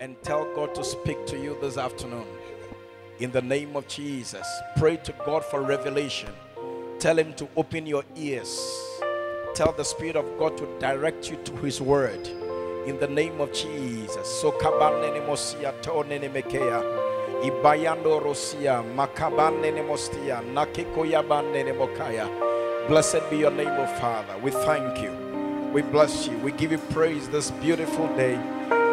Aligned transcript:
and 0.00 0.20
tell 0.22 0.44
God 0.54 0.74
to 0.74 0.84
speak 0.84 1.24
to 1.26 1.38
you 1.38 1.56
this 1.60 1.78
afternoon. 1.78 2.26
In 3.20 3.30
the 3.30 3.42
name 3.42 3.76
of 3.76 3.86
Jesus, 3.86 4.46
pray 4.76 4.96
to 4.98 5.14
God 5.24 5.44
for 5.44 5.62
revelation. 5.62 6.30
Tell 6.98 7.18
Him 7.18 7.32
to 7.34 7.48
open 7.56 7.86
your 7.86 8.04
ears. 8.16 8.60
Tell 9.54 9.72
the 9.72 9.84
Spirit 9.84 10.16
of 10.16 10.26
God 10.38 10.56
to 10.58 10.66
direct 10.78 11.30
you 11.30 11.36
to 11.44 11.56
His 11.56 11.80
Word. 11.80 12.26
In 12.86 12.98
the 12.98 13.06
name 13.06 13.40
of 13.40 13.52
Jesus. 13.52 14.28
So 14.40 14.52
mosia. 14.52 15.72
Ibayando 17.42 18.20
rosia 18.20 18.82
makabanene 18.96 19.82
mostia 19.86 20.40
nakiko 20.54 21.04
yabanene 21.04 21.72
mokaya. 21.74 22.28
Blessed 22.88 23.30
be 23.30 23.38
your 23.38 23.50
name, 23.50 23.68
O 23.68 23.86
Father. 23.98 24.36
We 24.42 24.50
thank 24.50 24.98
you. 25.02 25.12
We 25.72 25.82
bless 25.82 26.26
you. 26.26 26.36
We 26.38 26.52
give 26.52 26.72
you 26.72 26.78
praise 26.78 27.28
this 27.28 27.50
beautiful 27.50 28.06
day 28.16 28.38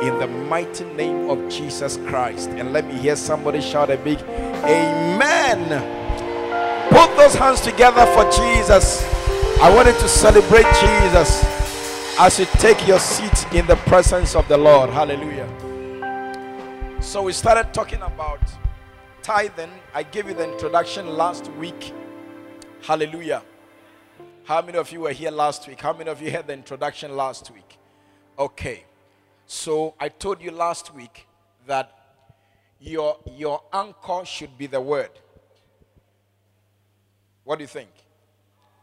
in 0.01 0.17
the 0.19 0.27
mighty 0.27 0.83
name 0.83 1.29
of 1.29 1.47
Jesus 1.49 1.97
Christ. 2.07 2.49
And 2.49 2.73
let 2.73 2.85
me 2.87 2.95
hear 2.95 3.15
somebody 3.15 3.61
shout 3.61 3.89
a 3.89 3.97
big 3.97 4.19
Amen. 4.63 5.59
Put 6.89 7.15
those 7.15 7.35
hands 7.35 7.61
together 7.61 8.05
for 8.07 8.29
Jesus. 8.31 9.03
I 9.61 9.73
wanted 9.73 9.93
to 9.99 10.07
celebrate 10.07 10.65
Jesus 10.79 11.43
as 12.19 12.39
you 12.39 12.45
take 12.59 12.87
your 12.87 12.99
seat 12.99 13.53
in 13.53 13.65
the 13.67 13.75
presence 13.87 14.35
of 14.35 14.47
the 14.47 14.57
Lord. 14.57 14.89
Hallelujah. 14.89 15.47
So 16.99 17.23
we 17.23 17.33
started 17.33 17.73
talking 17.73 18.01
about 18.01 18.41
tithing. 19.21 19.71
I 19.93 20.03
gave 20.03 20.27
you 20.27 20.33
the 20.33 20.51
introduction 20.51 21.07
last 21.15 21.51
week. 21.53 21.93
Hallelujah. 22.81 23.43
How 24.43 24.61
many 24.61 24.77
of 24.77 24.91
you 24.91 25.01
were 25.01 25.11
here 25.11 25.31
last 25.31 25.67
week? 25.67 25.79
How 25.79 25.93
many 25.93 26.09
of 26.09 26.21
you 26.21 26.31
had 26.31 26.47
the 26.47 26.53
introduction 26.53 27.15
last 27.15 27.51
week? 27.51 27.77
Okay. 28.37 28.85
So 29.53 29.95
I 29.99 30.07
told 30.07 30.41
you 30.41 30.49
last 30.49 30.93
week 30.95 31.27
that 31.67 31.91
your 32.79 33.17
your 33.35 33.61
anchor 33.73 34.23
should 34.23 34.57
be 34.57 34.65
the 34.65 34.79
word. 34.79 35.09
What 37.43 37.57
do 37.57 37.63
you 37.65 37.67
think? 37.67 37.89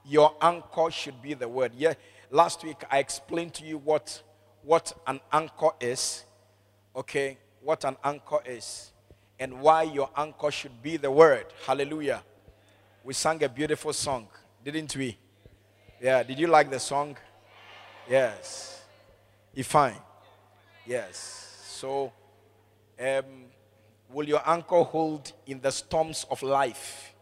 Your 0.04 0.34
anchor 0.42 0.90
should 0.90 1.22
be 1.22 1.32
the 1.32 1.48
word. 1.48 1.72
Yeah, 1.74 1.94
last 2.30 2.62
week 2.64 2.84
I 2.90 2.98
explained 2.98 3.54
to 3.54 3.64
you 3.64 3.78
what 3.78 4.22
what 4.62 4.92
an 5.06 5.20
anchor 5.32 5.70
is. 5.80 6.24
Okay, 6.94 7.38
what 7.62 7.84
an 7.84 7.96
anchor 8.04 8.40
is 8.44 8.92
and 9.40 9.62
why 9.62 9.84
your 9.84 10.10
anchor 10.18 10.50
should 10.50 10.82
be 10.82 10.98
the 10.98 11.10
word. 11.10 11.46
Hallelujah. 11.66 12.22
We 13.02 13.14
sang 13.14 13.42
a 13.42 13.48
beautiful 13.48 13.94
song, 13.94 14.28
didn't 14.62 14.94
we? 14.94 15.16
Yeah, 15.98 16.22
did 16.22 16.38
you 16.38 16.46
like 16.46 16.68
the 16.70 16.78
song? 16.78 17.16
Yes. 18.06 18.82
Ifine. 19.56 20.02
Yes. 20.88 21.66
So, 21.66 22.10
um, 22.98 23.24
will 24.10 24.26
your 24.26 24.40
anchor 24.46 24.82
hold 24.82 25.30
in 25.46 25.60
the 25.60 25.70
storms 25.70 26.24
of 26.30 26.42
life? 26.42 27.14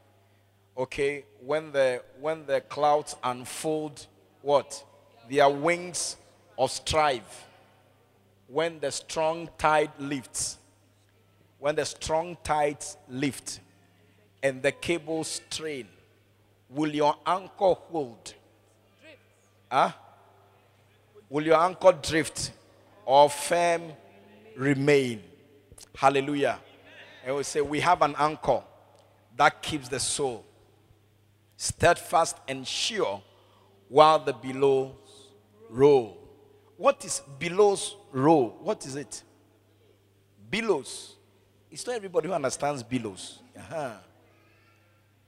Okay, 0.78 1.24
when 1.44 1.72
the 1.72 2.00
when 2.20 2.46
the 2.46 2.60
clouds 2.60 3.16
unfold, 3.24 4.06
what? 4.40 4.84
Their 5.28 5.50
wings 5.50 6.16
of 6.56 6.70
strife. 6.70 7.46
When 8.46 8.78
the 8.78 8.92
strong 8.92 9.48
tide 9.58 9.90
lifts, 9.98 10.58
when 11.58 11.74
the 11.74 11.84
strong 11.84 12.36
tides 12.44 12.96
lift, 13.08 13.58
and 14.44 14.62
the 14.62 14.70
cables 14.70 15.40
strain, 15.50 15.88
will 16.70 16.94
your 16.94 17.16
anchor 17.26 17.74
hold? 17.90 18.32
Drift. 19.02 19.18
Huh? 19.72 19.90
Will 21.28 21.44
your 21.44 21.58
anchor 21.58 21.98
drift 22.00 22.52
or 23.06 23.30
firm 23.30 23.92
remain? 24.54 25.22
Hallelujah. 25.94 26.58
And 27.24 27.36
we 27.36 27.42
say, 27.42 27.62
We 27.62 27.80
have 27.80 28.02
an 28.02 28.14
anchor 28.18 28.62
that 29.36 29.62
keeps 29.62 29.88
the 29.88 29.98
soul 30.00 30.44
steadfast 31.56 32.36
and 32.48 32.66
sure 32.66 33.22
while 33.88 34.18
the 34.18 34.32
billows 34.32 34.92
roll. 35.70 36.18
What 36.76 37.04
is 37.04 37.22
billows 37.38 37.96
roll? 38.12 38.56
What 38.60 38.84
is 38.84 38.96
it? 38.96 39.22
Billows. 40.50 41.16
It's 41.70 41.86
not 41.86 41.96
everybody 41.96 42.28
who 42.28 42.34
understands 42.34 42.82
billows. 42.82 43.40
Uh-huh. 43.56 43.92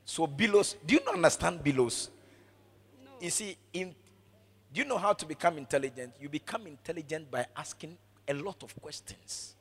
So 0.05 0.27
billows, 0.27 0.77
do 0.87 0.95
you 0.95 1.01
not 1.05 1.15
understand 1.15 1.63
billows? 1.63 2.11
No. 3.05 3.11
You 3.21 3.31
see, 3.31 3.57
in 3.73 3.95
do 4.73 4.81
you 4.81 4.87
know 4.87 4.99
how 4.99 5.13
to 5.13 5.27
become 5.27 5.59
intelligent? 5.59 6.15
You 6.21 6.29
become 6.29 6.67
intelligent 6.67 7.31
by 7.31 7.47
asking 7.57 7.97
a 8.27 8.35
lot 8.35 8.63
of 8.63 8.75
questions. 8.81 9.55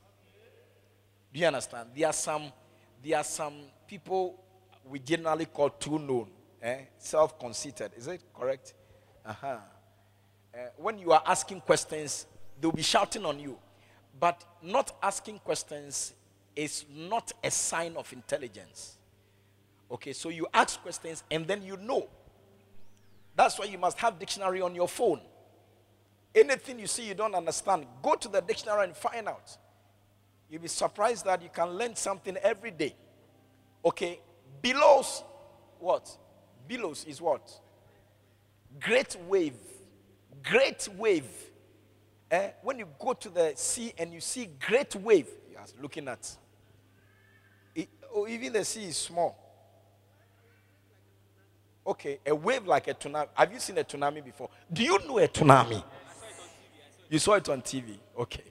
Do 1.33 1.39
you 1.39 1.47
understand? 1.47 1.89
There 1.95 2.07
are 2.07 2.13
some, 2.13 2.51
there 3.03 3.17
are 3.17 3.23
some 3.23 3.53
people 3.87 4.43
we 4.85 4.99
generally 4.99 5.45
call 5.45 5.69
too 5.69 5.99
known, 5.99 6.27
eh? 6.61 6.79
self-conceited. 6.97 7.91
Is 7.97 8.07
it 8.07 8.21
correct? 8.33 8.73
Uh-huh. 9.25 9.57
Uh, 10.53 10.57
when 10.77 10.97
you 10.97 11.11
are 11.11 11.21
asking 11.25 11.61
questions, 11.61 12.25
they'll 12.59 12.71
be 12.71 12.81
shouting 12.81 13.25
on 13.25 13.39
you. 13.39 13.57
But 14.19 14.43
not 14.61 14.97
asking 15.03 15.39
questions 15.39 16.13
is 16.55 16.85
not 16.93 17.31
a 17.43 17.51
sign 17.51 17.95
of 17.95 18.11
intelligence. 18.11 18.97
Okay, 19.91 20.11
so 20.11 20.29
you 20.29 20.47
ask 20.53 20.81
questions 20.81 21.23
and 21.29 21.47
then 21.47 21.61
you 21.63 21.77
know 21.77 22.07
that's 23.37 23.59
why 23.59 23.65
you 23.65 23.77
must 23.77 23.99
have 23.99 24.17
dictionary 24.17 24.61
on 24.61 24.73
your 24.73 24.87
phone. 24.87 25.21
Anything 26.33 26.79
you 26.79 26.87
see 26.87 27.07
you 27.07 27.13
don't 27.13 27.35
understand, 27.35 27.85
go 28.01 28.15
to 28.15 28.27
the 28.27 28.41
dictionary 28.41 28.85
and 28.85 28.97
find 28.97 29.27
out. 29.27 29.55
You'll 30.49 30.63
be 30.63 30.67
surprised 30.67 31.23
that 31.25 31.41
you 31.43 31.49
can 31.53 31.69
learn 31.69 31.95
something 31.95 32.35
every 32.37 32.71
day. 32.71 32.95
Okay, 33.85 34.19
billows, 34.61 35.23
what? 35.79 36.09
Billows 36.67 37.05
is 37.05 37.21
what? 37.21 37.47
Great 38.79 39.15
wave. 39.27 39.55
Great 40.43 40.89
wave. 40.97 41.29
Eh? 42.31 42.49
When 42.63 42.79
you 42.79 42.87
go 42.99 43.13
to 43.13 43.29
the 43.29 43.53
sea 43.55 43.93
and 43.99 44.11
you 44.11 44.19
see 44.19 44.49
great 44.65 44.95
wave, 44.95 45.27
you're 45.51 45.61
looking 45.81 46.07
at. 46.07 46.35
It, 47.75 47.89
or 48.11 48.27
even 48.27 48.53
the 48.53 48.65
sea 48.65 48.85
is 48.85 48.97
small. 48.97 49.46
Okay, 51.87 52.19
a 52.25 52.35
wave 52.35 52.67
like 52.67 52.89
a 52.89 52.93
tsunami. 52.93 53.29
Have 53.33 53.53
you 53.53 53.59
seen 53.59 53.77
a 53.77 53.83
tsunami 53.83 54.23
before? 54.23 54.49
Do 54.71 54.83
you 54.83 54.99
know 55.07 55.19
a 55.19 55.27
tsunami? 55.27 55.81
You 57.09 57.17
saw 57.17 57.35
it 57.35 57.47
on 57.47 57.61
TV. 57.61 57.97
Okay. 58.19 58.43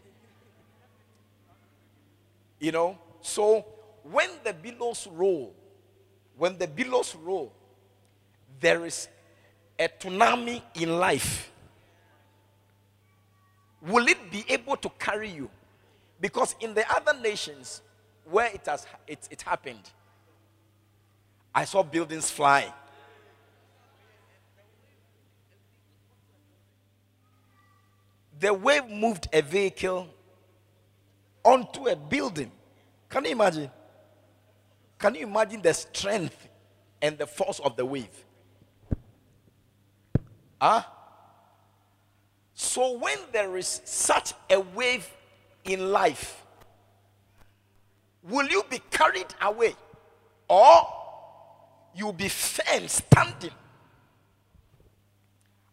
You 2.59 2.73
know, 2.73 2.99
so 3.21 3.67
when 4.03 4.31
the 4.43 4.55
billows 4.55 5.07
roll, 5.13 5.55
when 6.39 6.57
the 6.57 6.67
billows 6.67 7.15
roll, 7.15 7.53
there 8.59 8.87
is 8.87 9.09
a 9.79 9.89
tsunami 9.89 10.63
in 10.75 10.99
life. 10.99 11.53
Will 13.83 14.09
it 14.09 14.31
be 14.31 14.47
able 14.49 14.79
to 14.79 14.89
carry 14.99 15.29
you? 15.29 15.51
Because 16.19 16.57
in 16.61 16.73
the 16.73 16.91
other 16.91 17.13
nations 17.21 17.83
where 18.25 18.47
it 18.47 18.65
has 18.65 18.87
it, 19.07 19.29
it 19.31 19.43
happened, 19.43 19.91
I 21.55 21.67
saw 21.67 21.83
buildings 21.83 22.31
fly. 22.31 22.73
The 28.39 28.53
wave 28.53 28.89
moved 28.89 29.29
a 29.33 29.43
vehicle 29.43 30.09
onto 31.45 31.89
a 31.89 31.97
building. 31.97 32.51
Can 33.09 33.25
you 33.25 33.33
imagine? 33.33 33.71
Can 34.99 35.15
you 35.15 35.27
imagine 35.27 35.63
the 35.63 35.73
strength 35.73 36.49
and 37.01 37.17
the 37.19 37.27
force 37.27 37.61
of 37.61 37.77
the 37.77 37.85
wave? 37.85 38.25
Huh? 40.61 40.83
So, 42.55 42.99
when 42.99 43.19
there 43.33 43.57
is 43.57 43.83
such 43.85 44.33
a 44.51 44.59
wave 44.59 45.09
in 45.65 45.93
life, 45.93 46.43
will 48.23 48.47
you 48.49 48.63
be 48.71 48.81
carried 48.91 49.27
away 49.43 49.75
or 50.49 50.89
you'll 51.95 52.13
be 52.13 52.29
firm 52.29 52.89
standing? 52.89 53.51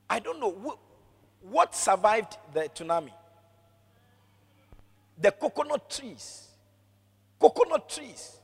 I 0.10 0.20
don't 0.20 0.40
know. 0.40 0.78
What 1.50 1.76
survived 1.76 2.38
the 2.54 2.62
tsunami? 2.62 3.12
The 5.20 5.32
coconut 5.32 5.90
trees. 5.90 6.48
Coconut 7.40 7.90
trees. 7.90 8.38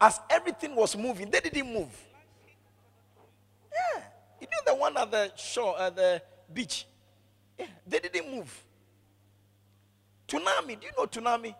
As 0.00 0.18
everything 0.30 0.74
was 0.74 0.96
moving, 0.96 1.30
they 1.30 1.40
didn't 1.40 1.72
move. 1.72 1.94
Yeah. 3.70 4.02
You 4.40 4.46
know 4.46 4.72
the 4.72 4.74
one 4.74 4.96
at 4.96 5.10
the 5.10 5.32
shore, 5.36 5.78
at 5.78 5.94
the 5.94 6.22
beach? 6.52 6.86
Yeah, 7.58 7.66
they 7.86 8.00
didn't 8.00 8.34
move. 8.34 8.64
Tsunami. 10.26 10.80
Do 10.80 10.86
you 10.86 10.92
know 10.96 11.06
tsunami? 11.06 11.54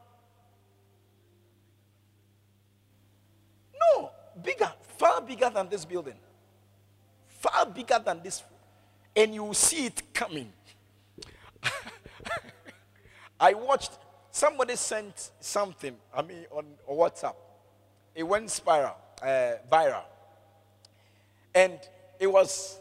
No. 3.78 4.10
Bigger. 4.42 4.72
Far 4.96 5.20
bigger 5.20 5.50
than 5.50 5.68
this 5.68 5.84
building. 5.84 6.16
Far 7.28 7.66
bigger 7.66 8.00
than 8.04 8.22
this 8.22 8.42
and 9.14 9.34
you 9.34 9.52
see 9.54 9.86
it 9.86 10.02
coming. 10.14 10.52
I 13.40 13.54
watched 13.54 13.92
somebody 14.30 14.76
sent 14.76 15.30
something, 15.40 15.96
I 16.14 16.22
mean, 16.22 16.46
on, 16.50 16.64
WhatsApp. 16.90 17.34
It 18.14 18.22
went 18.22 18.50
spiral, 18.50 18.96
uh, 19.22 19.52
viral. 19.70 20.04
And 21.54 21.78
it 22.18 22.26
was 22.26 22.78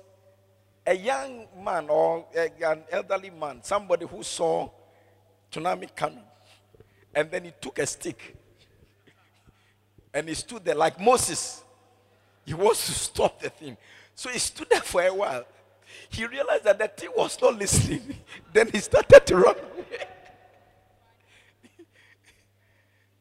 a 0.86 0.96
young 0.96 1.48
man 1.64 1.88
or 1.90 2.26
a, 2.36 2.50
an 2.66 2.84
elderly 2.90 3.30
man, 3.30 3.62
somebody 3.64 4.06
who 4.06 4.24
saw 4.24 4.70
tsunami 5.52 5.94
coming. 5.96 6.24
And 7.14 7.30
then 7.30 7.44
he 7.44 7.54
took 7.60 7.80
a 7.80 7.86
stick 7.86 8.38
and 10.14 10.28
he 10.28 10.34
stood 10.34 10.64
there 10.64 10.76
like 10.76 11.00
Moses. 11.00 11.64
He 12.46 12.54
wants 12.54 12.86
to 12.86 12.92
stop 13.10 13.42
the 13.42 13.50
thing. 13.50 13.78
So 14.16 14.30
he 14.30 14.40
stood 14.40 14.70
there 14.70 14.82
for 14.82 15.02
a 15.02 15.14
while. 15.14 15.46
He 16.10 16.26
realized 16.26 16.64
that 16.66 16.80
the 16.80 16.88
thing 16.88 17.10
was 17.16 17.40
not 17.42 17.58
listening. 17.58 18.16
then 18.54 18.70
he 18.70 18.80
started 18.80 19.26
to 19.26 19.36
run 19.36 19.56
away. 19.56 20.08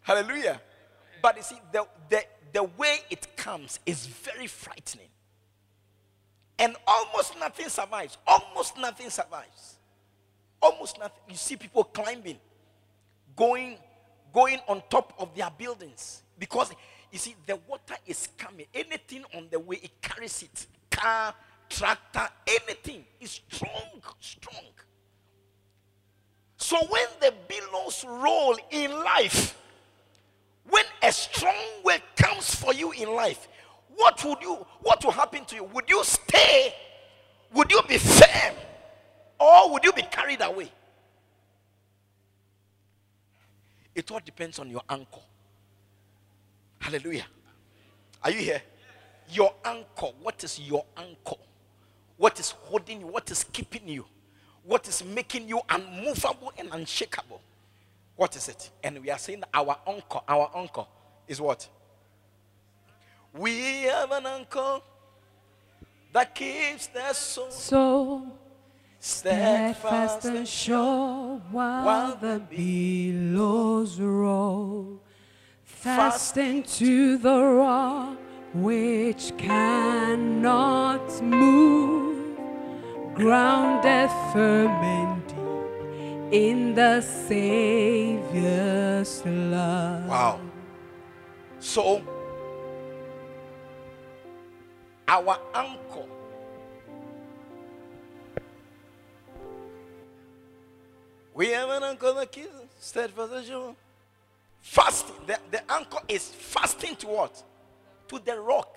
Hallelujah. 0.01 0.61
But 1.23 1.37
you 1.37 1.43
see, 1.43 1.57
the, 1.73 1.87
the, 2.09 2.25
the 2.53 2.65
way 2.65 2.99
it 3.11 3.37
comes 3.37 3.81
is 3.87 4.07
very 4.07 4.47
frightening. 4.47 5.09
And 6.59 6.77
almost 6.87 7.39
nothing 7.39 7.69
survives. 7.69 8.19
Almost 8.27 8.77
nothing 8.79 9.09
survives. 9.09 9.77
Almost 10.61 10.99
nothing. 10.99 11.23
You 11.29 11.37
see 11.37 11.57
people 11.57 11.85
climbing, 11.85 12.37
going, 13.35 13.79
going 14.33 14.59
on 14.69 14.83
top 14.91 15.15
of 15.19 15.35
their 15.35 15.51
buildings. 15.57 16.23
Because 16.39 16.71
you 17.11 17.19
see, 17.19 17.35
the 17.47 17.57
water 17.67 17.95
is 18.07 18.29
coming. 18.37 18.67
Anything 18.75 19.25
on 19.35 19.49
the 19.51 19.59
way, 19.59 19.81
it 19.83 20.03
carries 20.03 20.43
it. 20.43 20.67
Car, 20.91 21.35
tractor, 21.71 22.29
anything 22.47 23.05
is 23.21 23.41
strong, 23.49 24.03
strong. 24.21 24.65
So 26.57 26.77
when 26.89 27.07
the 27.21 27.33
billows 27.49 28.05
roll 28.07 28.57
in 28.71 28.91
life, 28.93 29.57
when 30.69 30.85
a 31.03 31.11
strong 31.11 31.55
wave 31.83 32.03
comes 32.17 32.55
for 32.55 32.75
you 32.75 32.93
in 32.93 33.15
life, 33.15 33.49
what 33.97 34.23
would 34.25 34.43
you 34.43 34.55
what 34.81 35.03
will 35.05 35.13
happen 35.13 35.45
to 35.47 35.57
you? 35.57 35.65
Would 35.65 35.89
you 35.89 36.05
stay? 36.05 36.75
Would 37.55 37.73
you 37.73 37.81
be 37.89 37.99
firm? 37.99 38.55
Or 39.39 39.73
would 39.73 39.85
you 39.85 39.93
be 39.93 40.03
carried 40.03 40.43
away? 40.43 40.71
It 43.95 44.11
all 44.11 44.21
depends 44.25 44.59
on 44.59 44.71
your 44.71 44.83
anchor. 44.89 45.21
Hallelujah. 46.79 47.27
Are 48.23 48.31
you 48.31 48.39
here? 48.39 48.63
Your 49.31 49.53
anchor. 49.65 50.13
What 50.23 50.45
is 50.45 50.61
your 50.61 50.85
anchor? 50.97 51.37
What 52.21 52.39
is 52.39 52.51
holding 52.51 53.01
you? 53.01 53.07
What 53.07 53.31
is 53.31 53.45
keeping 53.45 53.89
you? 53.89 54.05
What 54.63 54.87
is 54.87 55.03
making 55.03 55.49
you 55.49 55.63
unmovable 55.71 56.53
and 56.59 56.69
unshakable? 56.71 57.41
What 58.15 58.37
is 58.37 58.47
it? 58.47 58.71
And 58.85 58.99
we 59.03 59.11
are 59.11 59.17
saying 59.17 59.43
our 59.55 59.79
uncle, 59.87 60.23
our 60.29 60.51
anchor 60.55 60.85
is 61.27 61.41
what? 61.41 61.67
We 63.33 63.85
have 63.85 64.13
an 64.13 64.27
anchor 64.27 64.83
that 66.13 66.35
keeps 66.35 66.89
the 66.89 67.11
soul, 67.15 67.51
soul 67.51 68.27
steadfast 68.99 70.27
and 70.27 70.47
sure 70.47 71.41
while 71.51 72.17
the 72.17 72.43
billows 72.51 73.99
roll. 73.99 75.01
Fast 75.65 76.37
into 76.37 77.17
the 77.17 77.43
rock 77.43 78.19
which 78.53 79.33
cannot 79.39 81.23
move, 81.23 82.10
grounded 83.15 84.11
firm 84.33 84.71
and 84.71 85.27
deep 85.27 85.37
in 86.33 86.75
the 86.75 87.01
Savior's 87.29 88.33
love. 89.27 90.07
Wow. 90.07 90.41
So, 91.59 92.03
our 95.09 95.39
anchor 95.55 96.07
we 101.35 101.49
have 101.49 101.71
an 101.71 101.83
anchor 101.83 102.13
that 102.13 102.31
keeps 102.31 102.49
steadfast 102.79 103.33
and 103.33 103.47
sure. 103.47 103.75
Fasting. 104.61 105.17
The, 105.27 105.39
the 105.51 105.73
anchor 105.73 106.01
is 106.07 106.29
fasting 106.29 106.97
to 106.97 107.07
what? 107.07 107.43
To 108.09 108.19
the 108.19 108.39
rock. 108.39 108.77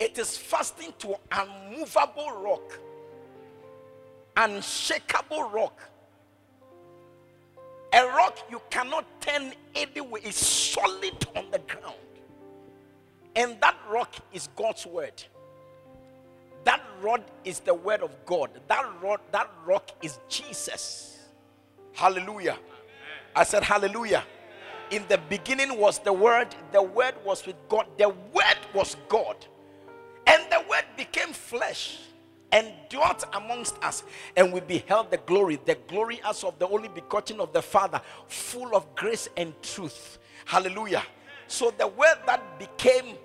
It 0.00 0.18
is 0.18 0.36
fasting 0.36 0.94
to 1.00 1.16
unmovable 1.30 2.32
rock, 2.42 2.78
unshakable 4.36 5.50
rock. 5.50 5.78
A 7.92 8.06
rock 8.06 8.38
you 8.50 8.62
cannot 8.70 9.04
turn 9.20 9.52
anyway 9.74 10.20
is 10.24 10.36
solid 10.36 11.26
on 11.36 11.50
the 11.50 11.58
ground. 11.58 11.96
And 13.36 13.60
that 13.60 13.76
rock 13.90 14.14
is 14.32 14.48
God's 14.56 14.86
word. 14.86 15.22
That 16.64 16.82
rod 17.02 17.22
is 17.44 17.60
the 17.60 17.74
word 17.74 18.00
of 18.02 18.10
God. 18.24 18.50
That 18.68 18.86
rod, 19.02 19.20
that 19.32 19.50
rock 19.66 19.90
is 20.02 20.18
Jesus. 20.28 21.18
Hallelujah. 21.92 22.56
I 23.34 23.44
said 23.44 23.62
hallelujah. 23.62 24.24
In 24.90 25.04
the 25.08 25.18
beginning 25.28 25.78
was 25.78 25.98
the 25.98 26.12
word, 26.12 26.48
the 26.72 26.82
word 26.82 27.14
was 27.24 27.46
with 27.46 27.56
God, 27.68 27.86
the 27.98 28.08
word 28.08 28.58
was 28.74 28.96
God. 29.08 29.36
And 30.26 30.42
the 30.50 30.64
word 30.68 30.84
became 30.96 31.32
flesh 31.32 31.98
and 32.52 32.72
dwelt 32.88 33.24
amongst 33.32 33.82
us, 33.82 34.02
and 34.36 34.52
we 34.52 34.60
beheld 34.60 35.10
the 35.10 35.18
glory, 35.18 35.58
the 35.64 35.76
glory 35.86 36.20
as 36.24 36.42
of 36.42 36.58
the 36.58 36.66
only 36.68 36.88
begotten 36.88 37.40
of 37.40 37.52
the 37.52 37.62
Father, 37.62 38.00
full 38.26 38.74
of 38.74 38.92
grace 38.96 39.28
and 39.36 39.54
truth. 39.62 40.18
Hallelujah. 40.44 41.04
So 41.46 41.72
the 41.76 41.86
word 41.86 42.16
that 42.26 42.58
became 42.58 43.16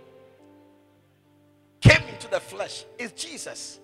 came 1.81 2.07
into 2.07 2.27
the 2.27 2.39
flesh 2.39 2.85
is 2.97 3.11
Jesus. 3.11 3.79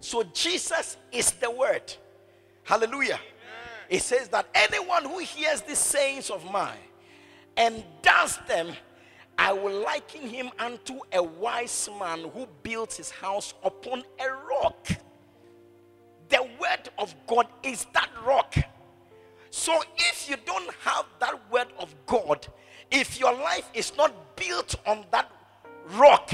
So 0.00 0.22
Jesus 0.24 0.96
is 1.10 1.32
the 1.32 1.50
word. 1.50 1.94
Hallelujah. 2.64 3.20
It 3.88 4.02
says 4.02 4.28
that 4.28 4.46
anyone 4.54 5.04
who 5.04 5.18
hears 5.18 5.60
these 5.62 5.78
sayings 5.78 6.30
of 6.30 6.50
mine 6.50 6.78
and 7.56 7.84
does 8.00 8.38
them, 8.48 8.68
I 9.42 9.52
will 9.52 9.80
liken 9.80 10.20
him 10.20 10.50
unto 10.56 11.00
a 11.12 11.20
wise 11.20 11.88
man 11.98 12.30
who 12.32 12.46
built 12.62 12.92
his 12.92 13.10
house 13.10 13.54
upon 13.64 14.04
a 14.20 14.30
rock. 14.48 14.86
The 16.28 16.48
word 16.60 16.88
of 16.96 17.12
God 17.26 17.48
is 17.64 17.84
that 17.92 18.08
rock. 18.24 18.54
So 19.50 19.82
if 19.98 20.30
you 20.30 20.36
don't 20.46 20.72
have 20.82 21.06
that 21.18 21.40
word 21.50 21.66
of 21.80 21.92
God, 22.06 22.46
if 22.92 23.18
your 23.18 23.34
life 23.34 23.68
is 23.74 23.92
not 23.96 24.36
built 24.36 24.76
on 24.86 25.04
that 25.10 25.28
rock, 25.94 26.30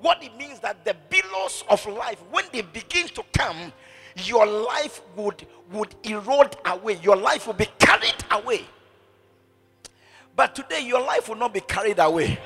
what 0.00 0.24
it 0.24 0.34
means 0.38 0.58
that 0.60 0.82
the 0.86 0.96
billows 1.10 1.62
of 1.68 1.84
life, 1.84 2.22
when 2.30 2.46
they 2.54 2.62
begin 2.62 3.06
to 3.08 3.22
come, 3.34 3.70
your 4.24 4.46
life 4.46 5.02
would 5.14 5.46
would 5.72 5.94
erode 6.04 6.56
away. 6.64 6.98
Your 7.02 7.16
life 7.16 7.46
will 7.46 7.52
be 7.52 7.68
carried 7.78 8.24
away. 8.30 8.64
But 10.36 10.54
today, 10.54 10.86
your 10.86 11.00
life 11.00 11.30
will 11.30 11.36
not 11.36 11.54
be 11.54 11.60
carried 11.60 11.98
away 11.98 12.38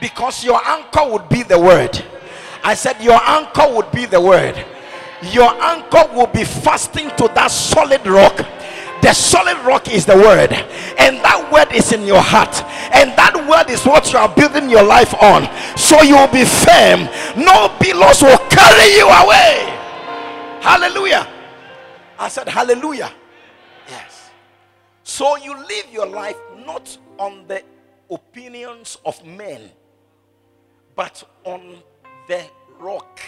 because 0.00 0.44
your 0.44 0.64
anchor 0.64 1.10
would 1.10 1.28
be 1.28 1.42
the 1.42 1.58
word. 1.58 2.00
I 2.62 2.74
said, 2.74 3.02
Your 3.02 3.20
anchor 3.20 3.66
would 3.74 3.90
be 3.90 4.06
the 4.06 4.20
word. 4.20 4.54
Your 5.32 5.50
anchor 5.60 6.04
will 6.14 6.28
be 6.28 6.44
fasting 6.44 7.08
to 7.16 7.28
that 7.34 7.50
solid 7.50 8.06
rock. 8.06 8.36
The 9.02 9.12
solid 9.12 9.58
rock 9.66 9.92
is 9.92 10.06
the 10.06 10.14
word, 10.14 10.52
and 10.52 11.16
that 11.24 11.50
word 11.50 11.74
is 11.74 11.92
in 11.92 12.04
your 12.06 12.20
heart, 12.20 12.62
and 12.94 13.10
that 13.16 13.34
word 13.48 13.72
is 13.72 13.84
what 13.84 14.12
you 14.12 14.18
are 14.18 14.28
building 14.28 14.68
your 14.68 14.84
life 14.84 15.14
on. 15.20 15.48
So 15.76 16.02
you 16.02 16.14
will 16.14 16.28
be 16.28 16.44
firm, 16.44 17.08
no 17.34 17.74
billows 17.80 18.22
will 18.22 18.38
carry 18.52 18.94
you 18.94 19.08
away. 19.08 19.66
Hallelujah. 20.60 21.26
I 22.18 22.28
said, 22.28 22.46
Hallelujah. 22.48 23.10
So 25.10 25.36
you 25.36 25.56
live 25.56 25.92
your 25.92 26.06
life 26.06 26.36
not 26.64 26.96
on 27.18 27.44
the 27.48 27.64
opinions 28.12 28.96
of 29.04 29.22
men, 29.26 29.68
but 30.94 31.28
on 31.42 31.82
the 32.28 32.44
rock, 32.78 33.18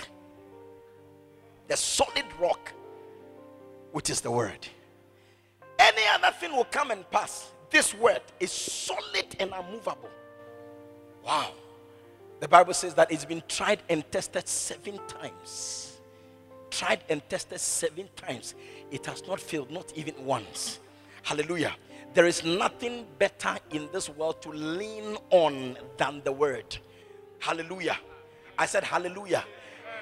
the 1.66 1.76
solid 1.76 2.24
rock, 2.38 2.72
which 3.90 4.10
is 4.10 4.20
the 4.20 4.30
word. 4.30 4.68
Any 5.76 6.02
other 6.14 6.30
thing 6.38 6.52
will 6.52 6.66
come 6.66 6.92
and 6.92 7.10
pass. 7.10 7.50
This 7.68 7.92
word 7.94 8.22
is 8.38 8.52
solid 8.52 9.34
and 9.40 9.52
unmovable. 9.52 10.08
Wow. 11.24 11.50
The 12.38 12.46
Bible 12.46 12.74
says 12.74 12.94
that 12.94 13.10
it's 13.10 13.24
been 13.24 13.42
tried 13.48 13.82
and 13.88 14.08
tested 14.12 14.46
seven 14.46 15.00
times. 15.08 15.98
Tried 16.70 17.02
and 17.08 17.28
tested 17.28 17.58
seven 17.58 18.08
times. 18.14 18.54
It 18.92 19.04
has 19.06 19.26
not 19.26 19.40
failed, 19.40 19.72
not 19.72 19.92
even 19.96 20.14
once. 20.24 20.78
Hallelujah. 21.22 21.74
There 22.14 22.26
is 22.26 22.44
nothing 22.44 23.06
better 23.18 23.56
in 23.70 23.88
this 23.92 24.08
world 24.08 24.42
to 24.42 24.50
lean 24.50 25.16
on 25.30 25.78
than 25.96 26.20
the 26.24 26.32
word. 26.32 26.76
Hallelujah. 27.38 27.98
I 28.58 28.66
said, 28.66 28.84
Hallelujah. 28.84 29.44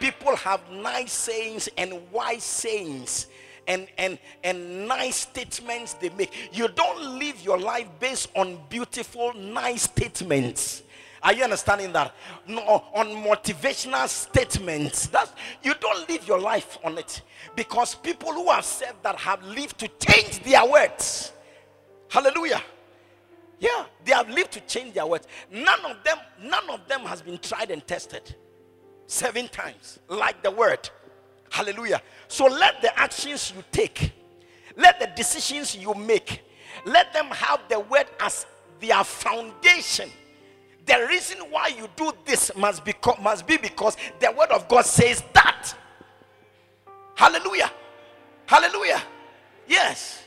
People 0.00 0.35
have 0.37 0.61
nice 0.71 1.12
sayings 1.12 1.69
and 1.77 2.11
wise 2.11 2.43
sayings 2.43 3.27
and 3.69 3.87
and 3.99 4.19
and 4.43 4.89
nice 4.89 5.17
statements 5.17 5.95
they 5.95 6.09
make. 6.11 6.33
You 6.53 6.69
don't 6.69 7.19
live 7.19 7.41
your 7.43 7.59
life 7.59 7.87
based 8.00 8.31
on 8.35 8.59
beautiful, 8.69 9.35
nice 9.35 9.83
statements. 9.83 10.83
Are 11.23 11.33
you 11.35 11.45
understanding 11.45 11.93
that? 11.93 12.15
No, 12.47 12.62
on 12.95 13.09
motivational 13.09 14.09
statements. 14.09 15.09
That 15.09 15.33
you 15.62 15.75
don't 15.81 16.09
live 16.09 16.27
your 16.27 16.41
life 16.41 16.79
on 16.83 16.99
it 16.99 17.23
because 17.55 17.95
people 17.95 18.33
who 18.33 18.50
have 18.50 18.65
said 18.65 18.95
that 19.03 19.17
have 19.17 19.43
lived 19.43 19.79
to 19.79 19.89
change 19.99 20.43
their 20.43 20.65
words. 20.67 21.33
Hallelujah. 22.09 22.62
Yeah, 23.59 23.85
they 24.05 24.12
have 24.12 24.31
lived 24.31 24.53
to 24.53 24.61
change 24.61 24.95
their 24.95 25.07
words. 25.07 25.27
None 25.53 25.85
of 25.85 26.03
them, 26.03 26.17
none 26.43 26.71
of 26.71 26.89
them 26.89 27.00
has 27.03 27.21
been 27.21 27.39
tried 27.39 27.71
and 27.71 27.87
tested 27.87 28.35
seven 29.07 29.49
times, 29.49 29.99
like 30.09 30.43
the 30.43 30.50
word. 30.50 30.89
Hallelujah. 31.50 32.00
So 32.29 32.47
let 32.47 32.81
the 32.81 32.99
actions 32.99 33.53
you 33.55 33.62
take, 33.71 34.12
let 34.77 34.99
the 34.99 35.11
decisions 35.15 35.77
you 35.77 35.93
make, 35.95 36.43
let 36.87 37.12
them 37.12 37.27
have 37.27 37.61
the 37.69 37.81
word 37.81 38.07
as 38.21 38.47
their 38.81 39.05
foundation. 39.05 40.09
The 40.87 41.06
reason 41.08 41.38
why 41.50 41.68
you 41.68 41.88
do 41.96 42.12
this 42.25 42.50
must 42.56 42.84
be, 42.84 42.94
must 43.22 43.46
be 43.46 43.56
because 43.56 43.96
the 44.18 44.32
word 44.32 44.50
of 44.50 44.68
God 44.68 44.84
says 44.84 45.22
that. 45.34 45.75
Hallelujah. 47.14 47.70
Hallelujah. 48.46 49.02
Yes. 49.68 50.25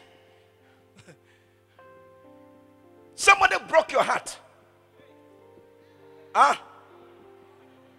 Somebody 3.15 3.55
broke 3.67 3.91
your 3.91 4.03
heart. 4.03 4.37
Huh? 6.35 6.55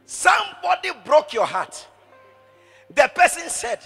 Somebody 0.06 0.90
broke 1.04 1.32
your 1.32 1.46
heart. 1.46 1.86
The 2.94 3.10
person 3.14 3.48
said, 3.48 3.80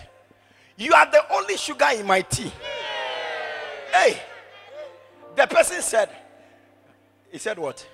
You 0.77 0.93
are 0.93 1.11
the 1.11 1.23
only 1.33 1.57
sugar 1.57 1.89
in 1.95 2.07
my 2.07 2.21
tea. 2.23 2.53
Hey, 3.93 4.21
the 5.35 5.47
person 5.47 5.81
said, 5.81 6.11
He 7.31 7.39
said, 7.39 7.59
What? 7.59 7.87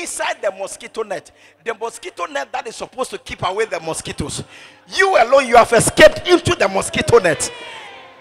Inside 0.00 0.42
the 0.42 0.50
mosquito 0.50 1.02
net, 1.02 1.30
the 1.64 1.72
mosquito 1.74 2.26
net 2.26 2.52
that 2.52 2.66
is 2.66 2.76
supposed 2.76 3.10
to 3.10 3.18
keep 3.18 3.42
away 3.46 3.64
the 3.64 3.80
mosquitoes. 3.80 4.44
You 4.94 5.16
alone, 5.22 5.46
you 5.46 5.56
have 5.56 5.72
escaped 5.72 6.28
into 6.28 6.54
the 6.54 6.68
mosquito 6.68 7.18
net. 7.18 7.50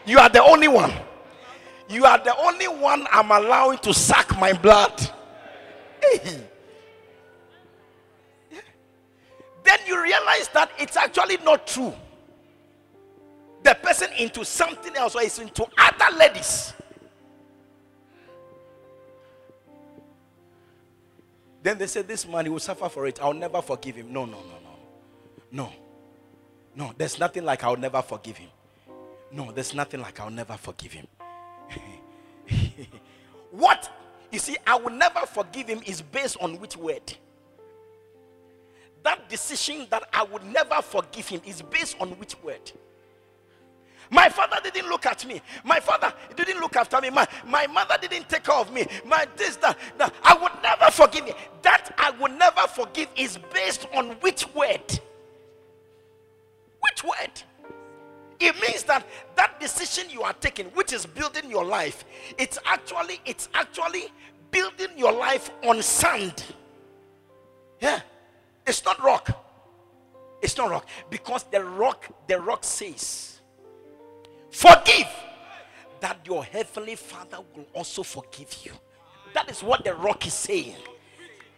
You 0.05 0.19
are 0.19 0.29
the 0.29 0.43
only 0.43 0.67
one. 0.67 0.93
You 1.89 2.05
are 2.05 2.17
the 2.17 2.35
only 2.37 2.67
one 2.67 3.05
I'm 3.11 3.29
allowing 3.31 3.79
to 3.79 3.93
suck 3.93 4.37
my 4.39 4.53
blood. 4.53 5.01
Hey. 6.01 6.41
Then 9.63 9.79
you 9.87 10.01
realize 10.01 10.47
that 10.49 10.71
it's 10.77 10.95
actually 10.95 11.37
not 11.43 11.67
true. 11.67 11.93
The 13.63 13.75
person 13.81 14.09
into 14.17 14.45
something 14.45 14.95
else 14.95 15.15
or 15.15 15.23
is 15.23 15.39
into 15.39 15.65
other 15.77 16.17
ladies. 16.17 16.73
Then 21.65 21.79
they 21.79 21.87
said, 21.87 22.07
This 22.07 22.27
man, 22.27 22.45
he 22.45 22.51
will 22.51 22.59
suffer 22.59 22.87
for 22.89 23.07
it. 23.07 23.19
I'll 23.19 23.33
never 23.33 23.59
forgive 23.59 23.95
him. 23.95 24.13
No, 24.13 24.25
no, 24.25 24.37
no, 24.37 24.59
no. 24.63 24.75
No. 25.51 25.71
No, 26.75 26.93
there's 26.95 27.17
nothing 27.17 27.43
like 27.43 27.63
I'll 27.63 27.75
never 27.75 28.03
forgive 28.03 28.37
him. 28.37 28.49
No, 29.31 29.51
there's 29.51 29.73
nothing 29.73 29.99
like 29.99 30.19
I'll 30.19 30.29
never 30.29 30.57
forgive 30.57 30.91
him. 30.91 31.07
what? 33.51 33.91
You 34.31 34.37
see, 34.37 34.57
I 34.67 34.75
will 34.75 34.91
never 34.91 35.21
forgive 35.25 35.67
him 35.67 35.81
is 35.87 36.03
based 36.03 36.37
on 36.39 36.59
which 36.59 36.77
word? 36.77 37.01
that 39.05 39.27
decision 39.29 39.87
that 39.89 40.03
I 40.11 40.23
would 40.23 40.43
never 40.43 40.81
forgive 40.81 41.27
him 41.27 41.41
is 41.45 41.61
based 41.61 41.95
on 41.99 42.09
which 42.19 42.35
word? 42.43 42.71
My 44.09 44.29
father 44.29 44.57
didn't 44.63 44.89
look 44.89 45.05
at 45.05 45.25
me. 45.25 45.41
My 45.63 45.79
father 45.79 46.13
didn't 46.35 46.59
look 46.59 46.75
after 46.75 47.01
me. 47.01 47.09
My, 47.09 47.27
my 47.45 47.67
mother 47.67 47.95
didn't 47.99 48.29
take 48.29 48.43
care 48.43 48.55
of 48.55 48.71
me. 48.71 48.85
My 49.05 49.27
this, 49.35 49.55
that. 49.57 49.77
I 50.23 50.35
would 50.35 50.51
never 50.61 50.91
forgive 50.91 51.27
you. 51.27 51.33
That 51.61 51.93
I 51.97 52.11
would 52.11 52.37
never 52.37 52.61
forgive 52.67 53.07
is 53.15 53.37
based 53.53 53.87
on 53.93 54.11
which 54.21 54.47
word? 54.53 54.99
Which 56.79 57.03
word? 57.03 57.41
It 58.39 58.55
means 58.61 58.83
that 58.83 59.07
that 59.35 59.59
decision 59.59 60.09
you 60.09 60.21
are 60.21 60.33
taking, 60.33 60.67
which 60.67 60.93
is 60.93 61.05
building 61.05 61.49
your 61.49 61.63
life, 61.63 62.05
it's 62.37 62.59
actually, 62.65 63.21
it's 63.25 63.49
actually 63.53 64.11
building 64.51 64.89
your 64.97 65.13
life 65.13 65.51
on 65.63 65.81
sand. 65.81 66.43
Yeah. 67.81 68.01
It's 68.67 68.83
not 68.83 69.01
rock. 69.03 69.29
It's 70.41 70.57
not 70.57 70.69
rock. 70.69 70.87
Because 71.09 71.43
the 71.43 71.63
rock, 71.63 72.05
the 72.27 72.39
rock 72.39 72.63
says, 72.63 73.34
Forgive 74.55 75.09
that 75.99 76.19
your 76.23 76.45
heavenly 76.45 76.95
father 76.95 77.39
will 77.53 77.65
also 77.73 78.03
forgive 78.03 78.55
you. 78.63 78.71
That 79.33 79.51
is 79.51 79.61
what 79.61 79.83
the 79.83 79.93
rock 79.93 80.25
is 80.25 80.33
saying. 80.33 80.75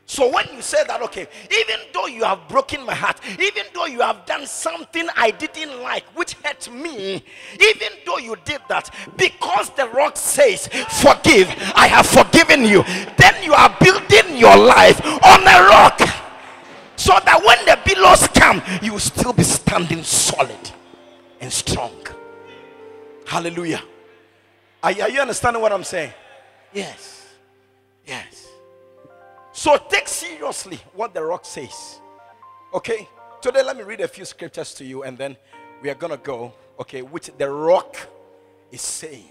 So 0.08 0.32
when 0.32 0.48
you 0.52 0.64
say 0.64 0.84
that, 0.88 1.00
okay, 1.04 1.28
even 1.52 1.80
though 1.94 2.08
you 2.08 2.24
have 2.24 2.48
broken 2.50 2.84
my 2.84 2.96
heart, 2.96 3.20
even 3.34 3.66
though 3.76 3.86
you 3.86 4.02
have 4.02 4.26
done 4.26 4.48
something 4.48 5.08
I 5.16 5.30
didn't 5.30 5.80
like, 5.84 6.06
which 6.18 6.34
hurt 6.44 6.72
me, 6.74 7.24
even 7.54 7.90
though 8.04 8.18
you 8.18 8.36
did 8.46 8.62
that, 8.68 8.90
because 9.16 9.70
the 9.72 9.88
rock 9.90 10.18
says, 10.18 10.68
forgive, 10.68 11.50
I 11.76 11.88
have 11.88 12.08
forgiven 12.08 12.64
you, 12.64 12.82
then 13.18 13.44
you 13.44 13.54
are 13.54 13.78
building 13.80 14.38
your 14.38 14.58
life 14.58 15.00
on 15.06 15.42
a 15.42 15.68
rock 15.70 16.00
so 16.96 17.14
that 17.26 17.44
when 17.46 17.64
the 17.66 17.78
billows 17.86 18.28
come, 18.30 18.60
you 18.82 18.94
will 18.94 19.00
still 19.00 19.34
be 19.34 19.44
standing 19.44 20.02
solid 20.02 20.72
and 21.40 21.54
strong. 21.54 21.94
Hallelujah. 23.28 23.84
Are, 24.82 24.90
are 25.02 25.10
you 25.10 25.20
understanding 25.20 25.62
what 25.62 25.74
I'm 25.74 25.84
saying? 25.84 26.14
Yes. 26.74 27.28
Yes. 28.06 28.48
So 29.52 29.76
take 29.90 30.08
seriously 30.08 30.80
what 30.94 31.14
the 31.14 31.22
rock 31.22 31.44
says. 31.44 32.00
Okay? 32.74 33.06
Today, 33.42 33.64
let 33.64 33.76
me 33.76 33.84
read 33.84 34.00
a 34.00 34.08
few 34.08 34.24
scriptures 34.24 34.74
to 34.76 34.86
you 34.86 35.04
and 35.04 35.18
then 35.18 35.36
we 35.82 35.90
are 35.90 35.96
going 35.96 36.12
to 36.12 36.18
go, 36.18 36.54
okay, 36.80 37.02
which 37.02 37.30
the 37.38 37.50
rock 37.50 37.98
is 38.72 38.80
saying. 38.80 39.30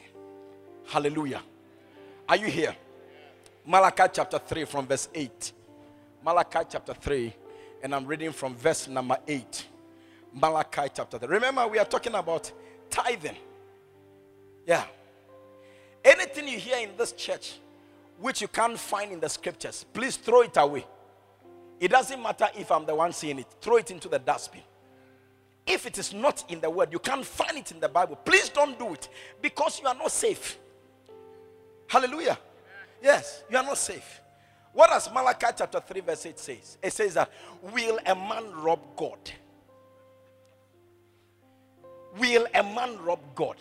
Hallelujah. 0.89 1.41
Are 2.29 2.37
you 2.37 2.49
here? 2.49 2.77
Malachi 3.65 4.05
chapter 4.13 4.39
3 4.39 4.67
from 4.67 4.87
verse 4.87 5.09
8. 5.15 5.53
Malachi 6.23 6.67
chapter 6.69 6.93
3 6.93 7.33
and 7.83 7.95
I'm 7.95 8.05
reading 8.05 8.33
from 8.33 8.55
verse 8.57 8.89
number 8.89 9.17
8. 9.27 9.67
Malachi 10.35 10.91
chapter 10.93 11.19
3. 11.19 11.29
Remember, 11.29 11.67
we 11.67 11.79
are 11.79 11.87
talking 11.87 12.15
about 12.15 12.53
tithing. 12.91 13.37
Yeah. 14.67 14.85
Anything 16.05 16.49
you 16.49 16.59
hear 16.59 16.79
in 16.79 16.91
this 16.97 17.13
church 17.13 17.55
which 18.19 18.41
you 18.41 18.49
can't 18.49 18.79
find 18.79 19.13
in 19.13 19.21
the 19.21 19.29
scriptures, 19.29 19.85
please 19.93 20.17
throw 20.17 20.43
it 20.43 20.57
away. 20.57 20.85
It 21.79 21.91
doesn't 21.91 22.23
matter 22.23 22.49
if 22.57 22.71
I'm 22.73 22.87
the 22.87 22.95
one 22.95 23.13
saying 23.13 23.39
it, 23.39 23.47
throw 23.61 23.77
it 23.77 23.91
into 23.91 24.09
the 24.09 24.19
dustbin. 24.19 24.63
If 25.67 25.85
it 25.85 25.99
is 25.99 26.15
not 26.15 26.45
in 26.49 26.61
the 26.61 26.71
word, 26.71 26.93
you 26.93 26.99
can't 26.99 27.25
find 27.25 27.59
it 27.59 27.71
in 27.73 27.81
the 27.81 27.89
Bible, 27.89 28.17
please 28.17 28.49
don't 28.49 28.79
do 28.79 28.95
it 28.95 29.09
because 29.43 29.81
you 29.81 29.87
are 29.87 29.95
not 29.95 30.11
safe. 30.11 30.59
Hallelujah. 31.89 32.39
Yes, 33.03 33.45
you 33.51 33.57
are 33.57 33.65
not 33.65 33.77
safe. 33.77 34.21
What 34.73 34.91
does 34.91 35.13
Malachi 35.13 35.47
chapter 35.57 35.81
3, 35.81 36.01
verse 36.01 36.27
8 36.27 36.39
says? 36.39 36.79
It 36.83 36.93
says 36.93 37.15
that 37.15 37.31
will 37.63 37.99
a 38.07 38.15
man 38.15 38.53
rob 38.55 38.81
God? 38.97 39.19
Will 42.19 42.47
a 42.55 42.63
man 42.63 42.99
rob 43.03 43.21
God? 43.35 43.57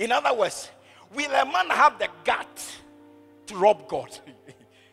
In 0.00 0.12
other 0.12 0.32
words, 0.32 0.70
will 1.14 1.30
a 1.30 1.44
man 1.44 1.68
have 1.68 1.98
the 1.98 2.08
gut 2.24 2.66
to 3.46 3.54
rob 3.54 3.86
God? 3.86 4.18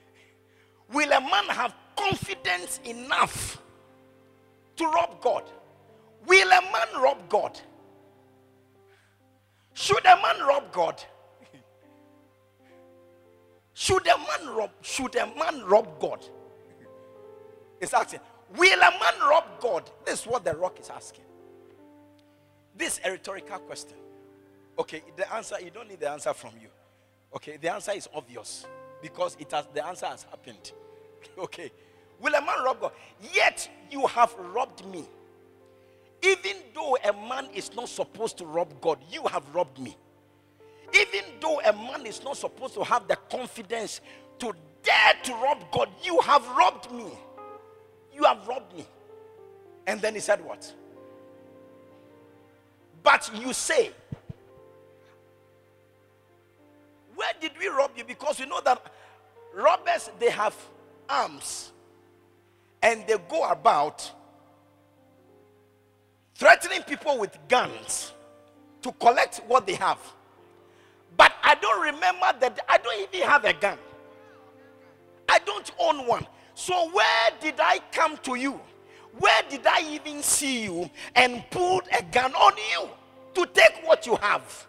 will 0.91 1.11
a 1.13 1.21
man 1.21 1.45
have 1.45 1.73
confidence 1.95 2.81
enough 2.83 3.61
to 4.75 4.85
rob 4.85 5.21
God? 5.21 5.43
Will 6.25 6.49
a 6.49 6.61
man 6.61 7.01
rob 7.01 7.29
God? 7.29 7.57
Should 9.73 10.05
a 10.05 10.17
man 10.17 10.45
rob 10.45 10.73
God? 10.73 11.01
Should 13.73 14.07
a 14.07 14.17
man 14.17 14.55
rob? 14.55 14.71
Should 14.81 15.15
a 15.15 15.27
man 15.27 15.63
rob 15.63 15.99
God? 16.01 16.25
It's 17.79 17.93
asking, 17.93 18.19
will 18.57 18.79
a 18.79 18.91
man 18.91 19.19
rob 19.21 19.45
God? 19.61 19.89
This 20.03 20.21
is 20.21 20.27
what 20.27 20.43
the 20.43 20.53
rock 20.53 20.81
is 20.81 20.89
asking. 20.89 21.23
This 22.75 22.99
a 23.05 23.11
rhetorical 23.11 23.59
question. 23.59 23.97
Okay, 24.79 25.01
the 25.15 25.33
answer, 25.33 25.55
you 25.63 25.71
don't 25.71 25.89
need 25.89 25.99
the 25.99 26.09
answer 26.09 26.33
from 26.33 26.51
you. 26.61 26.69
Okay, 27.35 27.57
the 27.57 27.73
answer 27.73 27.91
is 27.91 28.07
obvious 28.13 28.65
because 29.01 29.35
it 29.39 29.51
has 29.51 29.67
the 29.73 29.85
answer 29.85 30.05
has 30.05 30.23
happened. 30.23 30.71
Okay. 31.37 31.71
Will 32.19 32.33
a 32.33 32.41
man 32.41 32.63
rob 32.63 32.79
God? 32.79 32.91
Yet 33.33 33.69
you 33.91 34.07
have 34.07 34.33
robbed 34.53 34.85
me. 34.85 35.05
Even 36.23 36.57
though 36.73 36.97
a 37.03 37.13
man 37.13 37.47
is 37.53 37.75
not 37.75 37.89
supposed 37.89 38.37
to 38.39 38.45
rob 38.45 38.79
God, 38.81 38.97
you 39.11 39.21
have 39.23 39.43
robbed 39.53 39.77
me. 39.77 39.95
Even 40.95 41.25
though 41.39 41.59
a 41.61 41.73
man 41.73 42.05
is 42.05 42.23
not 42.23 42.37
supposed 42.37 42.73
to 42.73 42.83
have 42.83 43.07
the 43.07 43.17
confidence 43.29 44.01
to 44.39 44.51
dare 44.83 45.13
to 45.23 45.33
rob 45.33 45.63
God, 45.71 45.89
you 46.03 46.19
have 46.21 46.47
robbed 46.49 46.91
me. 46.91 47.11
You 48.15 48.23
have 48.23 48.47
robbed 48.47 48.75
me. 48.75 48.85
And 49.85 50.01
then 50.01 50.15
he 50.15 50.19
said, 50.19 50.43
What? 50.43 50.73
But 53.03 53.29
you 53.35 53.53
say, 53.53 53.91
Where 57.17 57.31
did 57.41 57.53
we 57.59 57.67
rob 57.67 57.91
you? 57.97 58.03
Because 58.03 58.39
you 58.39 58.45
know 58.45 58.61
that 58.63 58.79
robbers 59.55 60.11
they 60.19 60.29
have 60.29 60.55
arms 61.09 61.71
and 62.83 63.05
they 63.07 63.15
go 63.27 63.49
about 63.49 64.11
threatening 66.35 66.83
people 66.83 67.17
with 67.17 67.35
guns 67.47 68.13
to 68.83 68.91
collect 68.91 69.41
what 69.47 69.65
they 69.65 69.73
have. 69.73 69.97
But 71.17 71.33
I 71.43 71.55
don't 71.55 71.81
remember 71.81 72.27
that 72.39 72.59
I 72.69 72.77
don't 72.77 73.09
even 73.11 73.27
have 73.27 73.45
a 73.45 73.53
gun. 73.53 73.79
I 75.27 75.39
don't 75.39 75.71
own 75.79 76.05
one. 76.05 76.27
So 76.53 76.91
where 76.91 77.31
did 77.41 77.55
I 77.57 77.79
come 77.91 78.17
to 78.17 78.35
you? 78.35 78.61
Where 79.17 79.41
did 79.49 79.65
I 79.65 79.81
even 79.91 80.21
see 80.21 80.65
you 80.65 80.87
and 81.15 81.43
put 81.49 81.81
a 81.91 82.03
gun 82.11 82.31
on 82.35 82.53
you 82.57 82.89
to 83.33 83.51
take 83.51 83.81
what 83.83 84.05
you 84.05 84.17
have? 84.17 84.67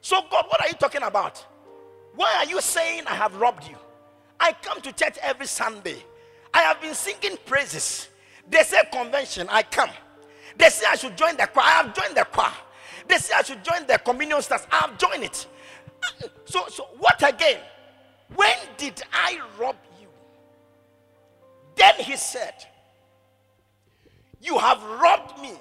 So, 0.00 0.22
God, 0.30 0.44
what 0.48 0.60
are 0.60 0.68
you 0.68 0.74
talking 0.74 1.02
about? 1.02 1.44
Why 2.14 2.34
are 2.38 2.46
you 2.46 2.60
saying 2.60 3.04
I 3.06 3.14
have 3.14 3.36
robbed 3.36 3.68
you? 3.68 3.76
I 4.38 4.52
come 4.62 4.80
to 4.82 4.92
church 4.92 5.18
every 5.22 5.46
Sunday. 5.46 6.02
I 6.52 6.62
have 6.62 6.80
been 6.80 6.94
singing 6.94 7.36
praises. 7.46 8.08
They 8.48 8.62
say 8.62 8.78
convention, 8.92 9.46
I 9.50 9.62
come. 9.62 9.90
They 10.56 10.68
say 10.68 10.86
I 10.90 10.96
should 10.96 11.16
join 11.16 11.36
the 11.36 11.46
choir. 11.46 11.64
I 11.66 11.70
have 11.82 11.94
joined 11.94 12.16
the 12.16 12.24
choir. 12.24 12.52
They 13.06 13.16
say 13.16 13.34
I 13.36 13.42
should 13.42 13.64
join 13.64 13.86
the 13.86 13.98
communion 13.98 14.42
stars. 14.42 14.66
I 14.70 14.76
have 14.78 14.98
joined 14.98 15.24
it. 15.24 15.46
So, 16.44 16.66
so 16.68 16.88
what 16.98 17.22
again? 17.26 17.60
When 18.34 18.56
did 18.76 19.02
I 19.12 19.40
rob 19.58 19.76
you? 20.00 20.08
Then 21.76 21.94
he 21.96 22.16
said, 22.16 22.54
You 24.40 24.58
have 24.58 24.82
robbed 24.82 25.40
me 25.40 25.52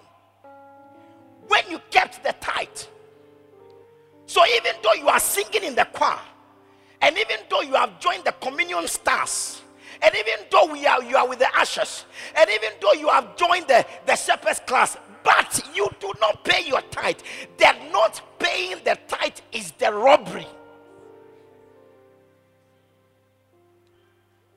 when 1.47 1.63
you 1.69 1.79
kept 1.89 2.23
the 2.23 2.33
tithe. 2.39 2.67
So 4.25 4.41
even 4.57 4.73
though 4.83 4.93
you 4.93 5.07
are 5.07 5.19
singing 5.19 5.63
in 5.63 5.75
the 5.75 5.85
choir, 5.85 6.19
and 7.01 7.17
even 7.17 7.37
though 7.49 7.61
you 7.61 7.73
have 7.73 7.99
joined 7.99 8.25
the 8.25 8.33
communion 8.33 8.87
stars, 8.87 9.61
and 10.01 10.13
even 10.15 10.45
though 10.51 10.71
we 10.71 10.85
are 10.85 11.03
you 11.03 11.15
are 11.17 11.27
with 11.27 11.39
the 11.39 11.57
ashes, 11.57 12.05
and 12.35 12.49
even 12.49 12.71
though 12.81 12.93
you 12.93 13.09
have 13.09 13.35
joined 13.35 13.67
the, 13.67 13.85
the 14.05 14.15
shepherd's 14.15 14.59
class, 14.61 14.97
but 15.23 15.61
you 15.75 15.89
do 15.99 16.11
not 16.19 16.43
pay 16.43 16.65
your 16.67 16.81
tithe, 16.91 17.19
the 17.57 17.75
not 17.91 18.21
paying 18.39 18.77
the 18.83 18.97
tithe 19.07 19.37
is 19.51 19.71
the 19.73 19.91
robbery. 19.91 20.47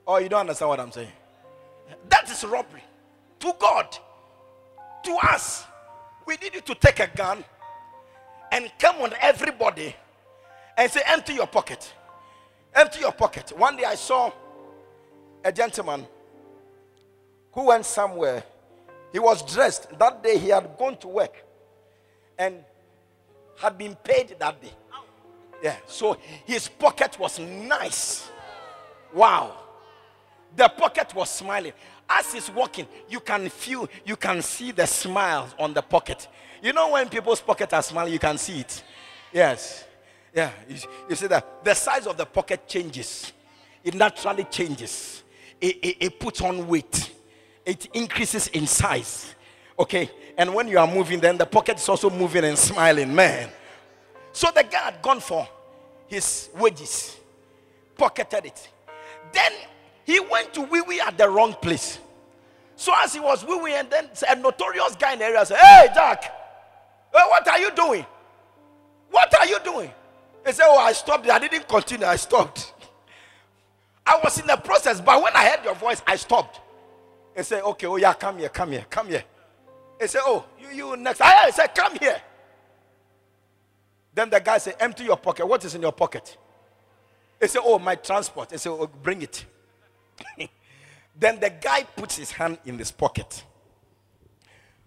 Oh, 0.07 0.19
you 0.19 0.29
don't 0.29 0.41
understand 0.41 0.69
what 0.69 0.81
I'm 0.81 0.93
saying? 0.93 1.13
That 2.09 2.31
is 2.31 2.45
robbery 2.45 2.83
to 3.41 3.53
God, 3.59 3.97
to 5.05 5.13
us. 5.23 5.65
We 6.27 6.37
need 6.37 6.55
you 6.55 6.61
to 6.61 6.75
take 6.77 7.01
a 7.01 7.09
gun 7.09 7.45
and 8.53 8.71
come 8.79 8.97
on 8.97 9.13
everybody 9.21 9.95
and 10.77 10.91
say, 10.91 11.03
Empty 11.07 11.35
your 11.35 11.47
pocket. 11.47 11.93
Empty 12.75 13.00
your 13.00 13.12
pocket. 13.12 13.52
One 13.57 13.76
day 13.76 13.85
I 13.85 13.95
saw 13.95 14.33
a 15.45 15.52
gentleman 15.52 16.07
who 17.52 17.67
went 17.67 17.85
somewhere. 17.85 18.43
He 19.12 19.19
was 19.19 19.43
dressed. 19.52 19.99
That 19.99 20.23
day 20.23 20.38
he 20.38 20.49
had 20.49 20.76
gone 20.79 20.97
to 20.99 21.09
work 21.09 21.35
and 22.38 22.64
had 23.59 23.76
been 23.76 23.95
paid 23.97 24.37
that 24.38 24.61
day. 24.61 24.73
Yeah. 25.62 25.76
So 25.87 26.17
his 26.45 26.69
pocket 26.69 27.19
was 27.19 27.38
nice. 27.38 28.29
Wow. 29.12 29.59
The 30.57 30.69
pocket 30.69 31.14
was 31.14 31.31
smiling. 31.31 31.73
As 32.09 32.33
he's 32.33 32.50
walking, 32.50 32.87
you 33.09 33.21
can 33.21 33.49
feel, 33.49 33.88
you 34.05 34.17
can 34.17 34.43
see 34.43 34.73
the 34.73 34.87
smiles 34.87 35.55
on 35.59 35.73
the 35.73 35.83
pocket. 35.83 36.29
You 36.62 36.73
know 36.73 36.91
when 36.93 37.09
people's 37.09 37.41
pockets 37.41 37.73
are 37.73 37.83
smiling, 37.83 38.12
you 38.12 38.19
can 38.19 38.38
see 38.38 38.61
it. 38.61 38.83
Yes. 39.33 39.85
Yeah. 40.35 40.51
You, 40.69 40.77
you 41.11 41.15
see 41.15 41.27
that 41.27 41.65
the 41.65 41.75
size 41.75 42.07
of 42.07 42.17
the 42.17 42.27
pocket 42.27 42.67
changes. 42.67 43.33
It 43.85 43.95
naturally 43.95 44.45
changes. 44.45 45.23
It, 45.61 45.76
it, 45.83 45.97
it 46.00 46.21
puts 46.21 46.41
on 46.41 46.67
weight. 46.67 47.13
It 47.65 47.87
increases 47.93 48.49
in 48.49 48.67
size. 48.67 49.35
Okay. 49.78 50.11
And 50.37 50.54
when 50.54 50.69
you 50.69 50.78
are 50.78 50.87
moving, 50.87 51.21
then 51.21 51.37
the 51.37 51.47
pocket 51.47 51.78
is 51.78 51.89
also 51.89 52.11
moving 52.11 52.45
and 52.45 52.59
smiling. 52.59 53.15
Man. 53.15 53.50
So 54.33 54.50
the 54.54 54.65
guy 54.65 54.78
had 54.78 55.02
gone 55.02 55.21
for 55.21 55.47
his 56.06 56.49
wages, 56.59 57.17
pocketed 57.97 58.47
it. 58.47 58.71
Then 59.33 59.52
he 60.04 60.21
went 60.21 60.52
to 60.54 60.63
wee 60.63 60.80
wee 60.80 61.00
at 61.00 61.17
the 61.17 61.28
wrong 61.28 61.54
place. 61.54 61.99
So 62.76 62.93
as 62.97 63.13
he 63.13 63.21
was 63.21 63.45
wee 63.45 63.61
wee, 63.61 63.75
and 63.75 63.89
then 63.91 64.09
a 64.28 64.37
notorious 64.37 64.97
guy 64.97 65.13
in 65.13 65.19
the 65.19 65.26
area 65.26 65.45
said, 65.45 65.59
Hey, 65.59 65.89
Jack, 65.95 66.25
hey, 66.25 67.25
what 67.28 67.47
are 67.47 67.59
you 67.59 67.71
doing? 67.73 68.06
What 69.11 69.39
are 69.39 69.47
you 69.47 69.59
doing? 69.63 69.91
He 70.47 70.52
said, 70.52 70.67
Oh, 70.67 70.78
I 70.78 70.93
stopped. 70.93 71.28
I 71.28 71.39
didn't 71.39 71.69
continue. 71.69 72.07
I 72.07 72.17
stopped. 72.17 72.75
I 74.05 74.19
was 74.23 74.39
in 74.41 74.47
the 74.47 74.57
process, 74.57 75.00
but 75.00 75.23
when 75.23 75.33
I 75.35 75.49
heard 75.49 75.65
your 75.65 75.75
voice, 75.75 76.02
I 76.07 76.17
stopped. 76.17 76.61
He 77.37 77.43
said, 77.43 77.63
Okay, 77.63 77.87
oh 77.87 77.97
yeah, 77.97 78.13
come 78.15 78.39
here, 78.39 78.49
come 78.49 78.73
here, 78.73 78.85
come 78.91 79.09
here. 79.09 79.25
He 80.00 80.07
said, 80.07 80.23
Oh, 80.25 80.45
you, 80.61 80.69
you 80.69 80.97
next. 80.97 81.21
I 81.21 81.50
said, 81.50 81.75
Come 81.75 81.97
here. 81.99 82.21
Then 84.15 84.31
the 84.31 84.41
guy 84.41 84.59
said, 84.59 84.76
Empty 84.81 85.05
your 85.05 85.17
pocket. 85.17 85.47
What 85.47 85.65
is 85.65 85.75
in 85.75 85.83
your 85.83 85.93
pocket? 85.93 86.37
He 87.41 87.49
said, 87.49 87.63
Oh, 87.65 87.78
my 87.78 87.95
transport. 87.95 88.50
He 88.50 88.59
said, 88.59 88.71
oh, 88.71 88.87
Bring 89.02 89.23
it. 89.23 89.45
then 91.19 91.41
the 91.41 91.50
guy 91.50 91.85
puts 91.85 92.17
his 92.17 92.31
hand 92.33 92.59
in 92.65 92.78
his 92.78 92.91
pocket. 92.91 93.45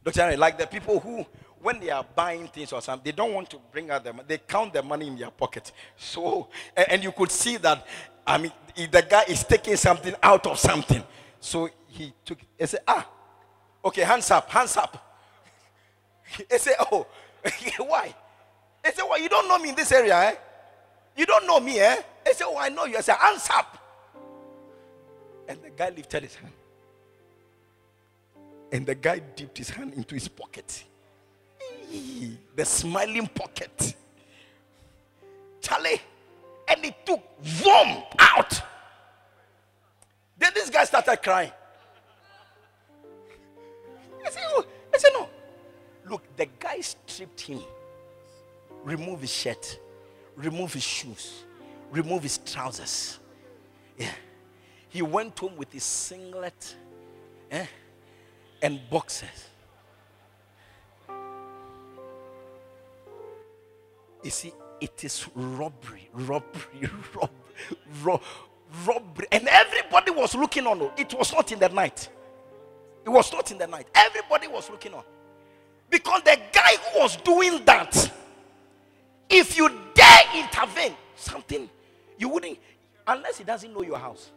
Dr. 0.03 0.21
Henry, 0.21 0.37
like 0.37 0.57
the 0.57 0.67
people 0.67 0.99
who, 0.99 1.25
when 1.65 1.79
they 1.79 1.89
are 1.89 2.05
buying 2.15 2.47
things 2.47 2.71
or 2.71 2.79
something, 2.79 3.03
they 3.03 3.11
don't 3.11 3.33
want 3.33 3.49
to 3.49 3.57
bring 3.71 3.89
out 3.89 4.03
them. 4.03 4.21
They 4.27 4.37
count 4.37 4.71
the 4.71 4.83
money 4.83 5.07
in 5.07 5.17
their 5.17 5.31
pocket. 5.31 5.71
So, 5.97 6.47
and, 6.77 6.91
and 6.91 7.03
you 7.03 7.11
could 7.11 7.31
see 7.31 7.57
that, 7.57 7.87
I 8.25 8.37
mean, 8.37 8.51
the 8.75 9.01
guy 9.01 9.23
is 9.27 9.43
taking 9.43 9.75
something 9.75 10.13
out 10.21 10.45
of 10.45 10.59
something. 10.59 11.03
So 11.39 11.67
he 11.87 12.13
took, 12.23 12.37
he 12.59 12.67
said, 12.67 12.81
ah, 12.87 13.09
okay, 13.83 14.03
hands 14.03 14.29
up, 14.29 14.47
hands 14.49 14.77
up. 14.77 15.01
He 16.51 16.57
said, 16.59 16.75
oh, 16.91 17.07
why? 17.79 18.13
He 18.85 18.91
said, 18.91 19.03
well, 19.09 19.19
you 19.19 19.27
don't 19.29 19.47
know 19.47 19.57
me 19.57 19.69
in 19.69 19.75
this 19.75 19.91
area, 19.91 20.15
eh? 20.19 20.35
You 21.17 21.25
don't 21.25 21.47
know 21.47 21.59
me, 21.59 21.79
eh? 21.79 21.95
He 22.27 22.33
said, 22.33 22.45
oh, 22.47 22.57
I 22.59 22.69
know 22.69 22.85
you. 22.85 22.97
I 22.97 23.01
said, 23.01 23.15
hands 23.15 23.49
up. 23.51 23.75
And 25.47 25.63
the 25.63 25.71
guy 25.71 25.89
lifted 25.89 26.21
his 26.21 26.35
hand. 26.35 26.53
And 28.71 28.85
the 28.85 28.93
guy 28.93 29.17
dipped 29.35 29.57
his 29.57 29.71
hand 29.71 29.95
into 29.95 30.13
his 30.13 30.27
pocket. 30.27 30.83
The 32.55 32.65
smiling 32.65 33.27
pocket. 33.27 33.95
Charlie. 35.61 36.01
And 36.67 36.83
he 36.83 36.95
took 37.05 37.21
vom 37.41 38.03
out. 38.17 38.61
Then 40.37 40.51
this 40.53 40.69
guy 40.69 40.83
started 40.85 41.17
crying. 41.21 41.51
I 44.25 44.29
said, 44.29 44.43
oh. 44.47 44.65
I 44.93 44.97
said, 44.97 45.11
no. 45.13 45.29
Look, 46.09 46.23
the 46.35 46.47
guy 46.59 46.81
stripped 46.81 47.41
him, 47.41 47.61
remove 48.83 49.21
his 49.21 49.31
shirt, 49.31 49.79
remove 50.35 50.73
his 50.73 50.83
shoes, 50.83 51.43
remove 51.91 52.23
his 52.23 52.37
trousers. 52.37 53.19
Yeah. 53.97 54.11
He 54.89 55.01
went 55.01 55.37
home 55.37 55.57
with 55.57 55.71
his 55.73 55.83
singlet 55.83 56.75
eh, 57.51 57.65
and 58.61 58.79
boxers. 58.89 59.49
You 64.25 64.31
see, 64.31 64.53
it 64.81 65.03
is 65.03 65.27
robbery, 65.35 66.09
robbery, 66.11 66.89
rob, 67.15 67.29
rob, 68.01 68.23
robbery. 68.83 69.27
And 69.31 69.47
everybody 69.47 70.09
was 70.09 70.33
looking 70.33 70.65
on. 70.65 70.81
Oh. 70.81 70.91
It 70.97 71.13
was 71.13 71.31
not 71.31 71.51
in 71.51 71.59
the 71.59 71.69
night. 71.69 72.09
It 73.05 73.09
was 73.09 73.31
not 73.31 73.51
in 73.51 73.59
the 73.59 73.67
night. 73.67 73.85
Everybody 73.93 74.47
was 74.47 74.67
looking 74.71 74.95
on. 74.95 75.03
Because 75.91 76.23
the 76.23 76.39
guy 76.51 76.75
who 76.91 77.01
was 77.01 77.17
doing 77.17 77.63
that, 77.65 78.11
if 79.29 79.55
you 79.55 79.69
dare 79.93 80.21
intervene, 80.33 80.95
something 81.15 81.69
you 82.17 82.27
wouldn't, 82.29 82.57
unless 83.05 83.37
he 83.37 83.43
doesn't 83.43 83.71
know 83.71 83.83
your 83.83 83.99
house. 83.99 84.31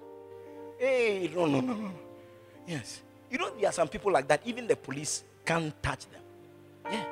Hey, 0.79 1.31
no, 1.35 1.47
no, 1.47 1.61
no, 1.61 1.73
no. 1.73 1.91
Yes. 2.67 3.01
You 3.31 3.39
know, 3.39 3.49
there 3.59 3.71
are 3.71 3.73
some 3.73 3.89
people 3.89 4.13
like 4.13 4.29
that, 4.29 4.43
even 4.45 4.67
the 4.67 4.77
police 4.77 5.25
can't 5.47 5.83
touch 5.83 6.05
them. 6.11 6.21
Yeah. 6.93 7.05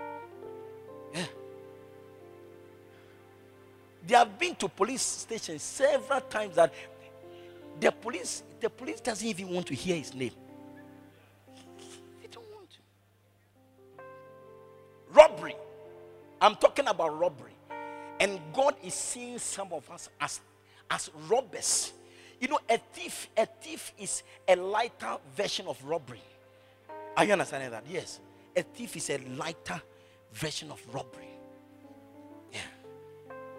Yeah. 1.14 1.26
They 4.06 4.14
have 4.14 4.38
been 4.38 4.54
to 4.56 4.68
police 4.68 5.02
stations 5.02 5.62
several 5.62 6.20
times 6.20 6.54
that 6.54 6.72
the 7.80 7.90
police, 7.90 8.44
the 8.60 8.70
police 8.70 9.00
doesn't 9.00 9.26
even 9.26 9.48
want 9.48 9.66
to 9.66 9.74
hear 9.74 9.96
his 9.96 10.14
name. 10.14 10.30
They 12.20 12.28
don't 12.30 12.46
want 12.54 12.70
to. 12.70 14.04
Robbery. 15.12 15.56
I'm 16.40 16.54
talking 16.54 16.86
about 16.86 17.18
robbery. 17.18 17.52
And 18.20 18.40
God 18.52 18.76
is 18.82 18.94
seeing 18.94 19.38
some 19.38 19.72
of 19.72 19.90
us 19.90 20.08
as, 20.20 20.40
as 20.90 21.10
robbers. 21.28 21.92
You 22.40 22.48
know, 22.48 22.60
a 22.68 22.78
thief, 22.78 23.28
a 23.36 23.46
thief 23.46 23.92
is 23.98 24.22
a 24.46 24.54
lighter 24.56 25.16
version 25.34 25.66
of 25.66 25.82
robbery. 25.84 26.22
Are 27.16 27.24
you 27.24 27.32
understanding 27.32 27.70
that? 27.70 27.84
Yes. 27.88 28.20
A 28.54 28.62
thief 28.62 28.96
is 28.96 29.10
a 29.10 29.18
lighter 29.36 29.80
version 30.32 30.70
of 30.70 30.80
robbery. 30.94 31.35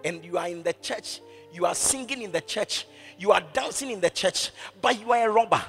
And 0.04 0.24
you 0.24 0.38
are 0.38 0.48
in 0.48 0.62
the 0.62 0.72
church, 0.74 1.20
you 1.52 1.66
are 1.66 1.74
singing 1.74 2.22
in 2.22 2.32
the 2.32 2.40
church, 2.40 2.86
you 3.18 3.32
are 3.32 3.42
dancing 3.52 3.90
in 3.90 4.00
the 4.00 4.10
church, 4.10 4.50
but 4.80 5.00
you 5.00 5.12
are 5.12 5.28
a 5.28 5.32
robber. 5.32 5.62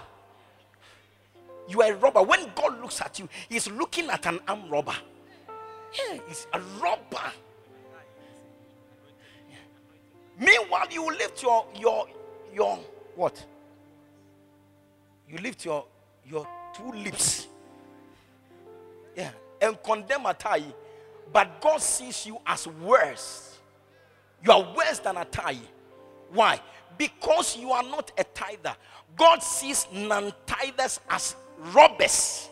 You 1.67 1.81
are 1.81 1.91
a 1.91 1.95
robber. 1.95 2.23
When 2.23 2.51
God 2.55 2.81
looks 2.81 3.01
at 3.01 3.19
you, 3.19 3.29
He's 3.47 3.69
looking 3.69 4.09
at 4.09 4.25
an 4.25 4.39
armed 4.47 4.71
robber. 4.71 4.95
Yeah, 5.93 6.19
he's 6.27 6.47
a 6.53 6.59
robber. 6.81 7.31
Meanwhile, 10.37 10.87
you 10.91 11.05
lift 11.07 11.43
your 11.43 11.65
your 11.75 12.07
your 12.53 12.79
what? 13.15 13.45
You 15.27 15.37
lift 15.39 15.65
your 15.65 15.85
your 16.25 16.47
two 16.75 16.91
lips. 16.91 17.47
Yeah, 19.15 19.31
and 19.61 19.81
condemn 19.83 20.25
a 20.25 20.33
tie, 20.33 20.63
but 21.33 21.59
God 21.59 21.81
sees 21.81 22.25
you 22.25 22.39
as 22.45 22.67
worse. 22.67 23.48
You 24.43 24.51
are 24.51 24.73
worse 24.75 24.99
than 24.99 25.15
Atai. 25.15 25.57
Why? 26.31 26.59
Because 26.97 27.57
you 27.57 27.71
are 27.71 27.83
not 27.83 28.11
a 28.17 28.23
tither. 28.23 28.75
God 29.15 29.41
sees 29.43 29.87
non-tithers 29.93 30.99
as 31.09 31.35
robbers. 31.73 32.49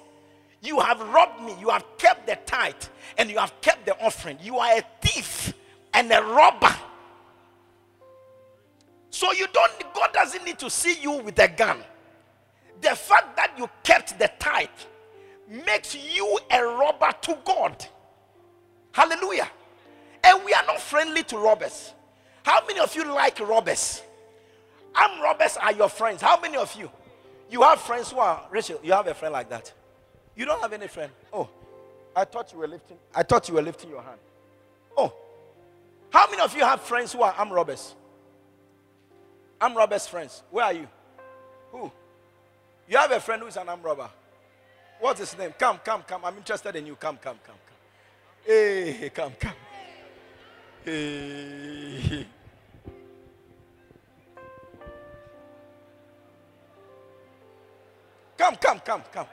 You 0.61 0.79
have 0.79 0.99
robbed 0.99 1.41
me. 1.43 1.55
You 1.59 1.69
have 1.69 1.85
kept 1.97 2.27
the 2.27 2.37
tithe 2.45 2.75
and 3.17 3.29
you 3.29 3.37
have 3.37 3.53
kept 3.61 3.85
the 3.85 3.97
offering. 3.99 4.37
You 4.41 4.57
are 4.57 4.77
a 4.77 4.83
thief 5.01 5.53
and 5.93 6.11
a 6.11 6.21
robber. 6.21 6.75
So 9.09 9.31
you 9.33 9.47
don't, 9.53 9.93
God 9.93 10.11
doesn't 10.13 10.43
need 10.43 10.59
to 10.59 10.69
see 10.69 10.99
you 11.01 11.11
with 11.23 11.39
a 11.39 11.47
gun. 11.47 11.79
The 12.81 12.89
fact 12.95 13.35
that 13.37 13.53
you 13.57 13.69
kept 13.83 14.19
the 14.19 14.29
tithe 14.39 14.67
makes 15.49 15.95
you 15.95 16.39
a 16.51 16.61
robber 16.61 17.11
to 17.21 17.37
God. 17.43 17.85
Hallelujah. 18.91 19.49
And 20.27 20.43
we 20.43 20.53
are 20.53 20.65
not 20.65 20.81
friendly 20.81 21.23
to 21.23 21.37
robbers. 21.37 21.93
How 22.43 22.65
many 22.67 22.79
of 22.79 22.93
you 22.93 23.05
like 23.05 23.39
robbers? 23.39 24.01
Armed 24.93 25.21
robbers 25.21 25.55
are 25.55 25.71
your 25.71 25.87
friends. 25.87 26.21
How 26.21 26.37
many 26.39 26.57
of 26.57 26.73
you? 26.75 26.91
You 27.49 27.61
have 27.61 27.79
friends 27.79 28.11
who 28.11 28.19
are 28.19 28.45
Rachel. 28.51 28.77
You 28.83 28.91
have 28.91 29.07
a 29.07 29.13
friend 29.13 29.31
like 29.31 29.49
that. 29.49 29.71
You 30.35 30.45
don't 30.45 30.61
have 30.61 30.73
any 30.73 30.87
friend. 30.87 31.11
Oh, 31.31 31.49
I 32.13 32.25
thought 32.25 32.51
you 32.51 32.59
were 32.59 32.67
lifting. 32.67 32.97
I 33.15 33.23
thought 33.23 33.47
you 33.47 33.55
were 33.55 33.61
lifting 33.61 33.89
your 33.89 34.01
hand. 34.01 34.19
Oh, 34.97 35.13
how 36.09 36.29
many 36.29 36.41
of 36.41 36.53
you 36.57 36.63
have 36.63 36.81
friends 36.81 37.13
who 37.13 37.21
are 37.21 37.33
armed 37.37 37.53
robbers? 37.53 37.95
Armed 39.61 39.77
robbers 39.77 40.07
friends. 40.07 40.43
Where 40.51 40.65
are 40.65 40.73
you? 40.73 40.87
Who? 41.71 41.89
You 42.89 42.97
have 42.97 43.11
a 43.11 43.21
friend 43.21 43.41
who 43.41 43.47
is 43.47 43.55
an 43.55 43.69
armed 43.69 43.83
robber. 43.83 44.09
What's 44.99 45.21
his 45.21 45.37
name? 45.37 45.53
Come, 45.57 45.79
come, 45.85 46.03
come. 46.03 46.25
I'm 46.25 46.35
interested 46.35 46.75
in 46.75 46.85
you. 46.85 46.95
Come, 46.95 47.17
come, 47.17 47.37
come, 47.45 47.55
come. 47.65 47.77
Hey, 48.45 49.09
come, 49.13 49.31
come. 49.39 49.53
Hey. 50.87 52.25
Come, 58.37 58.55
come, 58.55 58.79
come, 58.79 59.01
come. 59.11 59.27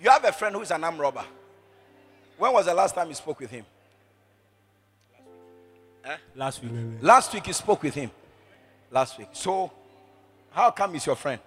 You 0.00 0.08
have 0.08 0.24
a 0.24 0.32
friend 0.32 0.54
who 0.54 0.62
is 0.62 0.70
an 0.70 0.82
armed 0.84 0.98
robber. 0.98 1.24
When 2.38 2.52
was 2.54 2.64
the 2.64 2.72
last 2.72 2.94
time 2.94 3.08
you 3.08 3.14
spoke 3.14 3.40
with 3.40 3.50
him? 3.50 3.66
Eh? 6.04 6.16
Last 6.36 6.62
week. 6.62 6.72
Last 7.02 7.34
week 7.34 7.46
you 7.48 7.52
spoke 7.52 7.82
with 7.82 7.94
him. 7.94 8.10
Last 8.90 9.18
week. 9.18 9.28
So, 9.32 9.70
how 10.52 10.70
come 10.70 10.94
he's 10.94 11.04
your 11.04 11.16
friend? 11.16 11.40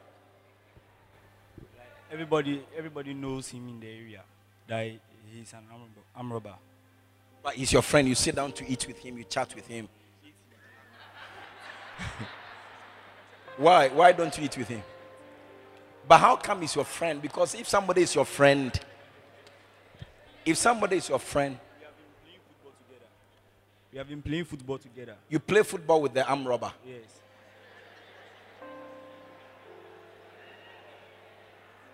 Everybody, 2.12 2.64
everybody 2.78 3.16
knows 3.16 3.48
him 3.48 3.68
in 3.70 3.80
the 3.80 3.88
area. 3.88 4.22
That 4.68 4.86
he's 5.34 5.54
an 5.54 5.64
arm, 5.72 5.82
arm 6.16 6.34
robber. 6.34 6.54
But 7.44 7.54
he's 7.56 7.72
your 7.72 7.82
friend. 7.82 8.08
You 8.08 8.16
sit 8.16 8.36
down 8.36 8.52
to 8.54 8.68
eat 8.68 8.86
with 8.88 8.98
him. 9.00 9.18
You 9.18 9.24
chat 9.24 9.54
with 9.56 9.68
him. 9.68 9.88
Why? 13.58 13.90
Why 13.90 14.12
don't 14.12 14.38
you 14.38 14.44
eat 14.46 14.58
with 14.58 14.68
him? 14.68 14.84
But 16.08 16.20
how 16.20 16.36
come 16.36 16.62
he's 16.62 16.76
your 16.76 16.86
friend? 16.86 17.22
Because 17.22 17.56
if 17.56 17.68
somebody 17.68 18.02
is 18.04 18.16
your 18.16 18.26
friend, 18.26 18.78
if 20.46 20.58
somebody 20.58 20.98
is 20.98 21.10
your 21.10 21.20
friend, 21.20 21.58
We 23.92 23.98
have 23.98 24.08
been 24.10 24.22
playing 24.22 24.46
football 24.46 24.78
together. 24.78 25.16
you 25.30 25.40
play 25.40 25.64
football 25.64 26.02
with 26.02 26.14
the 26.14 26.26
arm 26.28 26.48
robber. 26.48 26.72
Yes. 26.86 27.22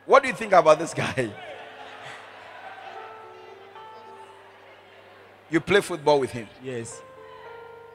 What 0.05 0.21
do 0.21 0.27
you 0.27 0.35
think 0.35 0.51
about 0.51 0.79
this 0.79 0.93
guy? 0.93 1.31
You 5.53 5.59
play 5.59 5.81
football 5.81 6.19
with 6.19 6.31
him. 6.31 6.47
Yes. 6.63 6.99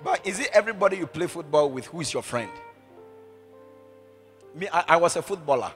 But 0.05 0.25
is 0.25 0.39
it 0.39 0.49
everybody 0.53 0.99
you 0.99 1.09
play 1.09 1.27
football 1.27 1.69
with 1.69 1.87
who 1.87 2.01
is 2.01 2.15
your 2.15 2.23
friend? 2.23 2.53
Me, 4.55 4.69
I, 4.73 4.85
I 4.91 4.97
was 4.97 5.17
a 5.17 5.23
footballer. 5.23 5.73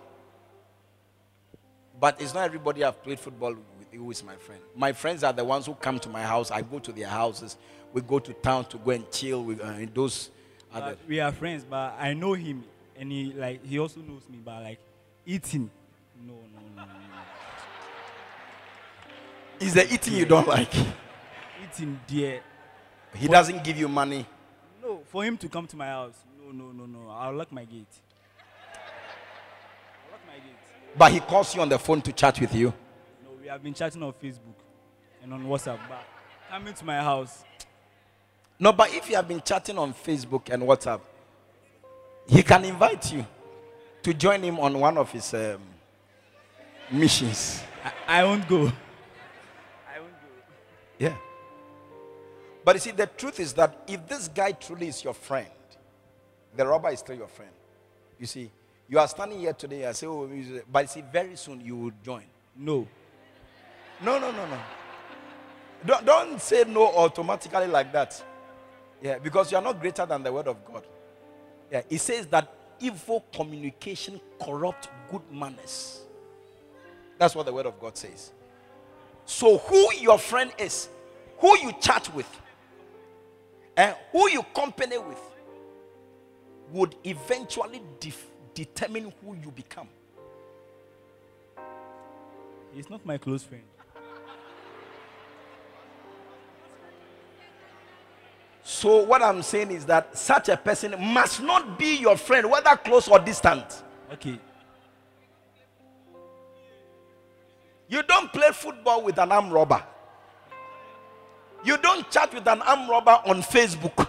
But 1.99 2.21
it's 2.21 2.35
not 2.35 2.45
everybody 2.45 2.85
I've 2.85 3.03
played 3.03 3.19
football 3.19 3.55
with 3.55 3.89
who 3.91 4.13
is 4.13 4.23
my 4.23 4.37
friend. 4.37 4.61
My 4.77 4.93
friends 4.93 5.25
are 5.25 5.33
the 5.33 5.45
ones 5.45 5.67
who 5.67 5.75
come 5.75 5.99
to 5.99 6.09
my 6.09 6.23
house. 6.23 6.53
I 6.53 6.63
go 6.63 6.79
to 6.79 6.93
their 6.93 7.09
houses. 7.09 7.57
We 7.93 8.01
go 8.01 8.21
to 8.21 8.33
town 8.33 8.67
to 8.67 8.79
go 8.79 8.93
and 8.93 9.11
chill 9.11 9.43
with 9.43 9.61
uh, 9.61 9.75
those 9.93 10.31
other. 10.73 10.97
We 11.09 11.19
are 11.19 11.33
friends, 11.33 11.67
but 11.69 11.97
I 11.99 12.15
know 12.15 12.35
him, 12.35 12.63
and 12.97 13.11
he 13.11 13.33
like 13.33 13.67
he 13.67 13.81
also 13.81 13.99
knows 14.03 14.23
me. 14.31 14.39
But 14.45 14.63
like 14.63 14.79
eating, 15.27 15.69
no, 16.25 16.35
no, 16.35 16.61
no, 16.77 16.83
no. 16.83 16.93
no. 19.59 19.67
Is 19.67 19.75
the 19.75 19.93
eating 19.93 20.15
you 20.15 20.27
don't 20.27 20.47
like? 20.47 20.73
Eating, 21.65 22.01
dear. 22.07 22.41
He 23.15 23.29
doesn't 23.29 23.63
give 23.63 23.77
you 23.79 23.89
money. 23.89 24.27
No, 24.83 25.03
for 25.11 25.25
him 25.25 25.37
to 25.39 25.49
come 25.49 25.67
to 25.67 25.77
my 25.77 25.87
house, 25.87 26.15
no, 26.41 26.51
no, 26.51 26.73
no, 26.73 26.87
no. 26.87 27.11
I'll 27.11 27.35
lock 27.35 27.53
my 27.53 27.65
gate. 27.65 27.87
I'll 28.69 30.13
lock 30.13 30.21
my 30.27 30.35
gate. 30.35 30.97
But 30.97 31.13
he 31.13 31.21
calls 31.21 31.55
you 31.55 31.61
on 31.63 31.69
the 31.69 31.79
phone 31.79 32.01
to 32.03 32.13
chat 32.13 32.41
with 32.41 32.55
you. 32.55 32.73
No, 33.25 33.31
we 33.41 33.49
have 33.49 33.63
been 33.63 33.75
chatting 33.75 34.03
on 34.03 34.13
Facebook 34.15 34.57
and 35.23 35.33
on 35.33 35.45
WhatsApp, 35.45 35.79
but 35.89 36.05
coming 36.51 36.75
to 36.75 36.85
my 36.85 36.97
house, 36.99 37.45
No, 38.59 38.73
but 38.73 38.95
if 38.95 39.09
you 39.11 39.17
have 39.17 39.27
been 39.27 39.43
chatting 39.43 39.77
on 39.77 39.93
Facebook 39.93 40.49
and 40.49 40.63
WhatsApp, 40.63 41.01
he 42.29 42.45
can 42.45 42.65
invite 42.65 43.13
you 43.13 43.27
to 44.05 44.15
join 44.15 44.41
him 44.41 44.61
on 44.61 44.79
one 44.79 44.97
of 44.97 45.11
his 45.11 45.35
um, 45.35 45.59
missions. 46.91 47.63
I, 48.07 48.21
I 48.21 48.25
won't 48.25 48.47
go. 48.47 48.59
I 48.59 49.99
won't 49.99 50.13
go. 50.13 50.29
Yeah. 50.99 51.17
But 52.65 52.77
you 52.77 52.81
see, 52.81 52.91
the 52.93 53.07
truth 53.07 53.41
is 53.41 53.53
that 53.55 53.85
if 53.87 54.07
this 54.07 54.29
guy 54.29 54.53
truly 54.53 54.89
is 54.89 55.03
your 55.03 55.15
friend, 55.15 55.49
the 56.57 56.67
robber 56.67 56.91
is 56.91 57.01
still 57.01 57.17
your 57.17 57.29
friend. 57.29 57.51
You 58.19 58.27
see, 58.27 58.51
you 58.89 58.99
are 58.99 59.09
standing 59.09 59.41
here 59.41 59.53
today 59.53 59.85
and 59.85 59.97
say, 59.97 60.07
oh, 60.07 60.29
but 60.71 60.83
you 60.85 60.89
see, 60.89 61.03
very 61.13 61.37
soon 61.37 61.61
you 61.61 61.77
will 61.77 61.93
join. 62.05 62.25
No. 62.57 62.87
No, 64.03 64.19
no, 64.19 64.31
no, 64.31 64.47
no. 64.47 64.59
Don't, 65.85 66.07
don't 66.07 66.41
say 66.41 66.65
no 66.67 66.87
automatically 66.87 67.67
like 67.67 67.93
that. 67.93 68.23
Yeah, 69.01 69.19
because 69.19 69.51
you 69.51 69.59
are 69.59 69.63
not 69.63 69.81
greater 69.81 70.07
than 70.07 70.23
the 70.23 70.33
word 70.33 70.47
of 70.47 70.65
God. 70.65 70.87
Yeah, 71.71 71.83
it 71.89 72.01
says 72.01 72.27
that 72.29 72.53
evil 72.79 73.25
communication 73.33 74.21
corrupt 74.41 74.89
good 75.11 75.23
manners. 75.33 76.03
That's 77.19 77.35
what 77.35 77.47
the 77.47 77.53
word 77.53 77.67
of 77.67 77.81
God 77.81 77.97
says. 77.97 78.33
So, 79.25 79.59
who 79.59 79.95
your 79.95 80.19
friend 80.19 80.53
is, 80.59 80.89
who 81.39 81.57
you 81.59 81.73
chat 81.81 82.13
with, 82.15 82.29
and 83.77 83.97
who 84.11 84.29
you 84.31 84.43
company 84.55 84.99
with, 84.99 85.21
would 86.71 86.95
eventually 87.05 87.83
def- 88.01 88.31
determine 88.55 89.13
who 89.25 89.35
you 89.35 89.51
become. 89.51 89.89
He's 92.75 92.89
not 92.89 93.05
my 93.05 93.19
close 93.19 93.43
friend. 93.43 93.63
So, 98.65 99.05
what 99.05 99.23
I'm 99.23 99.43
saying 99.43 99.73
is 99.73 99.85
that 99.87 100.17
such 100.17 100.49
a 100.49 100.57
person 100.57 100.95
must 100.99 101.43
not 101.43 101.79
be 101.79 101.97
your 101.97 102.17
friend, 102.17 102.51
whether 102.51 102.75
close 102.77 103.09
or 103.09 103.19
distant. 103.19 103.83
Okay. 104.13 104.39
You 107.89 108.03
don't 108.05 108.33
play 108.33 108.51
football 108.53 109.03
with 109.03 109.19
an 109.19 109.33
armed 109.33 109.53
robber. 109.53 109.83
You 111.65 111.77
don't 111.79 112.11
chat 112.11 112.35
with 112.35 112.47
an 112.47 112.61
arm 112.63 112.89
robber 112.91 113.21
on 113.27 113.43
Facebook. 113.43 114.09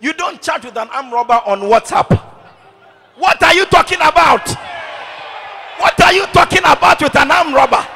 You 0.00 0.14
don't 0.14 0.40
chat 0.40 0.64
with 0.64 0.76
an 0.76 0.88
arm 0.88 1.12
robber 1.12 1.40
on 1.44 1.60
WhatsApp. 1.60 2.18
What 3.16 3.42
are 3.42 3.52
you 3.54 3.66
talking 3.66 3.98
about? 4.00 4.48
What 5.78 6.00
are 6.00 6.12
you 6.12 6.24
talking 6.26 6.60
about 6.64 7.02
with 7.02 7.14
an 7.16 7.30
arm 7.30 7.54
robber? 7.54 7.86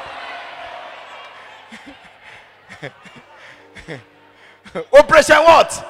Operation 4.93 5.37
what? 5.37 5.87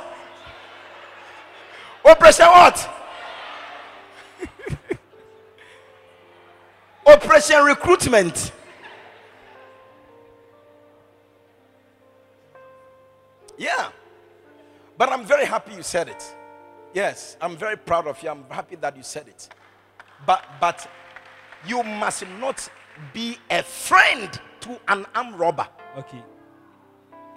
Operation 2.05 2.45
what? 2.45 2.89
Operation 7.07 7.63
recruitment. 7.65 8.53
Yeah. 13.57 13.89
But 14.97 15.09
I'm 15.09 15.25
very 15.25 15.45
happy 15.45 15.73
you 15.73 15.83
said 15.83 16.09
it. 16.09 16.35
Yes, 16.93 17.35
I'm 17.41 17.57
very 17.57 17.75
proud 17.77 18.07
of 18.07 18.21
you. 18.23 18.29
I'm 18.29 18.45
happy 18.49 18.75
that 18.77 18.95
you 18.95 19.03
said 19.03 19.27
it. 19.27 19.49
But 20.25 20.43
but 20.61 20.89
you 21.67 21.83
must 21.83 22.25
not 22.39 22.69
be 23.13 23.37
a 23.49 23.61
friend 23.63 24.39
to 24.61 24.79
an 24.87 25.05
armed 25.13 25.35
robber. 25.35 25.67
Okay. 25.97 26.23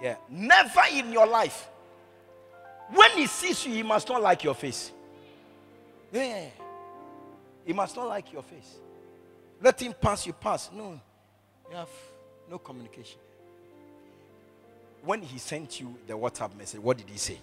Yeah. 0.01 0.15
Never 0.29 0.81
in 0.93 1.11
your 1.11 1.27
life. 1.27 1.67
When 2.93 3.11
he 3.11 3.27
sees 3.27 3.65
you, 3.65 3.73
he 3.73 3.83
must 3.83 4.07
not 4.07 4.21
like 4.21 4.43
your 4.43 4.55
face. 4.55 4.91
Yeah. 6.11 6.45
He 7.65 7.73
must 7.73 7.95
not 7.95 8.07
like 8.07 8.31
your 8.31 8.41
face. 8.41 8.75
Let 9.61 9.81
him 9.81 9.93
pass, 9.99 10.25
you 10.25 10.33
pass. 10.33 10.69
No. 10.73 10.99
You 11.69 11.75
have 11.75 11.89
no 12.49 12.57
communication. 12.57 13.19
When 15.03 15.21
he 15.21 15.37
sent 15.37 15.79
you 15.79 15.95
the 16.07 16.13
WhatsApp 16.13 16.55
message, 16.57 16.79
what 16.81 16.97
did 16.97 17.09
he 17.09 17.17
say? 17.17 17.39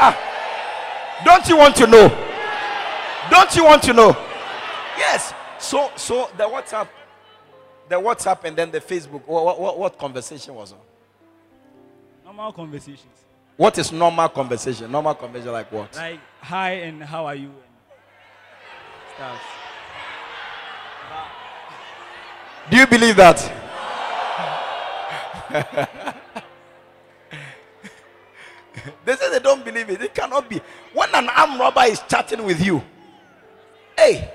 Ah, 0.00 1.22
don't 1.24 1.48
you 1.48 1.56
want 1.56 1.76
to 1.76 1.86
know? 1.86 2.08
Don't 3.30 3.54
you 3.56 3.64
want 3.64 3.82
to 3.82 3.92
know? 3.92 4.16
Yes. 4.96 5.34
So, 5.58 5.90
so 5.96 6.30
the 6.36 6.44
WhatsApp, 6.44 6.88
the 7.88 7.96
WhatsApp, 7.96 8.44
and 8.44 8.56
then 8.56 8.70
the 8.70 8.80
Facebook. 8.80 9.22
What, 9.26 9.60
what, 9.60 9.78
what 9.78 9.98
conversation 9.98 10.54
was 10.54 10.72
on? 10.72 10.78
Normal 12.24 12.52
conversations. 12.52 13.24
What 13.56 13.76
is 13.76 13.90
normal 13.90 14.28
conversation? 14.28 14.90
Normal 14.90 15.14
conversation 15.14 15.52
like 15.52 15.72
what? 15.72 15.94
Like 15.96 16.20
hi 16.40 16.70
and 16.72 17.02
how 17.02 17.26
are 17.26 17.34
you 17.34 17.48
and 17.48 17.54
stuff. 19.16 19.57
Do 22.70 22.76
you 22.76 22.86
believe 22.86 23.16
that? 23.16 23.38
they 29.04 29.16
say 29.16 29.30
they 29.30 29.38
don't 29.38 29.64
believe 29.64 29.88
it. 29.90 30.02
It 30.02 30.14
cannot 30.14 30.48
be. 30.48 30.60
When 30.92 31.08
an 31.14 31.28
armed 31.30 31.58
robber 31.58 31.84
is 31.86 32.00
chatting 32.08 32.44
with 32.44 32.64
you, 32.64 32.82
hey, 33.96 34.30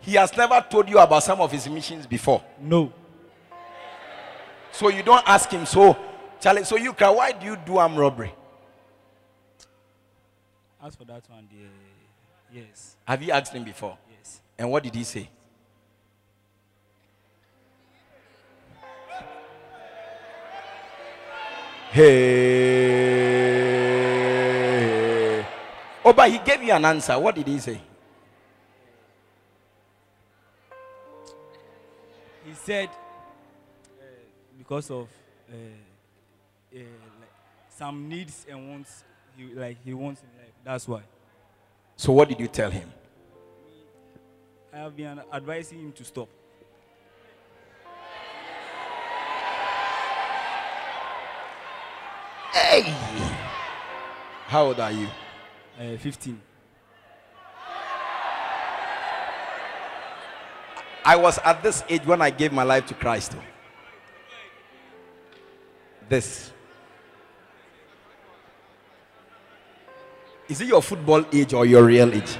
he 0.00 0.12
has 0.14 0.36
never 0.36 0.64
told 0.70 0.88
you 0.88 0.98
about 0.98 1.22
some 1.24 1.40
of 1.40 1.50
his 1.50 1.68
missions 1.68 2.06
before. 2.06 2.42
No. 2.60 2.92
So 4.70 4.88
you 4.88 5.02
don't 5.02 5.26
ask 5.28 5.50
him. 5.50 5.66
So, 5.66 5.96
Charlie, 6.40 6.64
so 6.64 6.76
you 6.76 6.92
can. 6.92 7.16
Why 7.16 7.32
do 7.32 7.46
you 7.46 7.56
do 7.56 7.78
armed 7.78 7.98
robbery? 7.98 8.32
As 10.82 10.94
for 10.94 11.04
that 11.06 11.22
one, 11.28 11.48
the, 11.50 12.60
yes, 12.60 12.94
Have 13.06 13.20
you 13.22 13.32
asked 13.32 13.52
him 13.52 13.64
before? 13.64 13.98
yes. 14.16 14.40
And 14.56 14.70
what 14.70 14.84
did 14.84 14.94
he 14.94 15.02
say? 15.02 15.28
Hey. 21.90 22.96
Oh, 26.04 26.12
but 26.12 26.30
he 26.30 26.38
gave 26.38 26.62
you 26.62 26.72
an 26.72 26.84
answer. 26.84 27.18
What 27.18 27.34
did 27.34 27.46
he 27.48 27.58
say? 27.58 27.80
He 32.44 32.54
said 32.54 32.88
uh, 32.88 34.04
because 34.58 34.90
of 34.90 35.08
uh, 35.50 35.54
uh, 36.74 36.78
like 36.78 37.30
some 37.70 38.08
needs 38.08 38.46
and 38.48 38.70
wants, 38.70 39.02
he 39.36 39.44
like 39.54 39.76
he 39.84 39.92
wants 39.94 40.22
in 40.22 40.28
life. 40.40 40.52
That's 40.64 40.86
why 40.86 41.02
So, 41.96 42.12
what 42.12 42.28
did 42.28 42.38
you 42.40 42.48
tell 42.48 42.70
him? 42.70 42.88
I 44.72 44.78
have 44.78 44.96
been 44.96 45.20
advising 45.32 45.80
him 45.80 45.92
to 45.92 46.04
stop. 46.04 46.28
Hey! 52.56 52.84
How 54.46 54.64
old 54.64 54.80
are 54.80 54.90
you? 54.90 55.08
Uh, 55.78 55.98
15. 55.98 56.40
I 61.04 61.16
was 61.16 61.38
at 61.44 61.62
this 61.62 61.84
age 61.86 62.06
when 62.06 62.22
I 62.22 62.30
gave 62.30 62.54
my 62.54 62.62
life 62.62 62.86
to 62.86 62.94
Christ. 62.94 63.36
This. 66.08 66.50
Is 70.48 70.62
it 70.62 70.68
your 70.68 70.80
football 70.80 71.26
age 71.30 71.52
or 71.52 71.66
your 71.66 71.84
real 71.84 72.10
age? 72.10 72.38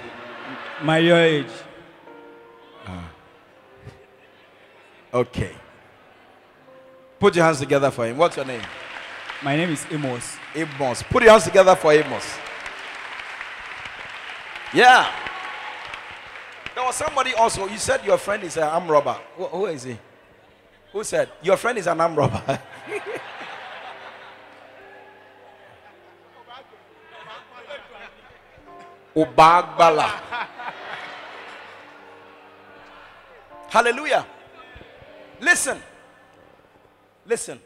My 0.82 0.98
real 0.98 1.16
age. 1.16 1.52
Ah. 2.86 3.10
Okay. 5.12 5.54
Put 7.20 7.36
your 7.36 7.44
hands 7.44 7.58
together 7.58 7.90
for 7.90 8.06
him. 8.06 8.16
What's 8.16 8.36
your 8.36 8.46
name? 8.46 8.62
My 9.42 9.56
name 9.56 9.70
is 9.70 9.86
Amos. 9.90 10.36
Amos. 10.54 11.02
Put 11.02 11.22
your 11.22 11.32
hands 11.32 11.44
together 11.44 11.76
for 11.76 11.92
Amos. 11.92 12.24
Yeah. 14.74 15.06
There 16.74 16.84
was 16.84 16.96
somebody 16.96 17.34
also. 17.34 17.66
You 17.68 17.78
said 17.78 18.04
your 18.04 18.18
friend 18.18 18.42
is 18.44 18.56
an 18.56 18.64
arm 18.64 18.88
robber. 18.88 19.16
Who- 19.36 19.46
who 19.46 19.66
is 19.66 19.82
he? 19.84 19.98
Who 20.92 21.04
said 21.04 21.30
your 21.42 21.56
friend 21.56 21.78
is 21.78 21.86
an 21.86 22.00
arm 22.00 22.14
robber? 22.14 22.42
Obagbala. 29.14 30.10
Hallelujah. 33.68 34.26
Listen. 35.40 35.80
Listen. 37.26 37.60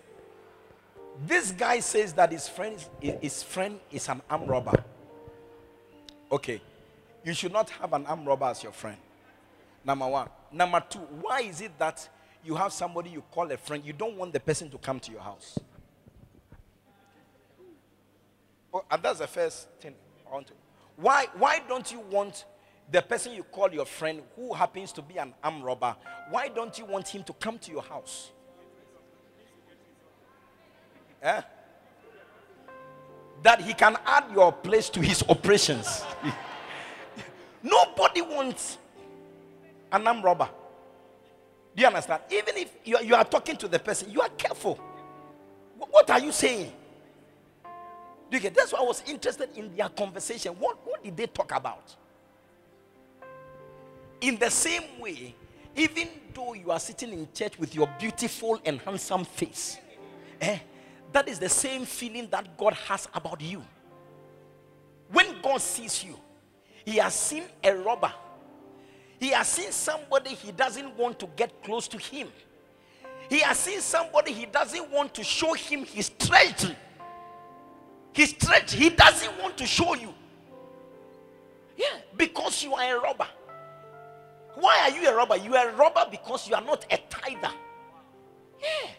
This 1.27 1.53
guy 1.53 1.81
says 1.81 2.15
that 2.15 2.33
his 2.33 2.49
friend, 2.49 2.77
his 3.01 3.43
friend 3.43 3.79
is 3.91 4.09
an 4.09 4.23
arm 4.31 4.47
robber. 4.47 4.83
Okay. 6.33 6.63
You 7.23 7.35
should 7.35 7.53
not 7.53 7.69
have 7.71 7.93
an 7.93 8.07
arm 8.07 8.25
robber 8.25 8.47
as 8.47 8.63
your 8.63 8.73
friend. 8.73 8.97
Number 9.85 10.09
one. 10.09 10.29
Number 10.51 10.83
two, 10.89 10.99
why 10.99 11.43
is 11.43 11.61
it 11.61 11.79
that 11.79 12.09
you 12.43 12.55
have 12.55 12.73
somebody 12.73 13.11
you 13.11 13.23
call 13.31 13.51
a 13.53 13.57
friend, 13.59 13.85
you 13.85 13.93
don't 13.93 14.17
want 14.17 14.33
the 14.33 14.41
person 14.41 14.71
to 14.71 14.79
come 14.79 14.99
to 15.01 15.13
your 15.13 15.21
house? 15.21 15.59
Oh, 18.73 18.85
and 18.91 19.03
that's 19.03 19.19
the 19.19 19.27
first 19.27 19.69
thing 19.81 19.95
I 20.27 20.33
want 20.33 20.47
to. 20.47 20.55
Why, 20.97 21.27
why 21.37 21.61
don't 21.69 21.91
you 21.93 22.01
want 22.01 22.47
the 22.91 23.03
person 23.03 23.33
you 23.35 23.43
call 23.43 23.71
your 23.73 23.85
friend 23.85 24.23
who 24.37 24.55
happens 24.55 24.93
to 24.93 25.03
be 25.03 25.19
an 25.19 25.35
arm 25.45 25.63
robber? 25.63 25.95
Why 26.31 26.49
don't 26.49 26.79
you 26.79 26.87
want 26.87 27.09
him 27.09 27.25
to 27.25 27.33
come 27.35 27.59
to 27.59 27.71
your 27.71 27.83
house? 27.83 28.31
Eh? 31.23 31.43
That 33.43 33.61
he 33.63 33.73
can 33.75 33.97
add 34.05 34.25
your 34.35 34.53
place 34.53 34.89
to 34.91 35.01
his 35.01 35.23
operations. 35.29 36.05
Nobody 37.63 38.23
wants 38.23 38.79
an 39.93 40.07
arm 40.07 40.23
robber. 40.23 40.49
Do 41.75 41.81
you 41.83 41.87
understand? 41.87 42.23
Even 42.31 42.57
if 42.57 42.73
you 42.85 42.97
are, 42.97 43.03
you 43.03 43.15
are 43.15 43.25
talking 43.25 43.57
to 43.57 43.69
the 43.69 43.79
person, 43.79 44.11
you 44.11 44.21
are 44.21 44.29
careful. 44.31 44.75
Wh- 45.79 45.93
What 45.93 46.11
are 46.11 46.21
you 46.21 46.33
saying? 46.33 46.73
Do 48.31 48.37
you 48.37 48.41
get? 48.41 48.55
That's 48.55 48.73
why 48.73 48.79
I 48.81 48.83
was 48.83 49.03
interested 49.07 49.49
in 49.57 49.75
their 49.77 49.89
conversation. 49.89 50.53
What, 50.55 50.79
what 50.87 51.03
did 51.03 51.17
they 51.17 51.27
talk 51.27 51.53
about? 51.55 51.95
In 54.21 54.37
the 54.37 54.51
same 54.51 55.01
way, 55.01 55.35
even 55.75 56.09
though 56.35 56.55
you 56.55 56.71
are 56.71 56.79
sitting 56.81 57.13
in 57.13 57.29
church 57.35 57.59
with 57.59 57.75
your 57.75 57.89
beautiful 57.99 58.61
and 58.65 58.81
handsome 58.81 59.25
face, 59.25 59.79
eh, 60.41 60.59
that 61.13 61.29
is 61.29 61.39
the 61.39 61.49
same 61.49 61.85
feeling 61.85 62.29
that 62.31 62.57
God 62.57 62.75
has 62.75 63.09
about 63.15 63.41
you. 63.41 63.63
When 65.13 65.41
God 65.43 65.61
sees 65.61 66.05
you, 66.05 66.17
He 66.85 66.97
has 66.97 67.15
seen 67.15 67.45
a 67.65 67.75
robber, 67.75 68.13
He 69.19 69.29
has 69.31 69.49
seen 69.49 69.73
somebody 69.73 70.31
He 70.31 70.53
doesn't 70.53 70.97
want 70.97 71.19
to 71.19 71.29
get 71.37 71.63
close 71.63 71.89
to 71.89 71.99
Him. 71.99 72.29
He 73.29 73.41
has 73.41 73.59
seen 73.59 73.81
somebody 73.81 74.33
He 74.33 74.47
doesn't 74.47 74.91
want 74.91 75.15
to 75.15 75.25
show 75.25 75.53
Him 75.55 75.85
His 75.85 76.11
treasure. 76.11 76.77
His 78.13 78.33
treasure, 78.33 78.77
He 78.77 78.91
doesn't 78.91 79.41
want 79.41 79.57
to 79.59 79.67
show 79.67 79.95
you. 79.95 80.15
Yeah, 81.77 81.87
because 82.17 82.63
you 82.63 82.75
are 82.75 82.99
a 82.99 83.01
robber. 83.01 83.27
Why 84.55 84.81
are 84.83 84.91
you 84.91 85.09
a 85.09 85.15
robber? 85.15 85.37
You 85.37 85.57
are 85.57 85.71
a 85.71 85.75
robber 85.75 86.07
because 86.11 86.49
you 86.49 86.55
are 86.55 86.61
not 86.61 86.85
a 86.91 86.99
tither. 87.09 87.55
Yeah. 88.61 88.91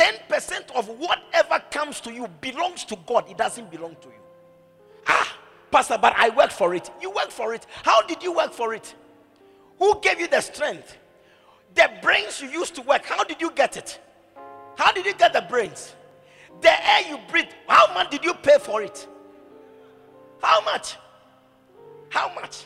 10% 0.00 0.70
of 0.74 0.88
whatever 0.88 1.62
comes 1.70 2.00
to 2.00 2.10
you 2.10 2.26
belongs 2.40 2.84
to 2.86 2.96
God. 3.06 3.30
It 3.30 3.36
doesn't 3.36 3.70
belong 3.70 3.96
to 4.00 4.08
you. 4.08 4.14
Ah, 5.06 5.36
Pastor, 5.70 5.98
but 6.00 6.14
I 6.16 6.30
work 6.30 6.50
for 6.50 6.74
it. 6.74 6.90
You 7.02 7.10
work 7.10 7.30
for 7.30 7.52
it. 7.52 7.66
How 7.82 8.00
did 8.00 8.22
you 8.22 8.32
work 8.32 8.54
for 8.54 8.72
it? 8.72 8.94
Who 9.78 10.00
gave 10.00 10.18
you 10.18 10.26
the 10.26 10.40
strength? 10.40 10.96
The 11.74 11.90
brains 12.00 12.40
you 12.40 12.48
used 12.48 12.74
to 12.76 12.82
work, 12.82 13.04
how 13.04 13.24
did 13.24 13.42
you 13.42 13.50
get 13.50 13.76
it? 13.76 14.00
How 14.76 14.90
did 14.90 15.04
you 15.04 15.12
get 15.14 15.34
the 15.34 15.42
brains? 15.42 15.94
The 16.62 16.70
air 16.70 17.08
you 17.10 17.18
breathe, 17.30 17.50
how 17.68 17.92
much 17.92 18.10
did 18.10 18.24
you 18.24 18.32
pay 18.32 18.58
for 18.58 18.82
it? 18.82 19.06
How 20.42 20.62
much? 20.62 20.96
How 22.08 22.34
much? 22.34 22.64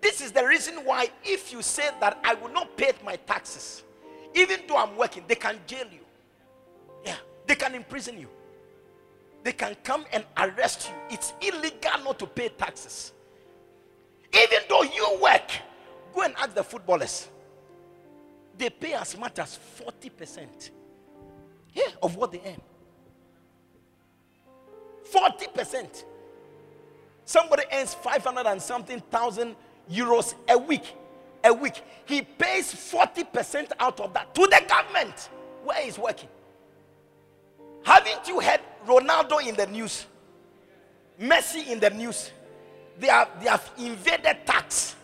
This 0.00 0.22
is 0.22 0.32
the 0.32 0.46
reason 0.46 0.76
why, 0.86 1.10
if 1.22 1.52
you 1.52 1.60
say 1.60 1.90
that 2.00 2.18
I 2.24 2.32
will 2.32 2.48
not 2.48 2.78
pay 2.78 2.92
my 3.04 3.16
taxes, 3.16 3.84
even 4.34 4.60
though 4.66 4.78
I'm 4.78 4.96
working, 4.96 5.24
they 5.28 5.34
can 5.34 5.60
jail 5.66 5.84
you. 5.92 6.00
Yeah, 7.04 7.16
they 7.46 7.54
can 7.54 7.74
imprison 7.74 8.18
you. 8.18 8.28
They 9.42 9.52
can 9.52 9.76
come 9.82 10.04
and 10.12 10.24
arrest 10.36 10.88
you. 10.90 11.16
It's 11.16 11.32
illegal 11.40 12.04
not 12.04 12.18
to 12.18 12.26
pay 12.26 12.48
taxes. 12.48 13.12
Even 14.32 14.60
though 14.68 14.82
you 14.82 15.18
work, 15.22 15.50
go 16.14 16.22
and 16.22 16.34
ask 16.36 16.54
the 16.54 16.62
footballers. 16.62 17.28
They 18.56 18.70
pay 18.70 18.92
as 18.92 19.16
much 19.16 19.38
as 19.38 19.58
40% 19.78 20.70
yeah, 21.74 21.84
of 22.02 22.16
what 22.16 22.32
they 22.32 22.40
earn. 22.44 22.60
40%. 25.10 26.04
Somebody 27.24 27.62
earns 27.72 27.94
500 27.94 28.46
and 28.46 28.60
something 28.60 29.00
thousand 29.10 29.56
euros 29.90 30.34
a 30.48 30.58
week. 30.58 30.94
A 31.44 31.52
week. 31.52 31.82
He 32.04 32.22
pays 32.22 32.72
40% 32.72 33.72
out 33.78 34.00
of 34.00 34.12
that 34.14 34.34
to 34.34 34.42
the 34.42 34.62
government 34.68 35.30
where 35.64 35.82
he's 35.82 35.98
working. 35.98 36.28
Haven't 37.82 38.28
you 38.28 38.40
heard 38.40 38.60
Ronaldo 38.86 39.46
in 39.46 39.54
the 39.54 39.66
news? 39.66 40.06
Messi 41.20 41.68
in 41.68 41.80
the 41.80 41.90
news. 41.90 42.30
They 42.98 43.08
have, 43.08 43.28
they 43.42 43.48
have 43.48 43.70
invaded 43.78 44.38
tax. 44.46 44.96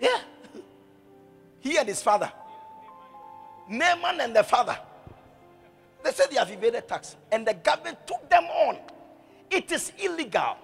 Yeah. 0.00 0.20
He 1.60 1.76
and 1.78 1.88
his 1.88 2.02
father. 2.02 2.30
Naaman 3.68 4.20
and 4.20 4.36
the 4.36 4.42
father. 4.44 4.78
They 6.04 6.12
said 6.12 6.30
they 6.30 6.36
have 6.36 6.50
invaded 6.50 6.86
tax. 6.86 7.16
And 7.32 7.46
the 7.46 7.54
government 7.54 7.98
took 8.06 8.28
them 8.30 8.44
on. 8.44 8.78
It 9.50 9.70
is 9.72 9.92
illegal. 9.98 10.56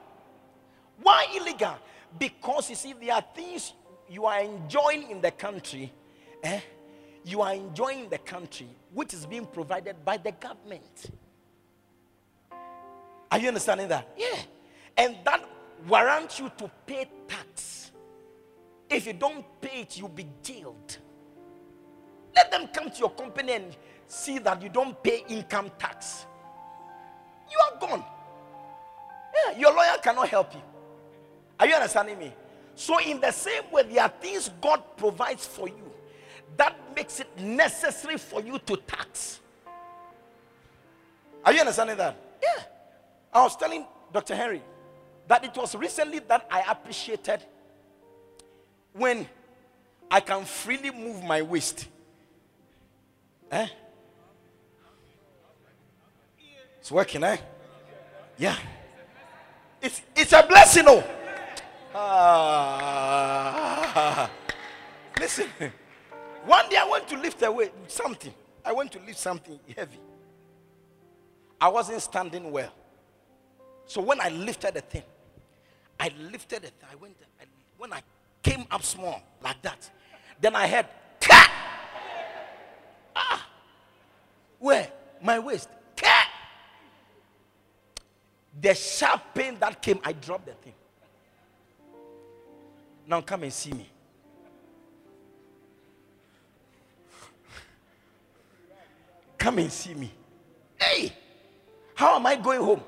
Why 1.03 1.27
illegal? 1.37 1.75
Because 2.19 2.71
you 2.71 2.77
see, 2.77 2.93
there 2.93 3.15
are 3.15 3.25
things 3.35 3.73
you 4.09 4.27
are 4.27 4.41
enjoying 4.41 5.11
in 5.11 5.21
the 5.21 5.31
country. 5.31 5.93
Eh? 6.43 6.61
You 7.25 7.43
are 7.43 7.55
enjoying 7.55 8.09
the 8.09 8.19
country 8.19 8.69
which 8.93 9.15
is 9.15 9.27
being 9.27 9.47
provided 9.47 10.05
by 10.05 10.17
the 10.17 10.33
government. 10.33 11.11
Are 13.31 13.39
you 13.39 13.49
understanding 13.49 13.89
that? 13.89 14.09
Yeah. 14.17 14.39
And 14.97 15.17
that 15.25 15.49
warrants 15.89 16.39
you 16.39 16.51
to 16.59 16.71
pay 16.87 17.09
tax. 17.27 17.93
If 18.91 19.07
you 19.07 19.15
don't 19.15 19.45
pay 19.61 19.83
it, 19.83 19.97
you'll 19.97 20.09
be 20.09 20.27
jailed. 20.43 20.99
Let 22.35 22.51
them 22.51 22.69
come 22.69 22.91
to 22.91 22.99
your 22.99 23.11
company 23.11 23.53
and 23.53 23.77
see 24.07 24.39
that 24.41 24.61
you 24.61 24.69
don't 24.69 25.03
pay 25.03 25.25
income 25.29 25.71
tax. 25.79 26.27
You 27.51 27.59
are 27.59 27.89
gone. 27.89 28.05
Yeah, 29.35 29.59
your 29.59 29.73
lawyer 29.73 29.97
cannot 30.03 30.29
help 30.29 30.55
you. 30.55 30.63
Are 31.59 31.67
you 31.67 31.75
understanding 31.75 32.19
me? 32.19 32.35
So, 32.75 32.99
in 33.01 33.21
the 33.21 33.31
same 33.31 33.63
way, 33.71 33.83
there 33.85 34.03
are 34.03 34.13
things 34.21 34.51
God 34.61 34.83
provides 34.97 35.47
for 35.47 35.69
you 35.69 35.92
that 36.57 36.77
makes 36.95 37.21
it 37.21 37.29
necessary 37.39 38.19
for 38.19 38.41
you 38.43 38.59
to 38.59 38.77
tax. 38.77 39.41
Are 41.45 41.53
you 41.53 41.61
understanding 41.61 41.97
that? 41.97 42.17
Yeah. 42.43 42.63
I 43.33 43.43
was 43.43 43.57
telling 43.57 43.85
Dr. 44.13 44.35
Henry 44.35 44.63
that 45.27 45.45
it 45.45 45.57
was 45.57 45.75
recently 45.75 46.19
that 46.21 46.47
I 46.51 46.63
appreciated 46.71 47.41
when 48.93 49.27
I 50.11 50.21
can 50.21 50.45
freely 50.45 50.91
move 50.91 51.25
my 51.25 51.41
waist. 51.43 51.89
Eh? 53.51 53.67
It's 56.81 56.93
working, 56.93 57.25
eh? 57.25 57.39
Yeah. 58.37 58.57
It's, 59.81 60.03
it's 60.15 60.33
a 60.33 60.45
blessing, 60.47 60.85
oh. 60.87 61.03
Ah. 61.95 63.23
Listen. 65.21 65.47
One 66.45 66.69
day 66.69 66.77
I 66.77 66.89
went 66.89 67.09
to 67.09 67.19
lift 67.19 67.43
away 67.43 67.71
something. 67.87 68.35
I 68.65 68.73
went 68.73 68.93
to 68.93 69.01
lift 69.01 69.19
something 69.19 69.59
heavy. 69.77 69.99
I 71.61 71.69
wasn't 71.69 72.03
standing 72.03 72.51
well. 72.51 72.73
So 73.87 74.01
when 74.01 74.21
I 74.21 74.29
lifted 74.29 74.75
the 74.75 74.81
thing, 74.81 75.03
I 75.99 76.11
lifted 76.31 76.65
it. 76.65 76.73
I 76.91 76.97
went. 76.97 77.17
I, 77.41 77.45
when 77.79 77.93
I 77.93 78.01
came 78.43 78.65
up 78.71 78.83
small 78.83 79.23
like 79.43 79.63
that, 79.63 79.89
then 80.41 80.57
I 80.57 80.67
heard, 80.67 80.87
ah, 83.15 83.47
where 84.59 84.91
my 85.23 85.39
waist, 85.39 85.69
Ka! 85.97 86.29
The 88.61 88.75
sharp 88.75 89.23
pain 89.35 89.57
that 89.61 89.81
came, 89.81 90.01
I 90.03 90.13
dropped 90.13 90.47
the 90.47 90.55
thing. 90.55 90.75
Now 93.07 93.21
come 93.21 93.45
and 93.45 93.53
see 93.53 93.73
me. 93.73 93.89
Come 99.43 99.59
and 99.59 99.73
see 99.73 99.93
me. 99.95 100.09
Hey, 100.79 101.13
how 101.97 102.15
am 102.15 102.25
I 102.27 102.37
going 102.37 102.61
home? 102.61 102.81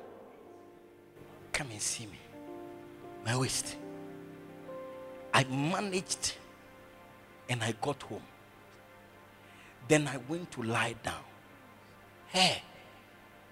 Come 1.51 1.69
and 1.73 1.83
see 1.83 2.07
me. 2.07 2.21
My 3.27 3.37
waist. 3.37 3.75
I 5.33 5.43
managed 5.43 6.35
and 7.49 7.61
I 7.61 7.73
got 7.83 8.01
home. 8.05 8.23
Then 9.89 10.07
I 10.07 10.19
went 10.29 10.53
to 10.53 10.63
lie 10.63 10.95
down. 11.03 11.25
Hey, 12.29 12.63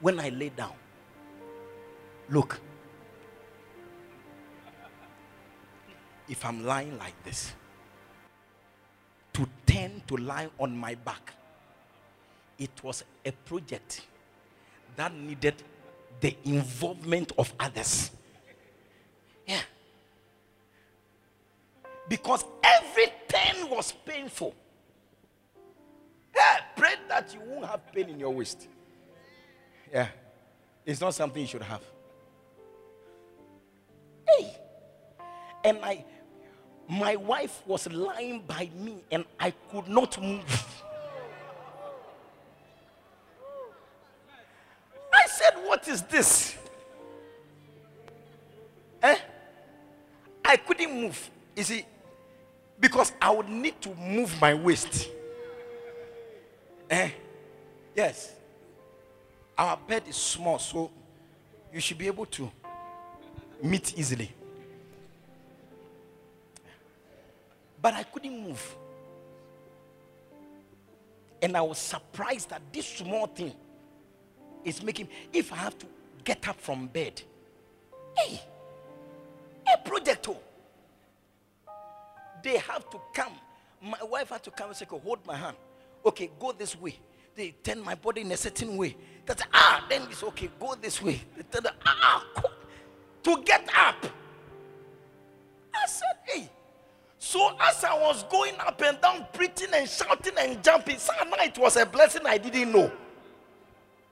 when 0.00 0.20
I 0.20 0.28
lay 0.28 0.50
down, 0.50 0.74
look, 2.30 2.60
if 6.28 6.44
I'm 6.44 6.64
lying 6.64 6.96
like 6.98 7.20
this, 7.24 7.52
to 9.32 9.44
tend 9.66 10.06
to 10.06 10.16
lie 10.18 10.48
on 10.60 10.76
my 10.76 10.94
back, 10.94 11.32
it 12.58 12.70
was 12.82 13.04
a 13.24 13.32
project 13.32 14.02
that 14.96 15.14
needed 15.14 15.62
the 16.20 16.36
involvement 16.44 17.32
of 17.38 17.52
others. 17.58 18.10
Yeah. 19.46 19.60
Because 22.08 22.44
everything 22.62 23.70
was 23.70 23.92
painful. 23.92 24.54
Yeah, 26.34 26.60
pray 26.76 26.94
that 27.08 27.34
you 27.34 27.40
won't 27.40 27.66
have 27.66 27.92
pain 27.92 28.08
in 28.08 28.18
your 28.18 28.30
waist. 28.30 28.68
Yeah. 29.92 30.08
It's 30.84 31.00
not 31.00 31.14
something 31.14 31.40
you 31.40 31.48
should 31.48 31.62
have. 31.62 31.82
Hey. 34.28 34.56
And 35.64 35.78
I 35.82 36.04
my 36.88 37.16
wife 37.16 37.62
was 37.66 37.90
lying 37.90 38.42
by 38.46 38.70
me 38.76 39.02
and 39.10 39.24
I 39.38 39.52
could 39.70 39.88
not 39.88 40.20
move. 40.20 40.82
I 45.14 45.26
said, 45.26 45.54
What 45.82 45.94
is 45.94 46.02
this? 46.02 46.56
Eh? 49.02 49.16
I 50.44 50.56
couldn't 50.56 50.94
move. 50.94 51.30
You 51.56 51.64
see, 51.64 51.84
because 52.78 53.10
I 53.20 53.30
would 53.30 53.48
need 53.48 53.80
to 53.80 53.92
move 53.96 54.32
my 54.40 54.54
waist. 54.54 55.08
Eh? 56.88 57.10
Yes. 57.96 58.32
Our 59.58 59.76
bed 59.76 60.04
is 60.08 60.14
small, 60.14 60.60
so 60.60 60.88
you 61.74 61.80
should 61.80 61.98
be 61.98 62.06
able 62.06 62.26
to 62.26 62.48
meet 63.60 63.98
easily. 63.98 64.30
But 67.80 67.94
I 67.94 68.04
couldn't 68.04 68.40
move. 68.40 68.76
And 71.42 71.56
I 71.56 71.60
was 71.62 71.78
surprised 71.78 72.50
that 72.50 72.62
this 72.72 72.86
small 72.86 73.26
thing 73.26 73.52
is 74.64 74.83
making 74.83 75.09
if 75.33 75.53
I 75.53 75.57
have 75.57 75.79
to 75.79 75.87
get 76.25 76.46
up 76.48 76.61
from 76.61 76.87
bed. 76.87 77.23
Hey, 78.17 78.40
a 79.73 79.88
projector. 79.88 80.35
They 82.42 82.58
have 82.58 82.90
to 82.90 83.00
come. 83.15 83.33
My 83.81 84.02
wife 84.02 84.31
had 84.31 84.42
to 84.44 84.50
come 84.50 84.69
and 84.69 84.77
say, 84.77 84.87
hold 84.88 85.25
my 85.27 85.37
hand. 85.37 85.56
Okay, 86.04 86.31
go 86.38 86.52
this 86.52 86.79
way. 86.81 86.98
They 87.35 87.54
turn 87.63 87.83
my 87.83 87.94
body 87.94 88.21
in 88.23 88.33
a 88.33 88.37
certain 88.37 88.77
way. 88.77 88.96
That's 89.25 89.42
ah, 89.54 89.85
then 89.88 90.02
it's 90.10 90.23
okay, 90.23 90.50
go 90.60 90.75
this 90.75 91.00
way. 91.00 91.23
They 91.37 91.42
tell 91.44 91.63
the, 91.63 91.73
ah, 91.87 92.25
to 93.23 93.42
get 93.44 93.69
up. 93.77 94.04
I 95.75 95.87
said, 95.87 96.17
hey. 96.27 96.50
So 97.19 97.56
as 97.60 97.83
I 97.85 97.94
was 97.98 98.25
going 98.25 98.54
up 98.58 98.83
and 98.83 99.00
down, 99.00 99.27
preaching 99.33 99.69
and 99.73 99.88
shouting 99.88 100.35
and 100.38 100.63
jumping, 100.63 100.98
somehow 100.98 101.37
it 101.38 101.56
was 101.56 101.77
a 101.77 101.87
blessing 101.87 102.23
I 102.27 102.37
didn't 102.37 102.73
know. 102.73 102.90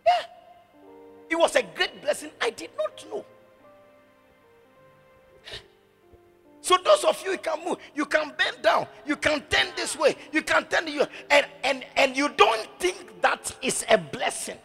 Yeah. 0.06 0.26
It 1.30 1.38
was 1.38 1.54
a 1.54 1.62
great 1.62 2.02
blessing 2.02 2.30
I 2.40 2.50
did 2.50 2.70
not 2.76 3.06
know. 3.08 3.24
So 6.60 6.76
those 6.84 7.04
of 7.04 7.22
you, 7.24 7.32
you 7.32 7.38
can 7.38 7.64
move, 7.64 7.78
you 7.94 8.04
can 8.04 8.32
bend 8.36 8.62
down, 8.62 8.86
you 9.06 9.16
can 9.16 9.40
turn 9.48 9.68
this 9.76 9.96
way, 9.96 10.16
you 10.32 10.42
can 10.42 10.64
turn 10.64 10.86
you, 10.88 11.06
and 11.30 11.46
and 11.64 11.84
and 11.96 12.16
you 12.16 12.28
don't 12.28 12.68
think 12.78 13.22
that 13.22 13.56
is 13.62 13.84
a 13.88 13.96
blessing. 13.96 14.58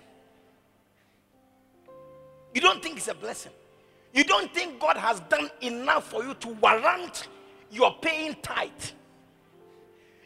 You 2.54 2.62
don't 2.62 2.82
think 2.82 2.98
it's 2.98 3.08
a 3.08 3.14
blessing. 3.14 3.52
You 4.14 4.24
don't 4.24 4.54
think 4.54 4.80
God 4.80 4.98
has 4.98 5.20
done 5.22 5.50
enough 5.62 6.10
for 6.10 6.24
you 6.24 6.34
to 6.34 6.48
warrant 6.48 7.28
you're 7.70 7.96
paying 8.02 8.36
tithe. 8.42 8.70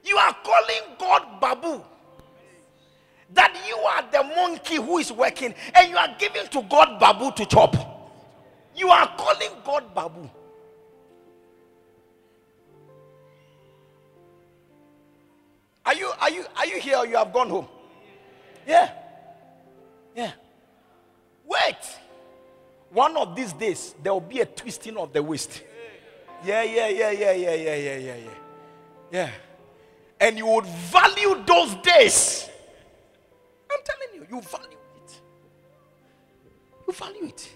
You 0.04 0.18
are 0.18 0.36
calling 0.44 0.96
God 1.00 1.40
Babu. 1.42 1.84
That 3.34 3.56
you 3.68 3.76
are 3.78 4.04
the 4.12 4.36
monkey 4.36 4.76
who 4.76 4.98
is 4.98 5.12
working 5.12 5.54
and 5.76 5.90
you 5.90 5.98
are 5.98 6.16
giving 6.18 6.48
to 6.48 6.62
God 6.64 7.00
Babu 7.00 7.32
to 7.36 7.46
chop. 7.46 7.76
You 8.76 8.90
are 8.90 9.08
calling 9.18 9.52
God 9.64 9.94
Babu. 9.94 10.30
Are 15.86 15.96
you 15.96 16.12
are 16.20 16.30
you 16.30 16.46
are 16.56 16.66
you 16.66 16.80
here 16.80 16.98
or 16.98 17.08
you 17.08 17.18
have 17.18 17.34
gone 17.34 17.50
home? 17.50 17.68
Yeah. 18.68 18.92
Yeah. 20.16 20.32
Wait. 21.46 22.00
One 22.92 23.16
of 23.18 23.36
these 23.36 23.54
days 23.54 23.96
there 24.02 24.14
will 24.14 24.22
be 24.22 24.40
a 24.42 24.46
twisting 24.46 24.98
of 24.98 25.14
the 25.14 25.22
waist. 25.22 25.64
Yeah, 26.44 26.64
yeah, 26.64 26.88
yeah, 26.88 27.12
yeah, 27.12 27.32
yeah, 27.32 27.54
yeah, 27.54 27.76
yeah, 27.76 27.98
yeah, 27.98 28.16
yeah. 28.16 28.30
Yeah. 29.12 29.30
And 30.20 30.38
you 30.38 30.48
would 30.48 30.66
value 30.66 31.44
those 31.46 31.76
days. 31.76 32.50
You 34.30 34.42
value 34.42 34.78
it. 34.96 35.22
You 36.88 36.94
value 36.94 37.26
it. 37.26 37.50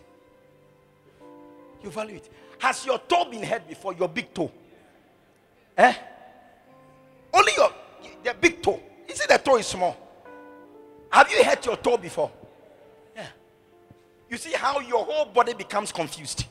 You 1.84 1.89
value 1.89 2.15
it. 2.15 2.30
Has 2.59 2.86
your 2.86 2.99
toe 2.99 3.30
been 3.30 3.43
hurt 3.43 3.67
before? 3.67 3.93
Your 3.93 4.07
big 4.07 4.34
toe? 4.34 4.51
Eh? 5.78 5.93
Only 7.34 7.51
your 7.57 7.71
the 8.24 8.34
big 8.39 8.61
toe. 8.61 8.80
You 9.07 9.15
see 9.15 9.26
the 9.28 9.38
toe 9.38 9.57
is 9.57 9.67
small. 9.67 9.97
Have 11.09 11.30
you 11.32 11.43
hurt 11.43 11.65
your 11.65 11.76
toe 11.78 11.97
before? 11.97 12.32
Yeah. 13.15 13.28
You 14.30 14.38
see 14.38 14.53
how 14.53 14.80
your 14.80 15.05
whole 15.05 15.26
body 15.26 15.53
becomes 15.53 15.91
confused. 15.91 16.45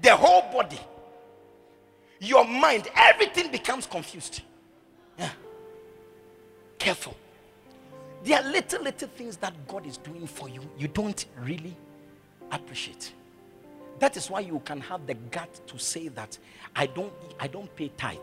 The 0.00 0.14
whole 0.14 0.50
body. 0.52 0.78
Your 2.20 2.44
mind, 2.44 2.88
everything 2.94 3.50
becomes 3.50 3.86
confused. 3.86 4.42
Yeah. 5.18 5.30
Careful. 6.78 7.14
There 8.22 8.38
are 8.38 8.50
little, 8.50 8.82
little 8.82 9.08
things 9.08 9.36
that 9.38 9.54
God 9.66 9.86
is 9.86 9.96
doing 9.96 10.26
for 10.26 10.48
you. 10.48 10.60
You 10.78 10.88
don't 10.88 11.24
really 11.40 11.76
appreciate. 12.50 13.12
That 13.98 14.16
is 14.16 14.30
why 14.30 14.40
you 14.40 14.60
can 14.64 14.80
have 14.80 15.06
the 15.06 15.14
gut 15.14 15.60
to 15.66 15.78
say 15.78 16.08
that 16.08 16.36
I 16.74 16.86
don't 16.86 17.12
I 17.38 17.46
don't 17.46 17.74
pay 17.76 17.88
tithe. 17.96 18.18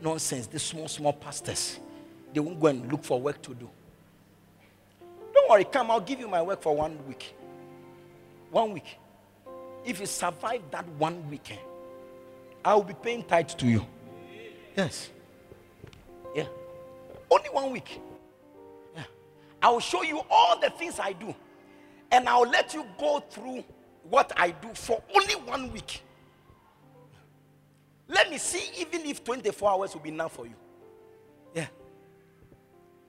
Nonsense. 0.00 0.46
These 0.46 0.62
small, 0.62 0.88
small 0.88 1.12
pastors, 1.12 1.80
they 2.32 2.40
won't 2.40 2.60
go 2.60 2.68
and 2.68 2.90
look 2.90 3.04
for 3.04 3.20
work 3.20 3.42
to 3.42 3.54
do. 3.54 3.68
Don't 5.34 5.50
worry, 5.50 5.64
come, 5.64 5.90
I'll 5.90 6.00
give 6.00 6.20
you 6.20 6.28
my 6.28 6.42
work 6.42 6.62
for 6.62 6.74
one 6.76 6.98
week. 7.06 7.34
One 8.50 8.72
week. 8.72 8.98
If 9.84 10.00
you 10.00 10.06
survive 10.06 10.62
that 10.70 10.86
one 10.98 11.28
week, 11.30 11.50
eh, 11.50 11.56
I 12.64 12.74
will 12.74 12.84
be 12.84 12.94
paying 12.94 13.24
tithe 13.24 13.48
to 13.48 13.66
you. 13.66 13.86
Yes. 14.76 15.10
Yeah. 16.34 16.46
Only 17.30 17.48
one 17.48 17.72
week. 17.72 18.00
I 19.62 19.70
will 19.70 19.80
show 19.80 20.02
you 20.02 20.20
all 20.30 20.60
the 20.60 20.70
things 20.70 20.98
I 21.00 21.12
do. 21.12 21.34
And 22.10 22.28
I'll 22.28 22.48
let 22.48 22.74
you 22.74 22.86
go 22.98 23.20
through 23.20 23.64
what 24.08 24.32
I 24.36 24.50
do 24.50 24.68
for 24.72 25.02
only 25.14 25.34
one 25.34 25.72
week. 25.72 26.02
Let 28.08 28.30
me 28.30 28.38
see 28.38 28.70
even 28.80 29.04
if 29.04 29.22
24 29.22 29.70
hours 29.70 29.94
will 29.94 30.00
be 30.00 30.08
enough 30.08 30.32
for 30.32 30.46
you. 30.46 30.54
Yeah. 31.54 31.66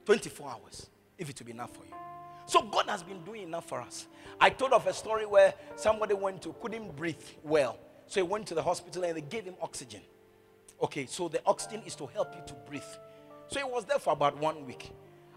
24 0.04 0.50
hours, 0.50 0.90
if 1.16 1.30
it 1.30 1.38
will 1.38 1.46
be 1.46 1.52
enough 1.52 1.74
for 1.74 1.84
you. 1.84 1.94
So 2.46 2.62
God 2.62 2.88
has 2.88 3.02
been 3.02 3.22
doing 3.22 3.42
enough 3.44 3.66
for 3.66 3.80
us. 3.80 4.08
I 4.40 4.50
told 4.50 4.72
of 4.72 4.86
a 4.86 4.92
story 4.92 5.24
where 5.24 5.54
somebody 5.76 6.14
went 6.14 6.42
to 6.42 6.54
couldn't 6.60 6.96
breathe 6.96 7.22
well. 7.44 7.78
So 8.06 8.20
he 8.20 8.28
went 8.28 8.46
to 8.48 8.54
the 8.54 8.62
hospital 8.62 9.04
and 9.04 9.16
they 9.16 9.20
gave 9.20 9.44
him 9.44 9.54
oxygen. 9.62 10.00
Okay, 10.82 11.06
so 11.06 11.28
the 11.28 11.40
oxygen 11.46 11.82
is 11.86 11.94
to 11.94 12.06
help 12.08 12.34
you 12.34 12.42
to 12.46 12.54
breathe. 12.68 12.82
So 13.48 13.60
he 13.60 13.64
was 13.64 13.84
there 13.84 13.98
for 13.98 14.12
about 14.12 14.36
one 14.38 14.66
week. 14.66 14.90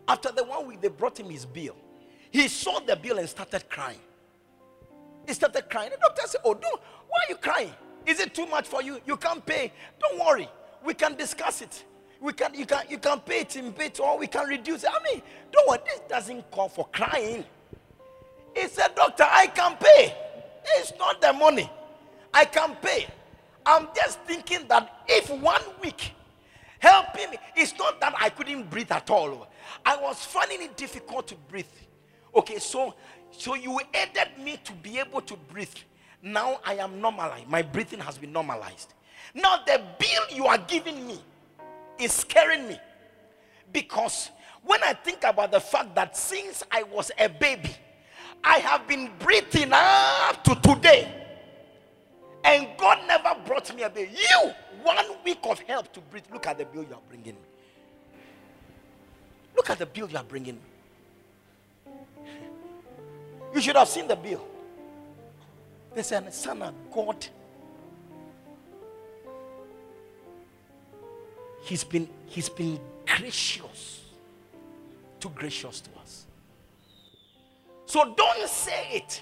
After 0.08 0.32
the 0.32 0.44
one 0.44 0.68
week, 0.68 0.82
they 0.82 0.90
brought 0.90 1.20
him 1.20 1.30
his 1.30 1.46
bill. 1.46 1.76
He 2.32 2.48
saw 2.48 2.80
the 2.80 2.96
bill 2.96 3.20
and 3.20 3.30
started 3.30 3.70
crying. 3.70 4.00
He 5.28 5.34
started 5.34 5.70
crying. 5.70 5.92
The 5.92 5.98
doctor 5.98 6.24
said, 6.28 6.42
Oh, 6.44 6.54
don't, 6.54 6.82
why 7.08 7.20
are 7.26 7.30
you 7.30 7.36
crying? 7.36 7.74
Is 8.06 8.20
it 8.20 8.34
too 8.34 8.46
much 8.48 8.68
for 8.68 8.82
you? 8.82 9.00
You 9.06 9.16
can't 9.16 9.46
pay. 9.46 9.72
Don't 10.00 10.20
worry. 10.20 10.50
We 10.84 10.94
can 10.94 11.16
discuss 11.16 11.62
it. 11.62 11.86
We 12.20 12.34
can, 12.34 12.54
you, 12.54 12.66
can, 12.66 12.84
you 12.90 12.98
can 12.98 13.20
pay 13.20 13.42
it 13.42 13.56
in 13.56 13.72
bits 13.72 14.00
or 14.00 14.18
we 14.18 14.28
can 14.28 14.48
reduce 14.48 14.84
it. 14.84 14.90
I 14.94 15.04
mean, 15.04 15.22
don't 15.52 15.70
worry. 15.70 15.80
This 15.86 16.02
doesn't 16.10 16.50
call 16.52 16.70
for 16.70 16.88
crying. 16.88 17.46
He 18.56 18.68
said, 18.68 18.96
Doctor, 18.96 19.26
I 19.30 19.48
can 19.48 19.78
pay. 19.78 20.16
It's 20.78 20.94
not 20.98 21.22
the 21.22 21.34
money. 21.34 21.70
I 22.34 22.46
can 22.46 22.76
pay. 22.82 23.08
I'm 23.66 23.88
just 23.96 24.20
thinking 24.22 24.68
that 24.68 25.04
if 25.08 25.30
one 25.30 25.62
week 25.82 26.14
it's 27.64 27.78
not 27.78 28.00
that 28.02 28.14
I 28.20 28.30
couldn't 28.30 28.70
breathe 28.70 28.92
at 28.92 29.10
all. 29.10 29.48
I 29.86 29.96
was 29.96 30.24
finding 30.24 30.62
it 30.62 30.76
difficult 30.76 31.28
to 31.30 31.36
breathe. 31.50 31.66
Okay, 32.36 32.60
so 32.60 32.94
so 33.32 33.56
you 33.56 33.80
aided 33.94 34.38
me 34.44 34.60
to 34.64 34.74
be 34.74 35.00
able 35.00 35.22
to 35.22 35.36
breathe. 35.52 35.74
Now 36.22 36.60
I 36.66 36.76
am 36.76 37.00
normalized. 37.00 37.48
My 37.48 37.62
breathing 37.62 38.00
has 38.00 38.18
been 38.18 38.32
normalized. 38.32 38.94
Now 39.34 39.60
the 39.66 39.82
bill 39.98 40.38
you 40.38 40.46
are 40.46 40.58
giving 40.58 41.08
me 41.08 41.20
is 41.98 42.12
scaring 42.12 42.68
me 42.68 42.78
because 43.72 44.30
when 44.64 44.84
I 44.84 44.94
think 44.94 45.24
about 45.24 45.52
the 45.52 45.60
fact 45.60 45.96
that 45.96 46.18
since 46.18 46.64
I 46.70 46.84
was 46.84 47.12
a 47.18 47.30
baby, 47.30 47.76
I 48.44 48.58
have 48.60 48.88
been 48.88 49.10
breathing 49.20 49.70
up 49.72 50.44
to 50.44 50.56
today. 50.56 51.22
And 52.44 52.68
God 52.78 53.00
never 53.08 53.36
brought 53.46 53.74
me 53.74 53.84
a 53.84 53.90
baby. 53.90 54.12
You, 54.12 54.52
one 54.84 55.06
week 55.24 55.40
of 55.44 55.60
help 55.62 55.92
to 55.94 56.02
breathe. 56.02 56.26
Look 56.32 56.46
at 56.46 56.58
the 56.58 56.66
bill 56.66 56.84
you 56.84 56.94
are 56.94 57.02
bringing 57.08 57.36
me. 57.36 57.53
Look 59.56 59.70
at 59.70 59.80
the 59.80 59.86
bill 59.86 60.10
you 60.10 60.18
are 60.18 60.24
bringing. 60.24 60.60
You 63.54 63.62
should 63.62 63.76
have 63.76 63.88
seen 63.88 64.08
the 64.08 64.16
bill. 64.16 64.46
They 65.94 66.02
said, 66.02 66.34
Son 66.34 66.62
of 66.62 66.74
God. 66.92 67.26
He's 71.62 71.84
been, 71.84 72.10
he's 72.26 72.50
been 72.50 72.80
gracious. 73.06 74.02
Too 75.20 75.32
gracious 75.36 75.82
to 75.82 75.90
us. 76.02 76.26
So 77.86 78.14
don't 78.18 78.50
say 78.50 78.88
it. 78.94 79.22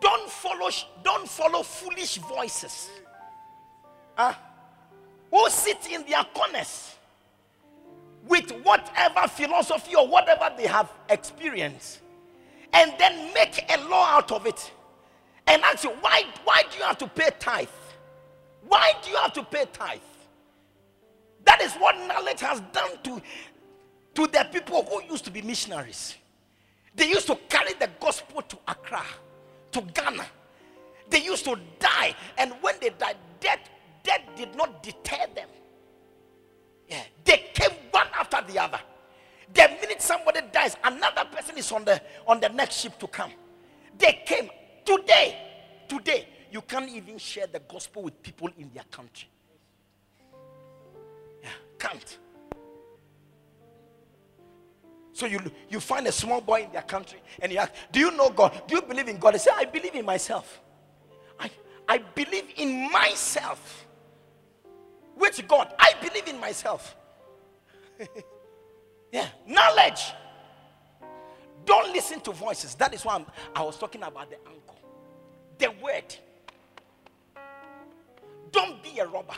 Don't 0.00 0.30
follow, 0.30 0.70
don't 1.04 1.28
follow 1.28 1.62
foolish 1.62 2.16
voices. 2.16 2.88
Huh? 4.14 4.32
Who 5.30 5.50
sit 5.50 5.92
in 5.92 6.04
their 6.06 6.24
corners 6.34 6.96
with 8.30 8.52
whatever 8.62 9.26
philosophy 9.26 9.96
or 9.96 10.06
whatever 10.06 10.50
they 10.56 10.66
have 10.66 10.90
experienced 11.10 12.00
and 12.72 12.94
then 12.96 13.34
make 13.34 13.64
a 13.68 13.88
law 13.88 14.06
out 14.06 14.30
of 14.30 14.46
it 14.46 14.70
and 15.48 15.60
ask 15.62 15.82
you, 15.82 15.90
why, 16.00 16.22
why 16.44 16.62
do 16.70 16.78
you 16.78 16.84
have 16.84 16.96
to 16.96 17.08
pay 17.08 17.28
tithe? 17.40 17.66
Why 18.68 18.92
do 19.02 19.10
you 19.10 19.16
have 19.16 19.32
to 19.32 19.42
pay 19.42 19.64
tithe? 19.72 19.98
That 21.44 21.60
is 21.60 21.72
what 21.74 21.96
knowledge 22.06 22.40
has 22.40 22.60
done 22.72 22.90
to, 23.02 23.20
to 24.14 24.26
the 24.28 24.46
people 24.52 24.84
who 24.84 25.12
used 25.12 25.24
to 25.24 25.32
be 25.32 25.42
missionaries. 25.42 26.14
They 26.94 27.08
used 27.08 27.26
to 27.26 27.36
carry 27.48 27.72
the 27.74 27.90
gospel 28.00 28.42
to 28.42 28.58
Accra, 28.68 29.02
to 29.72 29.80
Ghana. 29.80 30.26
They 31.08 31.22
used 31.22 31.44
to 31.46 31.58
die, 31.80 32.14
and 32.38 32.52
when 32.60 32.76
they 32.80 32.90
died, 32.90 33.16
death, 33.40 33.68
death 34.04 34.22
did 34.36 34.54
not 34.54 34.84
deter 34.84 35.26
them. 35.34 35.48
Yeah, 36.88 37.02
they 37.24 37.50
came 37.54 37.72
one 38.00 38.08
after 38.18 38.52
the 38.52 38.58
other. 38.58 38.80
The 39.52 39.68
minute 39.80 40.00
somebody 40.00 40.40
dies, 40.52 40.76
another 40.84 41.24
person 41.24 41.58
is 41.58 41.70
on 41.72 41.84
the 41.84 42.00
on 42.26 42.40
the 42.40 42.48
next 42.48 42.80
ship 42.80 42.98
to 43.00 43.06
come. 43.06 43.32
They 43.98 44.22
came 44.24 44.48
today. 44.84 45.46
Today, 45.88 46.28
you 46.52 46.62
can't 46.62 46.88
even 46.88 47.18
share 47.18 47.48
the 47.48 47.58
gospel 47.58 48.02
with 48.02 48.22
people 48.22 48.48
in 48.56 48.70
their 48.72 48.84
country. 48.84 49.28
Yeah, 51.42 51.48
can't. 51.78 52.18
So 55.12 55.26
you 55.26 55.40
you 55.68 55.80
find 55.80 56.06
a 56.06 56.12
small 56.12 56.40
boy 56.40 56.62
in 56.62 56.72
their 56.72 56.82
country 56.82 57.20
and 57.40 57.50
you 57.50 57.58
ask, 57.58 57.72
Do 57.90 57.98
you 57.98 58.12
know 58.12 58.30
God? 58.30 58.62
Do 58.68 58.76
you 58.76 58.82
believe 58.82 59.08
in 59.08 59.18
God? 59.18 59.34
They 59.34 59.38
say, 59.38 59.50
I 59.52 59.64
believe 59.64 59.96
in 59.96 60.04
myself. 60.04 60.60
I, 61.40 61.50
I 61.88 61.98
believe 61.98 62.44
in 62.56 62.90
myself. 62.90 63.86
Which 65.16 65.46
God? 65.48 65.74
I 65.78 65.94
believe 66.00 66.28
in 66.28 66.38
myself. 66.38 66.96
yeah, 69.12 69.26
knowledge. 69.46 70.12
Don't 71.64 71.92
listen 71.92 72.20
to 72.20 72.32
voices. 72.32 72.74
That 72.74 72.94
is 72.94 73.04
why 73.04 73.24
i 73.54 73.62
was 73.62 73.76
talking 73.76 74.02
about 74.02 74.30
the 74.30 74.36
anchor. 74.46 74.78
The 75.58 75.70
word. 75.82 76.14
Don't 78.50 78.82
be 78.82 78.98
a 78.98 79.06
robber. 79.06 79.34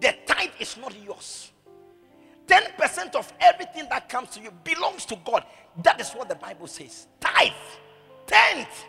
The 0.00 0.14
tithe 0.26 0.50
is 0.58 0.76
not 0.76 0.94
yours. 1.02 1.52
10% 2.46 3.16
of 3.16 3.32
everything 3.40 3.86
that 3.90 4.08
comes 4.08 4.30
to 4.30 4.40
you 4.40 4.50
belongs 4.62 5.04
to 5.06 5.16
God. 5.24 5.44
That 5.82 6.00
is 6.00 6.10
what 6.12 6.28
the 6.28 6.34
Bible 6.34 6.66
says. 6.66 7.06
Tithe, 7.20 7.50
tenth, 8.26 8.84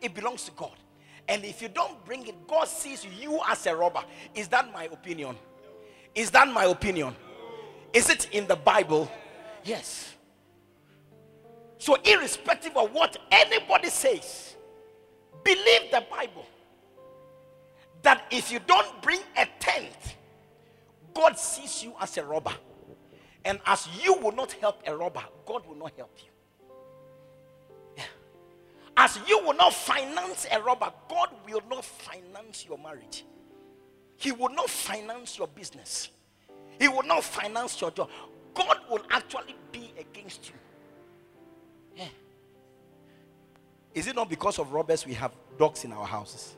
it 0.00 0.14
belongs 0.14 0.44
to 0.44 0.50
God. 0.52 0.74
And 1.28 1.44
if 1.44 1.62
you 1.62 1.68
don't 1.68 2.04
bring 2.04 2.26
it, 2.26 2.46
God 2.46 2.66
sees 2.66 3.06
you 3.18 3.40
as 3.48 3.66
a 3.66 3.74
robber. 3.74 4.02
Is 4.34 4.48
that 4.48 4.72
my 4.72 4.84
opinion? 4.84 5.36
Is 6.14 6.30
that 6.32 6.48
my 6.48 6.64
opinion? 6.64 7.14
Is 7.92 8.08
it 8.08 8.28
in 8.32 8.46
the 8.46 8.56
Bible? 8.56 9.10
Yes. 9.64 10.14
So, 11.78 11.96
irrespective 12.04 12.76
of 12.76 12.92
what 12.92 13.16
anybody 13.30 13.88
says, 13.88 14.56
believe 15.42 15.90
the 15.90 16.04
Bible 16.10 16.46
that 18.02 18.24
if 18.30 18.50
you 18.50 18.58
don't 18.66 19.02
bring 19.02 19.20
a 19.36 19.46
tenth, 19.58 20.14
God 21.14 21.38
sees 21.38 21.82
you 21.82 21.94
as 22.00 22.16
a 22.18 22.24
robber. 22.24 22.52
And 23.44 23.60
as 23.66 23.88
you 24.02 24.14
will 24.14 24.32
not 24.32 24.52
help 24.52 24.82
a 24.86 24.96
robber, 24.96 25.22
God 25.46 25.66
will 25.66 25.76
not 25.76 25.92
help 25.96 26.16
you. 26.18 26.30
As 28.96 29.18
you 29.26 29.40
will 29.44 29.54
not 29.54 29.72
finance 29.72 30.46
a 30.52 30.60
robber, 30.60 30.92
God 31.08 31.30
will 31.48 31.62
not 31.68 31.84
finance 31.84 32.66
your 32.68 32.78
marriage. 32.78 33.24
He 34.16 34.32
will 34.32 34.50
not 34.50 34.68
finance 34.68 35.38
your 35.38 35.48
business. 35.48 36.10
He 36.82 36.88
will 36.88 37.04
not 37.04 37.22
finance 37.22 37.80
your 37.80 37.92
job. 37.92 38.10
God 38.54 38.76
will 38.90 39.02
actually 39.08 39.54
be 39.70 39.92
against 39.96 40.48
you. 40.48 40.54
Yeah. 41.96 42.08
Is 43.94 44.08
it 44.08 44.16
not 44.16 44.28
because 44.28 44.58
of 44.58 44.72
robbers 44.72 45.06
we 45.06 45.14
have 45.14 45.30
dogs 45.56 45.84
in 45.84 45.92
our 45.92 46.04
houses? 46.04 46.56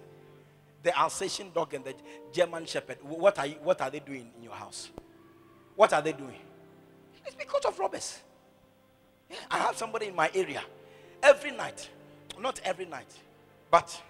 The 0.82 0.98
Alsatian 0.98 1.50
dog 1.52 1.74
and 1.74 1.84
the 1.84 1.94
German 2.32 2.64
shepherd. 2.64 2.96
What 3.02 3.38
are, 3.38 3.46
you, 3.46 3.56
what 3.62 3.82
are 3.82 3.90
they 3.90 3.98
doing 3.98 4.30
in 4.38 4.42
your 4.42 4.54
house? 4.54 4.88
What 5.76 5.92
are 5.92 6.00
they 6.00 6.12
doing? 6.12 6.40
It's 7.26 7.36
because 7.36 7.66
of 7.66 7.78
robbers. 7.78 8.20
Yeah, 9.28 9.36
I 9.50 9.58
have 9.58 9.76
somebody 9.76 10.06
in 10.06 10.16
my 10.16 10.30
area. 10.34 10.62
Every 11.22 11.50
night, 11.50 11.90
not 12.40 12.62
every 12.64 12.86
night, 12.86 13.12
but 13.70 14.00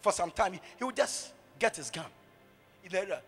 for 0.00 0.12
some 0.12 0.30
time, 0.30 0.54
he, 0.54 0.60
he 0.78 0.84
will 0.84 0.92
just 0.92 1.34
get 1.58 1.76
his 1.76 1.90
gun 1.90 2.06
in 2.82 2.90
the 2.90 3.00
area. 3.00 3.20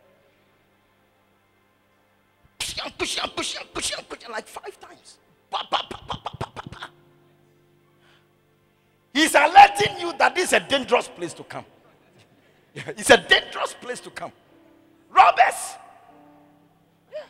And 2.85 2.97
push 2.97 3.19
and 3.23 3.35
push 3.35 3.57
and 3.57 3.73
push 3.75 3.93
and 3.97 4.09
push 4.09 4.29
like 4.29 4.47
five 4.47 4.79
times. 4.81 5.19
Pa, 5.51 5.67
pa, 5.71 5.87
pa. 5.89 5.99
He's 9.19 9.35
alerting 9.35 9.99
you 9.99 10.13
that 10.17 10.33
this 10.33 10.45
is 10.45 10.53
a 10.53 10.61
dangerous 10.61 11.09
place 11.09 11.35
to 11.35 11.43
come. 11.43 11.65
Yeah, 12.73 12.83
it's 12.97 13.11
a 13.11 13.17
dangerous 13.17 13.75
place 13.75 13.99
to 14.01 14.11
come. 14.11 14.31
Robbers. 15.11 15.75
Yeah. 17.13 17.25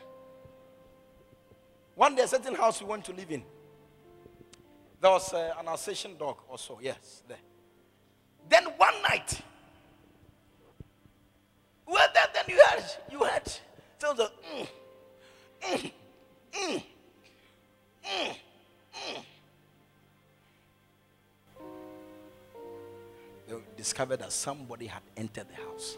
One 1.94 2.14
day, 2.14 2.24
a 2.24 2.28
certain 2.28 2.54
house 2.54 2.82
we 2.82 2.88
went 2.88 3.06
to 3.06 3.12
live 3.14 3.30
in. 3.30 3.42
There 5.00 5.10
was 5.10 5.32
uh, 5.32 5.54
an 5.58 5.66
Alsatian 5.66 6.18
dog 6.18 6.36
also. 6.50 6.78
Yes, 6.82 7.22
there. 7.26 7.38
Then 8.50 8.64
one 8.76 9.00
night, 9.02 9.40
well, 11.86 12.06
then, 12.12 12.24
then 12.34 12.44
you 12.48 12.62
heard, 12.66 12.84
you 13.10 13.24
heard, 13.24 13.50
so 13.98 14.12
the, 14.12 14.30
mm, 14.54 14.68
They 23.48 23.56
discovered 23.76 24.18
that 24.18 24.32
somebody 24.32 24.86
had 24.86 25.02
entered 25.16 25.46
the 25.48 25.54
house. 25.62 25.96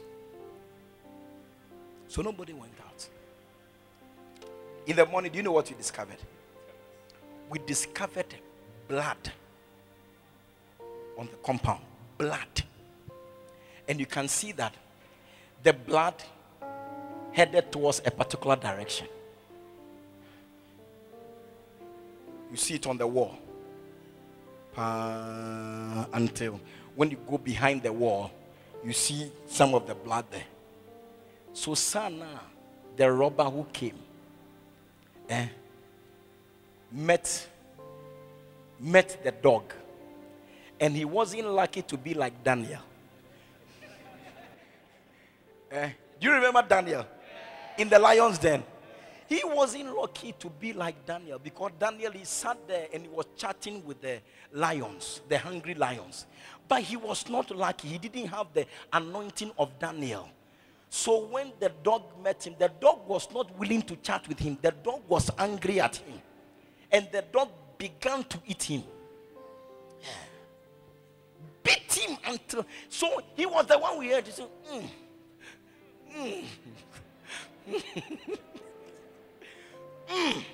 So 2.08 2.22
nobody 2.22 2.52
went 2.52 2.72
out. 2.86 3.08
In 4.86 4.96
the 4.96 5.06
morning, 5.06 5.30
do 5.30 5.38
you 5.38 5.42
know 5.42 5.52
what 5.52 5.68
we 5.68 5.76
discovered? 5.76 6.18
We 7.48 7.58
discovered 7.60 8.34
blood 8.88 9.32
on 11.18 11.26
the 11.26 11.36
compound. 11.44 11.82
Blood. 12.18 12.64
And 13.88 13.98
you 14.00 14.06
can 14.06 14.28
see 14.28 14.52
that 14.52 14.74
the 15.62 15.72
blood 15.72 16.14
headed 17.32 17.70
towards 17.70 18.00
a 18.04 18.10
particular 18.10 18.56
direction. 18.56 19.06
You 22.50 22.56
see 22.56 22.74
it 22.74 22.86
on 22.86 22.98
the 22.98 23.06
wall. 23.06 23.38
Until 26.12 26.60
when 26.94 27.10
you 27.10 27.18
go 27.28 27.38
behind 27.38 27.82
the 27.82 27.92
wall, 27.92 28.30
you 28.84 28.92
see 28.92 29.30
some 29.46 29.74
of 29.74 29.86
the 29.86 29.94
blood 29.94 30.24
there. 30.30 30.44
So, 31.52 31.74
Sana, 31.74 32.40
the 32.96 33.10
robber 33.10 33.44
who 33.44 33.66
came, 33.72 33.98
eh, 35.28 35.48
met 36.92 37.48
met 38.78 39.22
the 39.22 39.30
dog, 39.30 39.64
and 40.80 40.96
he 40.96 41.04
wasn't 41.04 41.46
lucky 41.46 41.82
to 41.82 41.96
be 41.98 42.14
like 42.14 42.42
Daniel. 42.42 42.80
Eh, 45.70 45.90
do 46.18 46.26
you 46.28 46.34
remember 46.34 46.62
Daniel 46.62 47.06
in 47.76 47.88
the 47.88 47.98
lion's 47.98 48.38
den? 48.38 48.62
He 49.30 49.42
wasn't 49.44 49.96
lucky 49.96 50.34
to 50.40 50.50
be 50.50 50.72
like 50.72 51.06
Daniel 51.06 51.38
because 51.38 51.70
Daniel 51.78 52.10
he 52.10 52.24
sat 52.24 52.66
there 52.66 52.88
and 52.92 53.04
he 53.04 53.08
was 53.08 53.26
chatting 53.36 53.80
with 53.86 54.00
the 54.00 54.18
lions, 54.52 55.20
the 55.28 55.38
hungry 55.38 55.74
lions. 55.74 56.26
But 56.66 56.82
he 56.82 56.96
was 56.96 57.28
not 57.28 57.48
lucky. 57.52 57.86
He 57.86 57.98
didn't 57.98 58.26
have 58.26 58.48
the 58.52 58.66
anointing 58.92 59.52
of 59.56 59.78
Daniel. 59.78 60.28
So 60.88 61.26
when 61.26 61.52
the 61.60 61.70
dog 61.84 62.02
met 62.20 62.44
him, 62.44 62.56
the 62.58 62.72
dog 62.80 63.06
was 63.06 63.32
not 63.32 63.56
willing 63.56 63.82
to 63.82 63.94
chat 63.98 64.26
with 64.26 64.40
him. 64.40 64.58
The 64.60 64.72
dog 64.72 65.02
was 65.06 65.30
angry 65.38 65.80
at 65.80 65.94
him. 65.94 66.20
And 66.90 67.06
the 67.12 67.22
dog 67.22 67.50
began 67.78 68.24
to 68.24 68.38
eat 68.48 68.64
him. 68.64 68.82
Beat 71.62 71.92
him 71.92 72.18
until 72.26 72.66
so 72.88 73.22
he 73.36 73.46
was 73.46 73.64
the 73.66 73.78
one 73.78 73.96
we 73.96 74.08
heard. 74.08 74.26
He 74.26 74.32
said, 74.32 74.48
mm, 76.16 76.44
mm, 77.68 78.38
mm, 80.10 80.44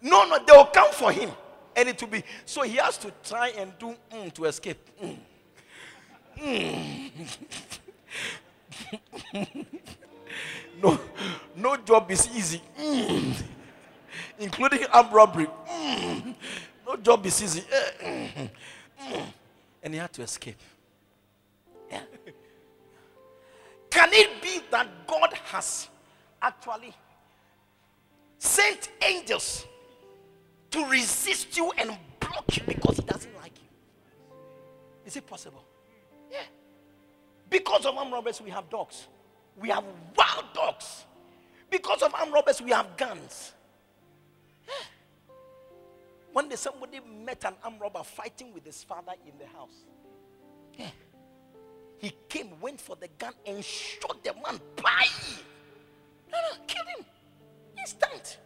no, 0.00 0.24
no, 0.28 0.38
they 0.44 0.52
will 0.52 0.66
come 0.66 0.92
for 0.92 1.12
him. 1.12 1.30
And 1.74 1.88
it 1.88 2.00
will 2.00 2.08
be 2.08 2.22
so 2.44 2.62
he 2.62 2.76
has 2.76 2.98
to 2.98 3.12
try 3.24 3.48
and 3.48 3.72
do 3.78 3.94
mm, 4.12 4.32
to 4.34 4.44
escape. 4.44 4.78
Mm. 5.02 5.16
no, 10.82 10.98
no 11.56 11.76
job 11.76 12.10
is 12.10 12.28
easy, 12.34 12.60
Mm. 12.78 13.34
including 14.38 14.84
armed 14.92 15.12
robbery. 15.12 15.46
No 16.86 16.96
job 16.96 17.24
is 17.26 17.42
easy, 17.42 17.64
Eh, 17.70 18.28
mm. 18.36 18.50
Mm. 19.00 19.26
and 19.82 19.94
he 19.94 20.00
had 20.00 20.12
to 20.12 20.22
escape. 20.22 20.60
Yeah. 21.90 22.00
Can 23.90 24.08
it 24.12 24.42
be 24.42 24.60
that 24.70 24.88
God 25.06 25.32
has 25.44 25.88
actually 26.40 26.94
sent 28.38 28.88
angels 29.02 29.66
to 30.70 30.84
resist 30.86 31.56
you 31.56 31.70
and 31.78 31.96
block 32.18 32.56
you 32.56 32.62
because 32.66 32.96
He 32.96 33.02
doesn't 33.02 33.36
like 33.36 33.52
you? 33.58 33.68
Is 35.04 35.16
it 35.16 35.26
possible? 35.26 35.62
Yeah. 36.30 36.38
Because 37.50 37.84
of 37.84 37.96
armed 37.96 38.12
robbers, 38.12 38.40
we 38.40 38.50
have 38.50 38.68
dogs. 38.70 39.06
We 39.60 39.68
have 39.68 39.84
wild 40.16 40.46
dogs. 40.54 41.04
Because 41.70 42.02
of 42.02 42.14
armed 42.14 42.32
robbers, 42.32 42.62
we 42.62 42.70
have 42.70 42.96
guns. 42.96 43.52
One 46.32 46.48
day, 46.48 46.56
somebody 46.56 47.00
met 47.24 47.44
an 47.44 47.54
armed 47.62 47.80
robber 47.80 48.02
fighting 48.02 48.54
with 48.54 48.64
his 48.64 48.82
father 48.82 49.12
in 49.26 49.32
the 49.38 49.46
house. 49.46 49.84
Yeah. 50.78 50.88
He 51.98 52.12
came, 52.28 52.58
went 52.60 52.80
for 52.80 52.96
the 52.96 53.08
gun, 53.18 53.34
and 53.46 53.64
shot 53.64 54.24
the 54.24 54.32
man. 54.34 54.60
Bye! 54.82 55.06
No, 56.30 56.38
no, 56.38 56.64
killed 56.66 56.86
him. 56.96 57.04
Instant. 57.78 58.38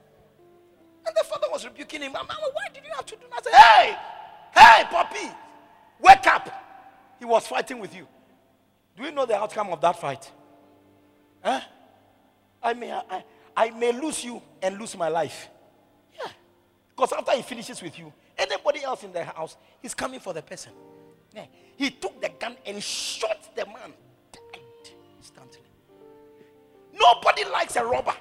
And 1.06 1.14
the 1.14 1.24
father 1.24 1.46
was 1.50 1.64
rebuking 1.64 2.02
him. 2.02 2.12
Mama, 2.12 2.34
why 2.52 2.66
did 2.74 2.82
you 2.84 2.90
have 2.94 3.06
to 3.06 3.16
do 3.16 3.22
that? 3.30 3.46
I 3.46 3.50
said, 3.50 3.54
hey, 3.54 4.82
hey, 4.82 4.84
puppy, 4.90 5.34
wake 6.00 6.26
up. 6.26 6.50
He 7.18 7.24
was 7.24 7.46
fighting 7.46 7.78
with 7.78 7.94
you. 7.94 8.06
Do 8.96 9.04
you 9.04 9.12
know 9.12 9.26
the 9.26 9.36
outcome 9.36 9.68
of 9.68 9.80
that 9.80 10.00
fight? 10.00 10.30
Huh? 11.42 11.60
I 12.62 12.74
may, 12.74 12.92
I, 12.92 13.24
I 13.56 13.70
may 13.70 13.92
lose 13.92 14.24
you 14.24 14.42
and 14.60 14.78
lose 14.78 14.96
my 14.96 15.08
life. 15.08 15.48
Because 16.96 17.12
after 17.12 17.32
he 17.32 17.42
finishes 17.42 17.82
with 17.82 17.98
you, 17.98 18.10
anybody 18.38 18.82
else 18.82 19.04
in 19.04 19.12
the 19.12 19.22
house, 19.22 19.56
he's 19.82 19.92
coming 19.92 20.18
for 20.18 20.32
the 20.32 20.40
person. 20.40 20.72
Yeah. 21.34 21.44
He 21.76 21.90
took 21.90 22.20
the 22.22 22.30
gun 22.40 22.56
and 22.64 22.82
shot 22.82 23.54
the 23.54 23.66
man. 23.66 23.92
Died 24.32 24.94
instantly. 25.18 25.60
Nobody 26.98 27.44
likes 27.44 27.76
a 27.76 27.84
robber. 27.84 28.14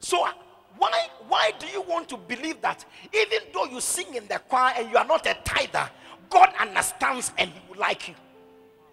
So 0.00 0.26
uh, 0.26 0.32
why, 0.78 1.08
why 1.28 1.52
do 1.60 1.68
you 1.68 1.82
want 1.82 2.08
to 2.08 2.16
believe 2.16 2.60
that 2.62 2.84
even 3.14 3.38
though 3.54 3.66
you 3.66 3.80
sing 3.80 4.16
in 4.16 4.26
the 4.26 4.40
choir 4.48 4.74
and 4.76 4.90
you 4.90 4.96
are 4.96 5.04
not 5.04 5.24
a 5.26 5.36
tither, 5.44 5.88
God 6.28 6.52
understands 6.58 7.30
and 7.38 7.50
He 7.50 7.60
will 7.70 7.78
like 7.78 8.08
you? 8.08 8.14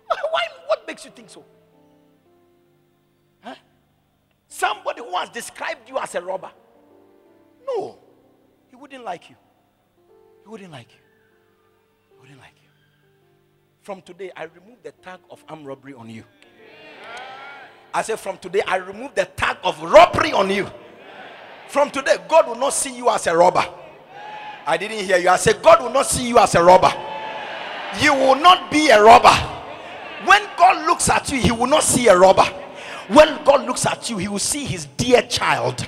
Why? 0.07 0.43
What 0.67 0.85
makes 0.85 1.03
you 1.03 1.09
think 1.09 1.31
so? 1.31 1.43
Huh? 3.41 3.55
Somebody 4.47 5.01
who 5.01 5.15
has 5.17 5.29
described 5.29 5.89
you 5.89 5.97
as 5.97 6.13
a 6.13 6.21
robber. 6.21 6.51
No, 7.65 7.97
he 8.75 8.81
wouldn't 8.81 9.05
like 9.05 9.29
you. 9.29 9.37
He 10.43 10.49
wouldn't 10.49 10.71
like 10.71 10.91
you. 10.91 10.99
He 12.11 12.19
wouldn't 12.19 12.39
like 12.39 12.55
you. 12.61 12.69
From 13.83 14.01
today, 14.01 14.29
I 14.35 14.43
remove 14.43 14.83
the 14.83 14.91
tag 14.91 15.19
of 15.29 15.45
armed 15.47 15.65
robbery 15.65 15.93
on 15.93 16.09
you. 16.09 16.25
I 17.93 18.01
said, 18.01 18.19
from 18.19 18.37
today, 18.37 18.61
I 18.67 18.75
remove 18.77 19.15
the 19.15 19.23
tag 19.23 19.57
of 19.63 19.81
robbery 19.81 20.33
on 20.33 20.49
you. 20.49 20.67
From 21.69 21.89
today, 21.89 22.17
God 22.27 22.47
will 22.47 22.55
not 22.55 22.73
see 22.73 22.97
you 22.97 23.09
as 23.09 23.27
a 23.27 23.37
robber. 23.37 23.65
I 24.67 24.75
didn't 24.75 25.05
hear 25.05 25.19
you. 25.19 25.29
I 25.29 25.37
said, 25.37 25.61
God 25.61 25.81
will 25.81 25.91
not 25.91 26.07
see 26.07 26.27
you 26.27 26.37
as 26.37 26.53
a 26.55 26.61
robber. 26.61 26.91
You 28.01 28.13
will 28.13 28.35
not 28.35 28.69
be 28.69 28.89
a 28.89 29.01
robber. 29.01 29.33
When 30.25 30.41
God 30.57 30.85
looks 30.85 31.09
at 31.09 31.31
you, 31.31 31.39
He 31.39 31.51
will 31.51 31.67
not 31.67 31.83
see 31.83 32.09
a 32.09 32.17
robber. 32.17 32.43
When 33.07 33.41
God 33.45 33.65
looks 33.65 33.85
at 33.85 34.09
you, 34.09 34.17
He 34.17 34.27
will 34.27 34.39
see 34.39 34.65
His 34.65 34.85
dear 34.97 35.21
child. 35.21 35.87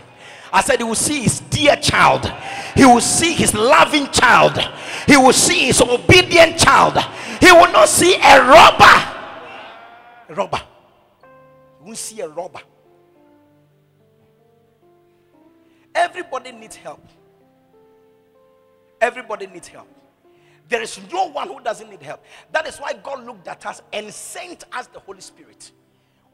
I 0.51 0.61
said, 0.61 0.79
He 0.79 0.83
will 0.83 0.95
see 0.95 1.21
His 1.23 1.39
dear 1.41 1.75
child. 1.75 2.31
He 2.75 2.85
will 2.85 3.01
see 3.01 3.33
His 3.33 3.53
loving 3.53 4.07
child. 4.11 4.57
He 5.05 5.17
will 5.17 5.33
see 5.33 5.67
His 5.67 5.81
obedient 5.81 6.57
child. 6.57 6.97
He 7.39 7.51
will 7.51 7.71
not 7.71 7.89
see 7.89 8.15
a 8.15 8.39
robber. 8.41 9.13
A 10.29 10.33
robber. 10.35 10.61
He 11.79 11.85
won't 11.85 11.97
see 11.97 12.21
a 12.21 12.27
robber. 12.27 12.61
Everybody 15.93 16.51
needs 16.51 16.75
help. 16.75 17.05
Everybody 19.01 19.47
needs 19.47 19.67
help. 19.67 19.87
There 20.69 20.81
is 20.81 20.99
no 21.11 21.29
one 21.29 21.47
who 21.47 21.61
doesn't 21.61 21.89
need 21.89 22.01
help. 22.01 22.23
That 22.51 22.67
is 22.67 22.77
why 22.77 22.93
God 22.93 23.25
looked 23.25 23.47
at 23.47 23.65
us 23.65 23.81
and 23.93 24.13
sent 24.13 24.65
us 24.73 24.87
the 24.87 24.99
Holy 24.99 25.21
Spirit. 25.21 25.71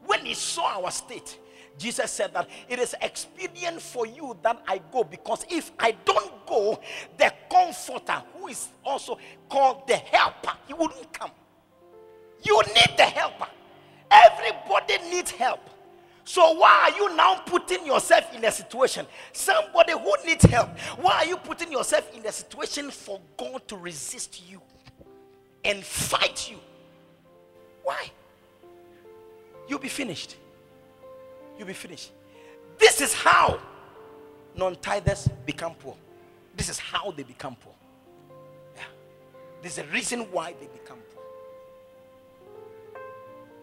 When 0.06 0.24
He 0.24 0.34
saw 0.34 0.82
our 0.82 0.90
state, 0.90 1.38
Jesus 1.78 2.10
said 2.10 2.32
that 2.34 2.48
it 2.68 2.78
is 2.78 2.94
expedient 3.00 3.80
for 3.80 4.06
you 4.06 4.36
that 4.42 4.62
I 4.66 4.80
go 4.92 5.04
because 5.04 5.44
if 5.50 5.72
I 5.78 5.96
don't 6.04 6.46
go, 6.46 6.80
the 7.18 7.32
comforter, 7.50 8.22
who 8.34 8.48
is 8.48 8.68
also 8.84 9.18
called 9.48 9.86
the 9.88 9.96
helper, 9.96 10.52
he 10.66 10.74
wouldn't 10.74 11.12
come. 11.12 11.30
You 12.42 12.62
need 12.74 12.96
the 12.96 13.04
helper. 13.04 13.48
Everybody 14.10 14.98
needs 15.10 15.30
help. 15.32 15.70
So 16.24 16.52
why 16.52 16.90
are 16.90 16.96
you 16.96 17.14
now 17.16 17.42
putting 17.46 17.84
yourself 17.84 18.34
in 18.34 18.44
a 18.44 18.52
situation? 18.52 19.06
Somebody 19.32 19.92
who 19.92 20.14
needs 20.24 20.44
help. 20.44 20.70
Why 20.98 21.16
are 21.16 21.26
you 21.26 21.36
putting 21.36 21.70
yourself 21.70 22.10
in 22.16 22.24
a 22.24 22.32
situation 22.32 22.90
for 22.90 23.20
God 23.36 23.66
to 23.68 23.76
resist 23.76 24.42
you 24.48 24.62
and 25.64 25.84
fight 25.84 26.50
you? 26.50 26.58
Why? 27.82 28.10
You'll 29.68 29.78
be 29.78 29.88
finished. 29.88 30.36
You'll 31.58 31.68
be 31.68 31.72
finished. 31.72 32.12
This 32.78 33.00
is 33.00 33.14
how 33.14 33.60
non-tithers 34.56 35.30
become 35.46 35.74
poor. 35.74 35.96
This 36.56 36.68
is 36.68 36.78
how 36.78 37.10
they 37.10 37.22
become 37.22 37.56
poor. 37.56 37.74
Yeah. 38.76 38.82
There's 39.62 39.78
a 39.78 39.84
reason 39.84 40.20
why 40.30 40.54
they 40.60 40.66
become 40.66 40.98
poor. 41.14 41.22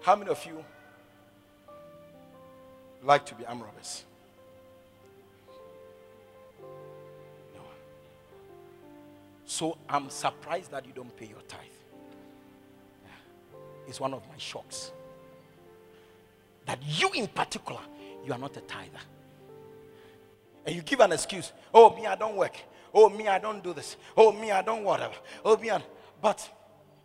How 0.01 0.15
many 0.15 0.31
of 0.31 0.45
you 0.45 0.63
like 3.03 3.25
to 3.27 3.35
be 3.35 3.45
arm 3.45 3.61
robbers? 3.61 4.03
No. 7.53 7.61
So 9.45 9.77
I'm 9.87 10.09
surprised 10.09 10.71
that 10.71 10.85
you 10.85 10.93
don't 10.93 11.15
pay 11.15 11.27
your 11.27 11.41
tithe. 11.47 11.61
Yeah. 13.03 13.87
It's 13.87 13.99
one 13.99 14.13
of 14.13 14.27
my 14.27 14.37
shocks. 14.37 14.91
That 16.65 16.79
you, 16.85 17.11
in 17.13 17.27
particular, 17.27 17.81
you 18.25 18.33
are 18.33 18.39
not 18.39 18.55
a 18.57 18.61
tither. 18.61 18.99
And 20.65 20.75
you 20.75 20.81
give 20.81 20.99
an 20.99 21.11
excuse. 21.11 21.51
Oh, 21.73 21.95
me, 21.95 22.05
I 22.05 22.15
don't 22.15 22.35
work. 22.35 22.55
Oh, 22.93 23.09
me, 23.09 23.27
I 23.27 23.39
don't 23.39 23.63
do 23.63 23.73
this. 23.73 23.97
Oh, 24.15 24.31
me, 24.31 24.51
I 24.51 24.61
don't 24.61 24.83
whatever. 24.83 25.15
Oh, 25.43 25.57
me, 25.57 25.71
I... 25.71 25.81
but 26.21 26.47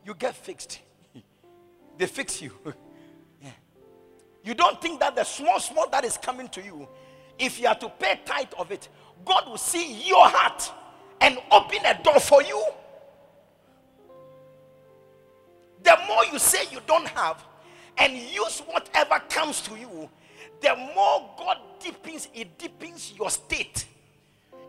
you 0.04 0.14
get 0.14 0.34
fixed. 0.34 0.80
they 1.98 2.06
fix 2.06 2.42
you. 2.42 2.52
yeah. 3.42 3.50
You 4.44 4.54
don't 4.54 4.80
think 4.80 5.00
that 5.00 5.14
the 5.14 5.24
small, 5.24 5.58
small 5.60 5.88
that 5.90 6.04
is 6.04 6.18
coming 6.18 6.48
to 6.48 6.62
you, 6.62 6.88
if 7.38 7.60
you 7.60 7.68
are 7.68 7.78
to 7.78 7.88
pay 7.88 8.20
tithe 8.24 8.52
of 8.58 8.70
it, 8.72 8.88
God 9.24 9.48
will 9.48 9.58
see 9.58 10.02
your 10.06 10.28
heart 10.28 10.70
and 11.20 11.38
open 11.50 11.78
a 11.84 12.02
door 12.02 12.20
for 12.20 12.42
you. 12.42 12.62
The 15.82 15.96
more 16.08 16.24
you 16.26 16.38
say 16.38 16.64
you 16.70 16.80
don't 16.86 17.06
have 17.08 17.44
and 17.98 18.16
use 18.16 18.60
whatever 18.66 19.20
comes 19.28 19.60
to 19.62 19.76
you, 19.76 20.08
the 20.60 20.74
more 20.94 21.30
God 21.38 21.58
deepens, 21.80 22.28
it 22.34 22.58
deepens 22.58 23.12
your 23.16 23.30
state, 23.30 23.86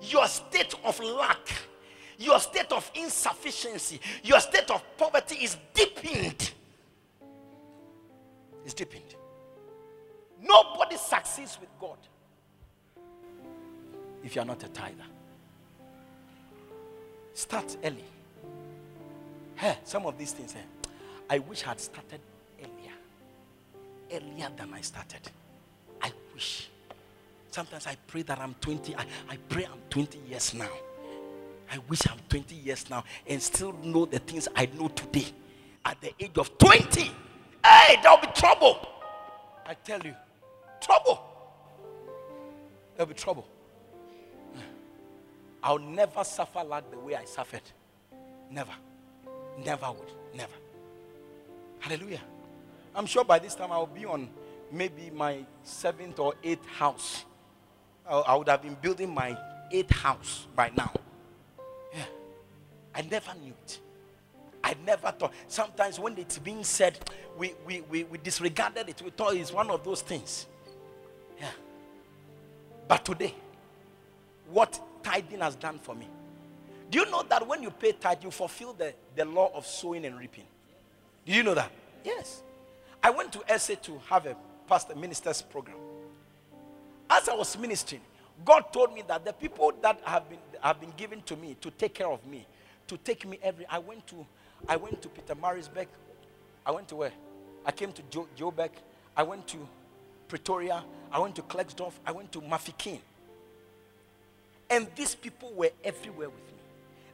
your 0.01 0.27
state 0.27 0.73
of 0.83 0.99
lack, 0.99 1.49
your 2.17 2.39
state 2.39 2.71
of 2.71 2.89
insufficiency, 2.95 3.99
your 4.23 4.39
state 4.39 4.69
of 4.69 4.83
poverty 4.97 5.35
is 5.35 5.57
deepened. 5.73 6.51
It's 8.65 8.73
deepened. 8.73 9.15
Nobody 10.41 10.97
succeeds 10.97 11.57
with 11.59 11.69
God 11.79 11.97
if 14.23 14.35
you 14.35 14.41
are 14.41 14.45
not 14.45 14.63
a 14.63 14.67
tither. 14.67 15.05
Start 17.33 17.77
early. 17.83 18.03
Hey, 19.55 19.77
some 19.83 20.05
of 20.05 20.17
these 20.17 20.31
things, 20.33 20.55
eh, 20.55 20.89
I 21.29 21.39
wish 21.39 21.63
I 21.63 21.69
had 21.69 21.79
started. 21.79 22.19
Earlier 24.11 24.49
than 24.55 24.73
I 24.73 24.81
started. 24.81 25.21
I 26.01 26.11
wish. 26.33 26.69
Sometimes 27.51 27.87
I 27.87 27.95
pray 28.07 28.21
that 28.23 28.39
I'm 28.39 28.53
20. 28.61 28.95
I, 28.95 29.05
I 29.29 29.37
pray 29.49 29.65
I'm 29.65 29.79
20 29.89 30.19
years 30.29 30.53
now. 30.53 30.69
I 31.71 31.79
wish 31.89 32.07
I'm 32.07 32.19
20 32.29 32.55
years 32.55 32.89
now 32.89 33.03
and 33.27 33.41
still 33.41 33.73
know 33.83 34.05
the 34.05 34.19
things 34.19 34.47
I 34.55 34.67
know 34.77 34.87
today. 34.89 35.25
At 35.85 35.99
the 36.01 36.13
age 36.19 36.37
of 36.37 36.57
20, 36.57 37.11
hey, 37.65 37.97
there'll 38.01 38.17
be 38.19 38.27
trouble. 38.35 38.87
I 39.65 39.73
tell 39.73 40.01
you, 40.01 40.13
trouble. 40.81 41.21
There'll 42.95 43.07
be 43.07 43.13
trouble. 43.13 43.47
I'll 45.61 45.79
never 45.79 46.23
suffer 46.23 46.63
like 46.63 46.89
the 46.91 46.99
way 46.99 47.15
I 47.15 47.25
suffered. 47.25 47.61
Never. 48.49 48.71
Never 49.65 49.91
would. 49.91 50.11
Never. 50.33 50.53
Hallelujah. 51.79 52.21
I'm 52.97 53.05
sure 53.05 53.23
by 53.23 53.37
this 53.37 53.53
time 53.53 53.71
I'll 53.71 53.85
be 53.85 54.05
on 54.05 54.27
maybe 54.71 55.11
my 55.13 55.45
seventh 55.63 56.17
or 56.17 56.33
eighth 56.43 56.65
house. 56.65 57.25
I 58.09 58.35
would 58.35 58.49
have 58.49 58.63
been 58.63 58.75
building 58.81 59.13
my 59.13 59.37
eighth 59.71 59.91
house 59.91 60.47
by 60.55 60.71
now. 60.75 60.91
Yeah. 61.93 62.05
I 62.95 63.01
never 63.03 63.33
knew 63.41 63.53
it. 63.63 63.79
I 64.63 64.75
never 64.83 65.11
thought. 65.11 65.33
Sometimes 65.47 65.99
when 65.99 66.17
it's 66.17 66.39
being 66.39 66.63
said, 66.63 66.97
we, 67.37 67.53
we, 67.67 67.81
we, 67.81 68.03
we 68.05 68.17
disregarded 68.17 68.89
it. 68.89 69.01
We 69.03 69.11
thought 69.11 69.35
it's 69.35 69.53
one 69.53 69.69
of 69.69 69.83
those 69.83 70.01
things. 70.01 70.47
Yeah. 71.39 71.51
But 72.87 73.05
today, 73.05 73.35
what 74.49 74.79
tithing 75.03 75.41
has 75.41 75.55
done 75.55 75.77
for 75.77 75.93
me. 75.93 76.07
Do 76.89 76.99
you 76.99 77.11
know 77.11 77.23
that 77.29 77.45
when 77.45 77.61
you 77.61 77.69
pay 77.69 77.91
tithe, 77.91 78.23
you 78.23 78.31
fulfill 78.31 78.73
the, 78.73 78.93
the 79.15 79.25
law 79.25 79.51
of 79.53 79.67
sowing 79.67 80.05
and 80.05 80.17
reaping? 80.17 80.45
Do 81.25 81.33
you 81.33 81.43
know 81.43 81.53
that? 81.53 81.71
Yes. 82.03 82.41
I 83.07 83.09
went 83.09 83.31
to 83.31 83.57
SA 83.57 83.75
to 83.83 84.01
have 84.09 84.25
a 84.25 84.35
pastor 84.67 84.93
minister's 84.93 85.41
program. 85.41 85.77
As 87.09 87.29
I 87.29 87.35
was 87.35 87.57
ministering, 87.57 88.01
God 88.43 88.65
told 88.73 88.93
me 88.93 89.01
that 89.07 89.23
the 89.23 89.31
people 89.31 89.71
that 89.81 90.01
have 90.03 90.29
been 90.29 90.39
have 90.61 90.81
been 90.81 90.91
given 90.97 91.21
to 91.21 91.37
me 91.37 91.55
to 91.61 91.71
take 91.71 91.93
care 91.93 92.09
of 92.09 92.25
me, 92.27 92.45
to 92.85 92.97
take 92.97 93.25
me 93.25 93.39
every. 93.41 93.65
I 93.69 93.79
went 93.79 94.05
to 94.07 94.25
I 94.67 94.75
went 94.75 95.01
to 95.01 95.07
Pietermaritzburg. 95.07 95.87
I 96.65 96.71
went 96.71 96.89
to 96.89 96.97
where? 96.97 97.13
I 97.65 97.71
came 97.71 97.93
to 97.93 98.01
jo- 98.09 98.27
Joburg. 98.37 98.71
I 99.15 99.23
went 99.23 99.47
to 99.47 99.57
Pretoria. 100.27 100.83
I 101.09 101.19
went 101.19 101.33
to 101.37 101.43
Klerksdorp. 101.43 101.93
I 102.05 102.11
went 102.11 102.33
to 102.33 102.41
Mafeking. 102.41 102.99
And 104.69 104.85
these 104.97 105.15
people 105.15 105.53
were 105.55 105.71
everywhere 105.81 106.27
with 106.27 106.45
me. 106.45 106.59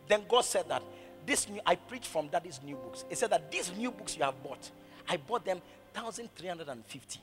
Then 0.08 0.24
God 0.28 0.42
said 0.44 0.68
that 0.70 0.82
this 1.28 1.48
new 1.48 1.62
I 1.68 1.76
preached 1.76 2.08
from 2.08 2.30
daddy's 2.30 2.60
new 2.66 2.78
books. 2.78 3.06
He 3.10 3.14
said 3.14 3.30
that 3.30 3.52
these 3.52 3.72
new 3.78 3.92
books 3.92 4.18
you 4.18 4.24
have 4.24 4.42
bought, 4.42 4.72
I 5.08 5.18
bought 5.18 5.46
them 5.46 5.62
1,350. 5.94 7.20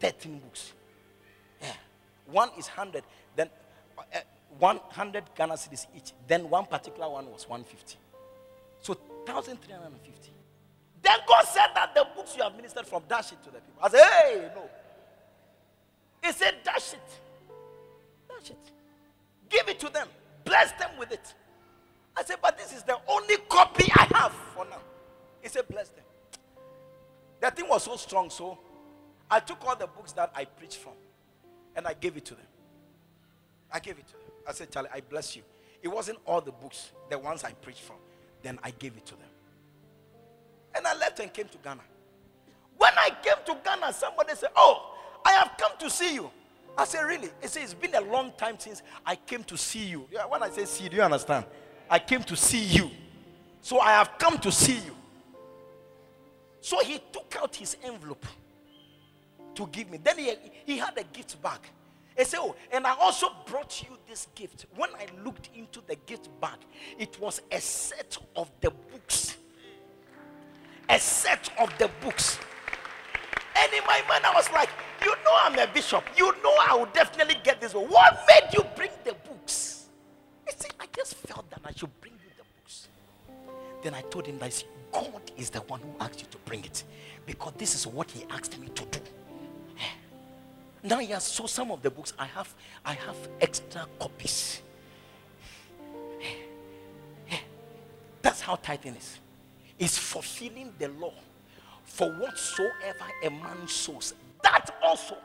13 0.00 0.38
books. 0.38 0.72
Yeah. 1.60 1.72
One 2.26 2.50
is 2.58 2.66
100, 2.66 3.04
then 3.36 3.48
uh, 3.96 4.02
uh, 4.14 4.20
100 4.58 5.24
Ghana 5.36 5.54
cedis 5.54 5.86
each. 5.96 6.12
Then 6.26 6.48
one 6.50 6.66
particular 6.66 7.08
one 7.08 7.30
was 7.30 7.48
150. 7.48 7.96
So 8.80 8.94
1,350. 8.94 10.32
Then 11.02 11.18
God 11.26 11.44
said 11.44 11.68
that 11.74 11.94
the 11.94 12.06
books 12.14 12.36
you 12.36 12.42
have 12.42 12.56
ministered 12.56 12.86
from, 12.86 13.02
dash 13.08 13.32
it 13.32 13.42
to 13.44 13.50
the 13.50 13.58
people. 13.58 13.82
I 13.82 13.88
said, 13.88 14.00
hey, 14.00 14.50
no. 14.54 14.70
He 16.22 16.32
said, 16.32 16.54
dash 16.64 16.94
it. 16.94 17.00
Dash 18.28 18.50
it. 18.50 18.72
Give 19.48 19.68
it 19.68 19.78
to 19.80 19.88
them. 19.92 20.08
Bless 20.44 20.72
them 20.72 20.90
with 20.98 21.12
it. 21.12 21.34
I 22.16 22.22
said, 22.24 22.36
but 22.42 22.58
this 22.58 22.72
is 22.72 22.82
the 22.82 22.98
only 23.08 23.36
copy 23.48 23.90
I 23.94 24.06
have 24.14 24.32
for 24.54 24.64
now. 24.64 24.80
He 25.40 25.48
said, 25.48 25.66
bless 25.68 25.88
them. 25.88 26.04
The 27.42 27.50
thing 27.50 27.68
was 27.68 27.82
so 27.82 27.96
strong, 27.96 28.30
so 28.30 28.56
I 29.28 29.40
took 29.40 29.66
all 29.66 29.74
the 29.74 29.88
books 29.88 30.12
that 30.12 30.30
I 30.32 30.44
preached 30.44 30.76
from. 30.78 30.92
And 31.74 31.88
I 31.88 31.94
gave 31.94 32.16
it 32.16 32.24
to 32.26 32.34
them. 32.34 32.46
I 33.70 33.80
gave 33.80 33.98
it 33.98 34.06
to 34.06 34.12
them. 34.12 34.22
I 34.46 34.52
said, 34.52 34.70
Charlie, 34.70 34.90
I 34.94 35.00
bless 35.00 35.34
you. 35.34 35.42
It 35.82 35.88
wasn't 35.88 36.18
all 36.24 36.40
the 36.40 36.52
books, 36.52 36.92
the 37.10 37.18
ones 37.18 37.42
I 37.42 37.50
preached 37.50 37.80
from. 37.80 37.96
Then 38.42 38.60
I 38.62 38.70
gave 38.70 38.96
it 38.96 39.04
to 39.06 39.14
them. 39.14 39.28
And 40.76 40.86
I 40.86 40.94
left 40.94 41.18
and 41.18 41.32
came 41.32 41.48
to 41.48 41.58
Ghana. 41.58 41.80
When 42.78 42.92
I 42.96 43.10
came 43.22 43.44
to 43.44 43.56
Ghana, 43.64 43.92
somebody 43.92 44.34
said, 44.36 44.50
Oh, 44.54 44.94
I 45.26 45.32
have 45.32 45.52
come 45.58 45.72
to 45.80 45.90
see 45.90 46.14
you. 46.14 46.30
I 46.78 46.84
said, 46.84 47.02
Really? 47.02 47.28
He 47.40 47.48
said, 47.48 47.64
It's 47.64 47.74
been 47.74 47.96
a 47.96 48.00
long 48.02 48.32
time 48.38 48.54
since 48.56 48.82
I 49.04 49.16
came 49.16 49.42
to 49.44 49.56
see 49.58 49.86
you. 49.86 50.06
Yeah, 50.12 50.26
when 50.26 50.44
I 50.44 50.50
say 50.50 50.64
see, 50.64 50.88
do 50.88 50.96
you 50.96 51.02
understand? 51.02 51.46
I 51.90 51.98
came 51.98 52.22
to 52.22 52.36
see 52.36 52.62
you. 52.62 52.88
So 53.62 53.80
I 53.80 53.90
have 53.92 54.12
come 54.16 54.38
to 54.38 54.52
see 54.52 54.76
you. 54.76 54.96
So 56.62 56.78
he 56.78 57.00
took 57.12 57.34
out 57.42 57.56
his 57.56 57.76
envelope 57.84 58.24
to 59.56 59.66
give 59.66 59.90
me. 59.90 59.98
Then 60.02 60.16
he, 60.16 60.32
he 60.64 60.78
had 60.78 60.96
a 60.96 61.02
gift 61.04 61.42
bag. 61.42 61.58
He 62.16 62.24
said, 62.24 62.38
Oh, 62.40 62.54
and 62.72 62.86
I 62.86 62.94
also 62.94 63.26
brought 63.46 63.82
you 63.82 63.98
this 64.08 64.28
gift. 64.36 64.66
When 64.76 64.88
I 64.90 65.06
looked 65.24 65.50
into 65.56 65.82
the 65.86 65.96
gift 66.06 66.28
bag, 66.40 66.58
it 66.98 67.18
was 67.20 67.42
a 67.50 67.60
set 67.60 68.16
of 68.36 68.50
the 68.60 68.70
books. 68.70 69.36
A 70.88 71.00
set 71.00 71.50
of 71.58 71.76
the 71.78 71.90
books. 72.00 72.38
And 73.56 73.72
in 73.72 73.84
my 73.84 74.00
mind, 74.08 74.24
I 74.24 74.32
was 74.32 74.50
like, 74.52 74.68
You 75.02 75.10
know, 75.24 75.36
I'm 75.42 75.58
a 75.58 75.66
bishop. 75.66 76.04
You 76.16 76.32
know, 76.44 76.54
I 76.68 76.76
will 76.76 76.88
definitely 76.92 77.38
get 77.42 77.60
this. 77.60 77.74
What 77.74 78.24
made 78.28 78.54
you 78.54 78.64
bring 78.76 78.90
the 79.04 79.14
books? 79.14 79.88
He 80.46 80.52
said, 80.56 80.72
I 80.78 80.86
just 80.94 81.16
felt 81.16 81.50
that 81.50 81.60
I 81.64 81.72
should 81.72 82.00
bring 82.00 82.14
you. 82.14 82.30
Then 83.82 83.94
I 83.94 84.02
told 84.02 84.26
him 84.26 84.38
that 84.38 84.64
God 84.92 85.22
is 85.36 85.50
the 85.50 85.60
one 85.60 85.80
who 85.80 85.88
asked 86.00 86.20
you 86.20 86.26
to 86.30 86.38
bring 86.44 86.64
it 86.64 86.84
because 87.26 87.52
this 87.56 87.74
is 87.74 87.86
what 87.86 88.10
He 88.10 88.24
asked 88.30 88.58
me 88.58 88.68
to 88.68 88.84
do. 88.86 89.00
Now, 90.84 90.98
yes, 90.98 91.26
so 91.26 91.46
some 91.46 91.70
of 91.70 91.80
the 91.80 91.90
books 91.90 92.12
I 92.18 92.26
have, 92.26 92.52
I 92.84 92.94
have 92.94 93.16
extra 93.40 93.86
copies. 94.00 94.60
That's 98.22 98.40
how 98.40 98.56
tithing 98.56 98.96
is. 98.96 99.20
It's 99.78 99.96
fulfilling 99.96 100.72
the 100.78 100.88
law. 100.88 101.14
For 101.84 102.10
whatsoever 102.12 103.06
a 103.22 103.30
man 103.30 103.66
sows, 103.66 104.14
that 104.42 104.70
also 104.82 105.16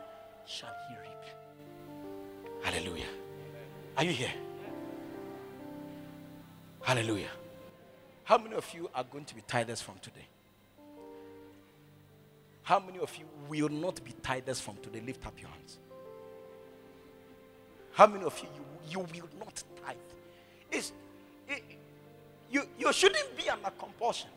shall 0.46 0.74
he 0.90 0.96
reap. 0.96 2.64
Hallelujah. 2.64 3.06
Are 3.96 4.04
you 4.04 4.12
here? 4.12 4.34
Hallelujah. 6.82 7.30
How 8.28 8.38
many 8.38 8.56
of 8.56 8.68
you 8.74 8.90
are 8.94 9.06
going 9.06 9.24
to 9.24 9.34
be 9.34 9.42
tithers 9.42 9.82
from 9.82 9.96
today? 10.02 10.28
How 12.62 12.78
many 12.78 13.00
of 13.00 13.16
you 13.16 13.24
will 13.48 13.70
not 13.70 14.04
be 14.04 14.12
tithers 14.22 14.62
from 14.62 14.76
today? 14.84 15.00
Lift 15.00 15.26
up 15.26 15.40
your 15.40 15.50
hands. 15.50 15.78
How 17.94 18.06
many 18.06 18.26
of 18.26 18.38
you 18.40 18.50
you, 18.90 19.08
you 19.14 19.22
will 19.22 19.40
not 19.40 19.64
tithe? 19.82 19.96
It's, 20.70 20.92
it, 21.48 21.64
you, 22.52 22.64
you 22.78 22.92
shouldn't 22.92 23.38
be 23.38 23.50
under 23.50 23.70
compulsion. 23.80 24.30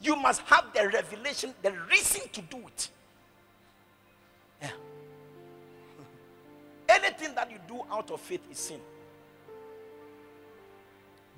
You 0.00 0.16
must 0.16 0.40
have 0.46 0.64
the 0.74 0.88
revelation, 0.88 1.52
the 1.62 1.72
reason 1.90 2.22
to 2.32 2.40
do 2.40 2.56
it. 2.66 2.88
Yeah. 4.62 4.70
Anything 6.88 7.34
that 7.34 7.50
you 7.50 7.58
do 7.68 7.82
out 7.92 8.10
of 8.10 8.22
faith 8.22 8.40
is 8.50 8.58
sin. 8.58 8.80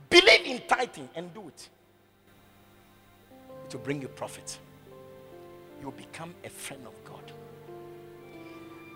Believe 0.09 0.47
in 0.47 0.62
tithing 0.68 1.09
and 1.16 1.34
do 1.34 1.49
it. 1.49 1.68
To 3.71 3.79
bring 3.79 4.03
you 4.03 4.09
profit. 4.09 4.59
You 5.81 5.93
become 5.97 6.35
a 6.45 6.51
friend 6.51 6.83
of 6.87 6.93
God. 7.05 7.33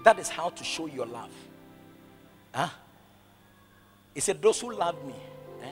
That 0.04 0.18
is 0.18 0.28
how 0.28 0.50
to 0.50 0.64
show 0.64 0.86
your 0.86 1.06
love. 1.06 1.30
Huh? 2.52 2.68
He 4.12 4.20
said, 4.20 4.42
Those 4.42 4.60
who 4.60 4.72
love 4.74 5.02
me, 5.04 5.14
eh, 5.62 5.70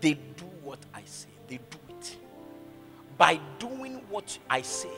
they 0.00 0.14
do 0.14 0.46
what 0.62 0.78
I 0.92 1.02
say. 1.04 1.28
They 1.46 1.58
do 1.58 1.78
it. 1.90 2.16
By 3.16 3.38
doing 3.58 4.00
what 4.10 4.38
I 4.48 4.62
say 4.62 4.90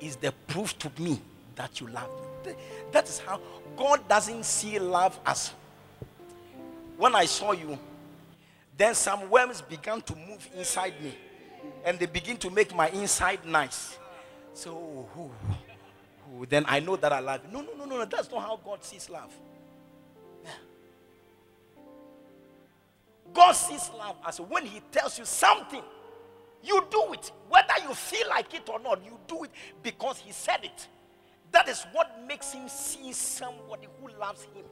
is 0.00 0.16
the 0.16 0.32
proof 0.46 0.78
to 0.78 0.90
me 0.98 1.20
that 1.54 1.80
you 1.80 1.88
love 1.88 2.10
me. 2.44 2.52
That 2.92 3.08
is 3.08 3.18
how 3.18 3.40
God 3.76 4.06
doesn't 4.08 4.44
see 4.44 4.78
love 4.78 5.18
as 5.26 5.52
when 6.96 7.14
I 7.14 7.26
saw 7.26 7.52
you, 7.52 7.78
then 8.76 8.94
some 8.94 9.28
worms 9.28 9.60
began 9.62 10.00
to 10.02 10.14
move 10.14 10.48
inside 10.56 10.94
me 11.02 11.14
and 11.84 11.98
they 11.98 12.06
begin 12.06 12.36
to 12.38 12.50
make 12.50 12.74
my 12.74 12.88
inside 12.90 13.44
nice. 13.46 13.98
So, 14.54 15.08
then 16.48 16.64
I 16.66 16.80
know 16.80 16.96
that 16.96 17.12
I 17.12 17.20
love 17.20 17.40
you. 17.46 17.52
No, 17.52 17.60
no, 17.60 17.74
no, 17.76 17.84
no, 17.84 17.98
no. 17.98 18.04
That's 18.04 18.30
not 18.30 18.42
how 18.42 18.58
God 18.64 18.82
sees 18.82 19.08
love. 19.08 19.32
God 23.32 23.52
sees 23.52 23.90
love 23.96 24.16
as 24.26 24.40
when 24.40 24.64
He 24.64 24.80
tells 24.90 25.18
you 25.18 25.24
something, 25.24 25.82
you 26.62 26.84
do 26.90 27.12
it. 27.12 27.30
Whether 27.48 27.74
you 27.86 27.94
feel 27.94 28.28
like 28.28 28.54
it 28.54 28.68
or 28.68 28.80
not, 28.80 29.04
you 29.04 29.18
do 29.28 29.44
it 29.44 29.50
because 29.82 30.18
He 30.18 30.32
said 30.32 30.60
it. 30.62 30.88
That 31.52 31.68
is 31.68 31.84
what 31.92 32.10
makes 32.26 32.52
Him 32.52 32.68
see 32.68 33.12
somebody 33.12 33.88
who 34.00 34.08
loves 34.18 34.44
Him. 34.54 34.64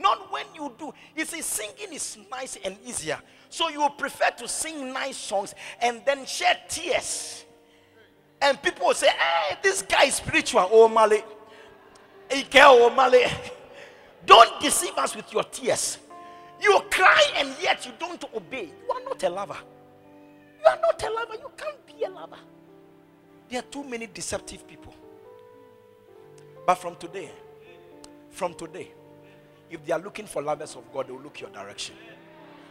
Not 0.00 0.32
when 0.32 0.46
you 0.54 0.72
do. 0.78 0.92
You 1.14 1.24
see, 1.24 1.42
singing 1.42 1.92
is 1.92 2.18
nice 2.30 2.56
and 2.64 2.76
easier. 2.84 3.20
So 3.50 3.68
you 3.68 3.80
will 3.80 3.90
prefer 3.90 4.30
to 4.38 4.48
sing 4.48 4.92
nice 4.92 5.16
songs 5.16 5.54
and 5.80 6.02
then 6.06 6.24
shed 6.24 6.60
tears. 6.68 7.44
And 8.40 8.60
people 8.62 8.86
will 8.86 8.94
say, 8.94 9.08
hey, 9.08 9.58
this 9.62 9.82
guy 9.82 10.04
is 10.04 10.14
spiritual. 10.14 10.68
Oh, 10.72 10.88
Mali. 10.88 11.22
Oh, 12.54 12.90
Mali. 12.90 13.24
Don't 14.24 14.60
deceive 14.60 14.96
us 14.96 15.14
with 15.14 15.30
your 15.32 15.44
tears. 15.44 15.98
You 16.62 16.80
cry 16.90 17.22
and 17.36 17.54
yet 17.60 17.84
you 17.84 17.92
don't 17.98 18.22
obey. 18.34 18.70
You 18.86 18.94
are 18.94 19.04
not 19.04 19.22
a 19.22 19.28
lover. 19.28 19.56
You 20.58 20.66
are 20.66 20.78
not 20.80 21.02
a 21.02 21.10
lover. 21.10 21.34
You 21.34 21.50
can't 21.56 21.86
be 21.86 22.04
a 22.04 22.10
lover. 22.10 22.36
There 23.48 23.58
are 23.58 23.62
too 23.62 23.82
many 23.84 24.06
deceptive 24.06 24.66
people. 24.66 24.94
But 26.66 26.76
from 26.76 26.96
today, 26.96 27.30
from 28.30 28.54
today, 28.54 28.92
if 29.70 29.84
they 29.84 29.92
are 29.92 29.98
looking 29.98 30.26
for 30.26 30.42
lovers 30.42 30.76
of 30.76 30.82
God, 30.92 31.08
they 31.08 31.12
will 31.12 31.20
look 31.20 31.40
your 31.40 31.50
direction. 31.50 31.94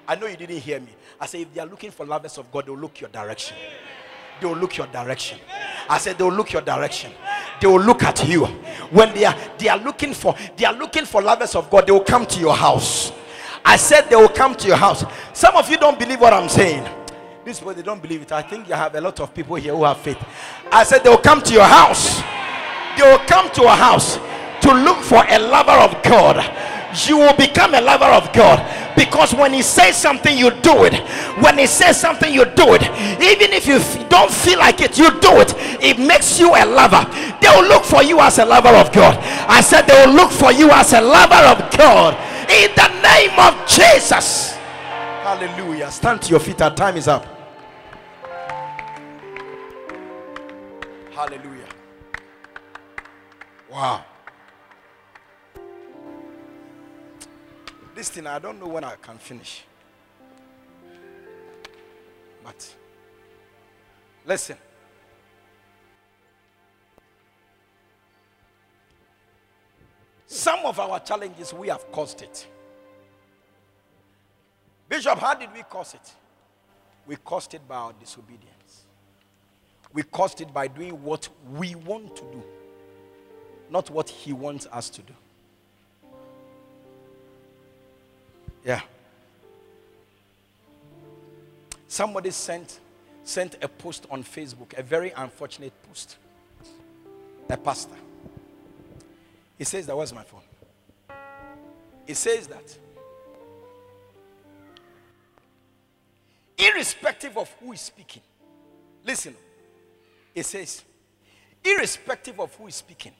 I 0.07 0.15
know 0.15 0.27
you 0.27 0.37
didn't 0.37 0.57
hear 0.57 0.79
me. 0.79 0.89
I 1.19 1.25
said, 1.27 1.41
if 1.41 1.53
they 1.53 1.61
are 1.61 1.67
looking 1.67 1.91
for 1.91 2.05
lovers 2.05 2.37
of 2.37 2.51
God, 2.51 2.65
they 2.65 2.71
will 2.71 2.79
look 2.79 2.99
your 2.99 3.09
direction. 3.09 3.55
They 4.41 4.47
will 4.47 4.55
look 4.55 4.77
your 4.77 4.87
direction. 4.87 5.39
I 5.89 5.97
said, 5.97 6.17
they 6.17 6.23
will 6.23 6.33
look 6.33 6.51
your 6.51 6.61
direction. 6.61 7.11
They 7.59 7.67
will 7.67 7.81
look 7.81 8.03
at 8.03 8.27
you. 8.27 8.45
When 8.91 9.13
they 9.13 9.25
are 9.25 9.35
they 9.57 9.67
are 9.67 9.77
looking 9.77 10.13
for 10.13 10.35
they 10.55 10.65
are 10.65 10.73
looking 10.73 11.05
for 11.05 11.21
lovers 11.21 11.55
of 11.55 11.69
God, 11.69 11.85
they 11.87 11.91
will 11.91 12.03
come 12.03 12.25
to 12.25 12.39
your 12.39 12.55
house. 12.55 13.11
I 13.65 13.75
said 13.75 14.09
they 14.09 14.15
will 14.15 14.29
come 14.29 14.55
to 14.55 14.67
your 14.67 14.77
house. 14.77 15.03
Some 15.33 15.55
of 15.55 15.69
you 15.69 15.77
don't 15.77 15.99
believe 15.99 16.21
what 16.21 16.33
I'm 16.33 16.49
saying. 16.49 16.87
This 17.43 17.61
way 17.61 17.73
they 17.73 17.81
don't 17.81 18.01
believe 18.01 18.21
it. 18.21 18.31
I 18.31 18.41
think 18.41 18.67
you 18.67 18.75
have 18.75 18.95
a 18.95 19.01
lot 19.01 19.19
of 19.19 19.33
people 19.33 19.55
here 19.57 19.75
who 19.75 19.83
have 19.83 19.97
faith. 19.97 20.17
I 20.71 20.83
said 20.83 21.03
they 21.03 21.09
will 21.09 21.17
come 21.17 21.41
to 21.41 21.53
your 21.53 21.65
house. 21.65 22.21
They 22.97 23.03
will 23.09 23.19
come 23.27 23.49
to 23.51 23.63
a 23.63 23.75
house 23.75 24.15
to 24.61 24.73
look 24.73 24.97
for 24.99 25.23
a 25.27 25.39
lover 25.39 25.71
of 25.71 26.01
God 26.03 26.37
you 27.07 27.17
will 27.17 27.35
become 27.35 27.73
a 27.75 27.81
lover 27.81 28.05
of 28.05 28.31
God 28.33 28.59
because 28.95 29.33
when 29.33 29.53
He 29.53 29.61
says 29.61 29.95
something, 29.95 30.37
you 30.37 30.51
do 30.61 30.85
it. 30.85 30.93
When 31.41 31.57
He 31.57 31.67
says 31.67 31.99
something, 31.99 32.33
you 32.33 32.45
do 32.45 32.73
it. 32.75 32.83
Even 33.21 33.53
if 33.53 33.67
you 33.67 33.79
don't 34.09 34.31
feel 34.31 34.59
like 34.59 34.81
it, 34.81 34.97
you 34.97 35.09
do 35.19 35.39
it. 35.39 35.53
It 35.81 35.99
makes 35.99 36.39
you 36.39 36.55
a 36.55 36.65
lover. 36.65 37.05
They 37.41 37.49
will 37.49 37.67
look 37.67 37.83
for 37.83 38.03
you 38.03 38.19
as 38.19 38.39
a 38.39 38.45
lover 38.45 38.69
of 38.69 38.91
God. 38.91 39.17
I 39.47 39.61
said 39.61 39.83
they 39.83 40.05
will 40.05 40.13
look 40.13 40.31
for 40.31 40.51
you 40.51 40.69
as 40.71 40.93
a 40.93 41.01
lover 41.01 41.35
of 41.35 41.77
God 41.77 42.15
in 42.49 42.71
the 42.75 42.87
name 43.01 43.37
of 43.39 43.67
Jesus. 43.67 44.53
Hallelujah. 45.23 45.91
Stand 45.91 46.21
to 46.23 46.29
your 46.31 46.39
feet. 46.39 46.61
Our 46.61 46.73
time 46.73 46.97
is 46.97 47.07
up. 47.07 47.25
Hallelujah. 51.13 51.67
Wow. 53.69 54.05
This 57.99 58.07
thing, 58.07 58.27
I 58.27 58.39
don't 58.39 58.61
know 58.61 58.67
when 58.69 58.85
I 58.85 58.95
can 58.95 59.17
finish. 59.17 59.65
But 62.41 62.75
listen. 64.25 64.55
Some 70.27 70.59
of 70.63 70.79
our 70.79 71.01
challenges, 71.01 71.53
we 71.53 71.67
have 71.67 71.91
caused 71.91 72.21
it. 72.21 72.47
Bishop, 74.87 75.19
how 75.19 75.33
did 75.33 75.49
we 75.53 75.63
cause 75.63 75.93
it? 75.93 76.13
We 77.05 77.17
caused 77.17 77.53
it 77.53 77.67
by 77.67 77.75
our 77.75 77.93
disobedience. 77.99 78.85
We 79.91 80.03
caused 80.03 80.39
it 80.39 80.53
by 80.53 80.69
doing 80.69 81.03
what 81.03 81.27
we 81.51 81.75
want 81.75 82.15
to 82.15 82.21
do, 82.31 82.43
not 83.69 83.89
what 83.89 84.07
He 84.07 84.31
wants 84.31 84.67
us 84.71 84.89
to 84.91 85.01
do. 85.01 85.13
Yeah. 88.65 88.81
Somebody 91.87 92.31
sent 92.31 92.79
sent 93.23 93.57
a 93.61 93.67
post 93.67 94.07
on 94.09 94.23
Facebook, 94.23 94.77
a 94.77 94.83
very 94.83 95.11
unfortunate 95.15 95.73
post. 95.87 96.17
A 97.49 97.57
pastor. 97.57 97.95
He 99.57 99.63
says 99.63 99.85
that 99.87 99.95
was 99.95 100.13
my 100.13 100.23
phone. 100.23 100.41
He 102.07 102.13
says 102.13 102.47
that 102.47 102.77
irrespective 106.57 107.37
of 107.37 107.53
who 107.59 107.71
is 107.73 107.81
speaking, 107.81 108.21
listen, 109.05 109.35
it 110.35 110.45
says, 110.45 110.83
irrespective 111.63 112.39
of 112.39 112.53
who 112.55 112.67
is 112.67 112.75
speaking, 112.75 113.13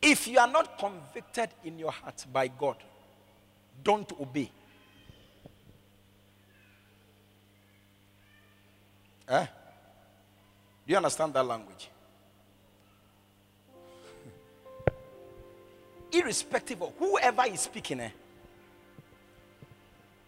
if 0.00 0.26
you 0.28 0.38
are 0.38 0.48
not 0.48 0.78
convicted 0.78 1.50
in 1.64 1.78
your 1.78 1.90
heart 1.90 2.24
by 2.32 2.48
God, 2.48 2.76
don't 3.82 4.10
obey. 4.20 4.50
Eh? 9.28 9.46
Do 10.86 10.92
you 10.92 10.96
understand 10.96 11.34
that 11.34 11.46
language? 11.46 11.88
Irrespective 16.12 16.82
of 16.82 16.92
whoever 16.98 17.44
is 17.46 17.60
speaking, 17.60 18.00
eh? 18.00 18.10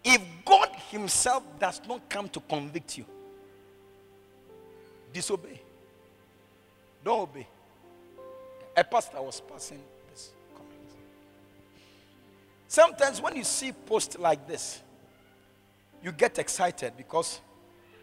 if 0.03 0.21
God 0.45 0.69
Himself 0.89 1.43
does 1.59 1.81
not 1.87 2.09
come 2.09 2.27
to 2.29 2.39
convict 2.41 2.97
you, 2.97 3.05
disobey. 5.11 5.61
Don't 7.03 7.21
obey. 7.21 7.47
A 8.75 8.83
pastor 8.83 9.21
was 9.21 9.41
passing. 9.41 9.81
Sometimes 12.73 13.21
when 13.21 13.35
you 13.35 13.43
see 13.43 13.71
posts 13.71 14.17
like 14.17 14.47
this, 14.47 14.81
you 16.01 16.11
get 16.11 16.39
excited 16.39 16.93
because 16.97 17.39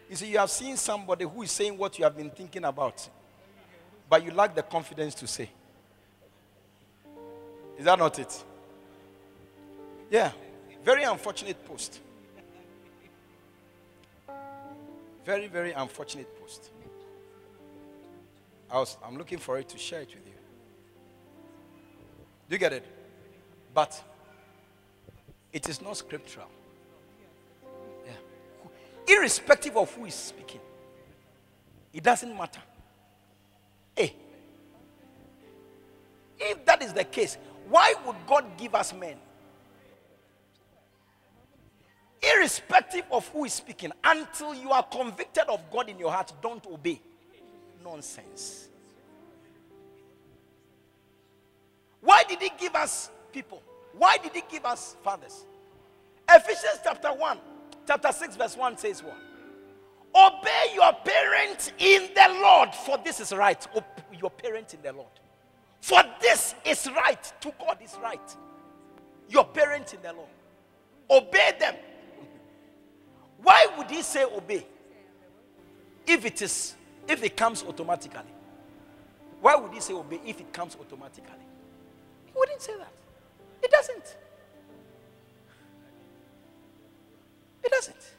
you 0.09 0.15
see 0.15 0.31
you 0.31 0.37
have 0.37 0.49
seen 0.49 0.77
somebody 0.77 1.25
who 1.25 1.41
is 1.41 1.51
saying 1.51 1.77
what 1.77 1.99
you 1.99 2.05
have 2.05 2.15
been 2.15 2.29
thinking 2.29 2.63
about, 2.63 3.09
but 4.09 4.23
you 4.23 4.31
lack 4.31 4.55
the 4.55 4.63
confidence 4.63 5.13
to 5.15 5.27
say. 5.27 5.49
Is 7.77 7.83
that 7.83 7.99
not 7.99 8.17
it? 8.17 8.45
Yeah. 10.09 10.31
Very 10.85 11.03
unfortunate 11.03 11.65
post. 11.65 11.99
Very, 15.25 15.47
very 15.47 15.73
unfortunate 15.73 16.39
post. 16.39 16.71
I 18.71 18.77
was, 18.77 18.97
I'm 19.05 19.17
looking 19.17 19.39
for 19.39 19.59
it 19.59 19.67
to 19.67 19.77
share 19.77 19.99
it 19.99 20.15
with 20.15 20.25
you. 20.25 20.33
Do 22.47 22.55
you 22.55 22.57
get 22.57 22.71
it? 22.71 22.85
But 23.73 24.01
it 25.53 25.67
is 25.69 25.81
not 25.81 25.97
scriptural. 25.97 26.47
Yeah. 28.05 29.15
Irrespective 29.15 29.75
of 29.77 29.93
who 29.93 30.05
is 30.05 30.13
speaking, 30.13 30.61
it 31.93 32.03
doesn't 32.03 32.35
matter. 32.35 32.61
Hey, 33.95 34.15
if 36.39 36.65
that 36.65 36.81
is 36.81 36.93
the 36.93 37.03
case, 37.03 37.37
why 37.69 37.93
would 38.05 38.15
God 38.27 38.45
give 38.57 38.75
us 38.75 38.93
men? 38.93 39.17
Irrespective 42.21 43.05
of 43.11 43.27
who 43.29 43.45
is 43.45 43.53
speaking, 43.53 43.91
until 44.03 44.53
you 44.53 44.71
are 44.71 44.83
convicted 44.83 45.43
of 45.49 45.59
God 45.71 45.89
in 45.89 45.97
your 45.97 46.11
heart, 46.11 46.31
don't 46.41 46.65
obey. 46.67 47.01
Nonsense. 47.83 48.69
Why 51.99 52.23
did 52.27 52.39
He 52.39 52.51
give 52.59 52.75
us 52.75 53.09
people? 53.31 53.61
Why 53.97 54.17
did 54.17 54.33
He 54.33 54.43
give 54.49 54.65
us 54.65 54.95
fathers? 55.03 55.45
Ephesians 56.29 56.79
chapter 56.83 57.09
1, 57.09 57.37
chapter 57.87 58.11
6, 58.11 58.35
verse 58.35 58.55
1 58.55 58.77
says 58.77 59.03
what? 59.03 59.17
Obey 60.13 60.73
your 60.73 60.93
parents 61.05 61.71
in 61.77 62.09
the 62.13 62.39
Lord, 62.41 62.73
for 62.73 62.97
this 63.03 63.19
is 63.19 63.31
right. 63.31 63.65
your 64.19 64.29
parents 64.29 64.73
in 64.73 64.81
the 64.81 64.91
Lord. 64.91 65.07
For 65.79 66.01
this 66.21 66.53
is 66.65 66.89
right. 66.95 67.33
To 67.41 67.53
God 67.59 67.77
is 67.83 67.97
right. 68.01 68.35
Your 69.29 69.45
parents 69.45 69.93
in 69.93 70.01
the 70.01 70.13
Lord. 70.13 70.29
Obey 71.09 71.53
them. 71.59 71.75
Why 73.41 73.67
would 73.77 73.89
he 73.89 74.01
say 74.01 74.23
obey? 74.23 74.65
If 76.05 76.25
it 76.25 76.41
is, 76.41 76.75
if 77.07 77.23
it 77.23 77.35
comes 77.35 77.63
automatically. 77.63 78.21
Why 79.41 79.55
would 79.55 79.73
he 79.73 79.79
say 79.79 79.93
obey 79.93 80.19
if 80.25 80.39
it 80.39 80.53
comes 80.53 80.77
automatically? 80.79 81.45
He 82.25 82.31
wouldn't 82.35 82.61
say 82.61 82.77
that. 82.77 82.93
It 83.63 83.71
doesn't. 83.71 84.17
It 87.63 87.71
doesn't. 87.71 88.11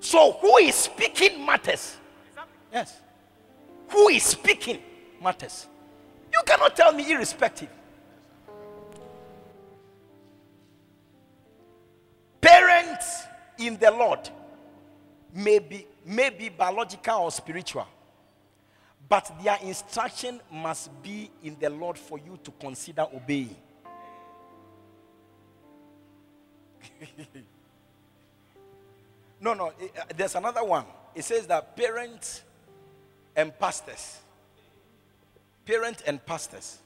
So 0.00 0.32
who 0.32 0.56
is 0.58 0.74
speaking 0.74 1.44
matters. 1.44 1.96
Yes. 2.72 2.98
Who 3.90 4.08
is 4.08 4.22
speaking 4.22 4.80
matters. 5.22 5.66
You 6.32 6.40
cannot 6.46 6.74
tell 6.76 6.92
me 6.92 7.12
irrespective. 7.12 7.68
Parents 12.40 13.24
in 13.58 13.76
the 13.76 13.90
Lord 13.90 14.30
may 15.34 15.58
be, 15.58 15.86
may 16.04 16.30
be 16.30 16.48
biological 16.48 17.24
or 17.24 17.30
spiritual, 17.30 17.86
but 19.10 19.30
their 19.42 19.58
instruction 19.62 20.40
must 20.52 20.90
be 21.02 21.30
in 21.42 21.56
the 21.58 21.68
Lord 21.68 21.98
for 21.98 22.16
you 22.18 22.38
to 22.44 22.52
consider 22.52 23.04
obeying. 23.12 23.56
no, 29.40 29.54
no, 29.54 29.72
it, 29.80 29.92
uh, 29.98 30.04
there's 30.16 30.36
another 30.36 30.62
one. 30.62 30.84
It 31.12 31.24
says 31.24 31.48
that 31.48 31.76
parents 31.76 32.44
and 33.34 33.58
pastors, 33.58 34.20
parents 35.66 36.04
and 36.06 36.24
pastors. 36.24 36.78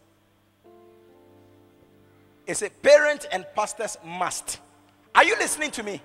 It 2.47 2.57
says 2.57 2.71
parents 2.83 3.27
and 3.31 3.45
pastors 3.55 3.99
must. 4.03 4.61
Are 5.15 5.25
you 5.25 5.37
listening 5.37 5.73
to 5.73 5.83
me? 5.83 6.01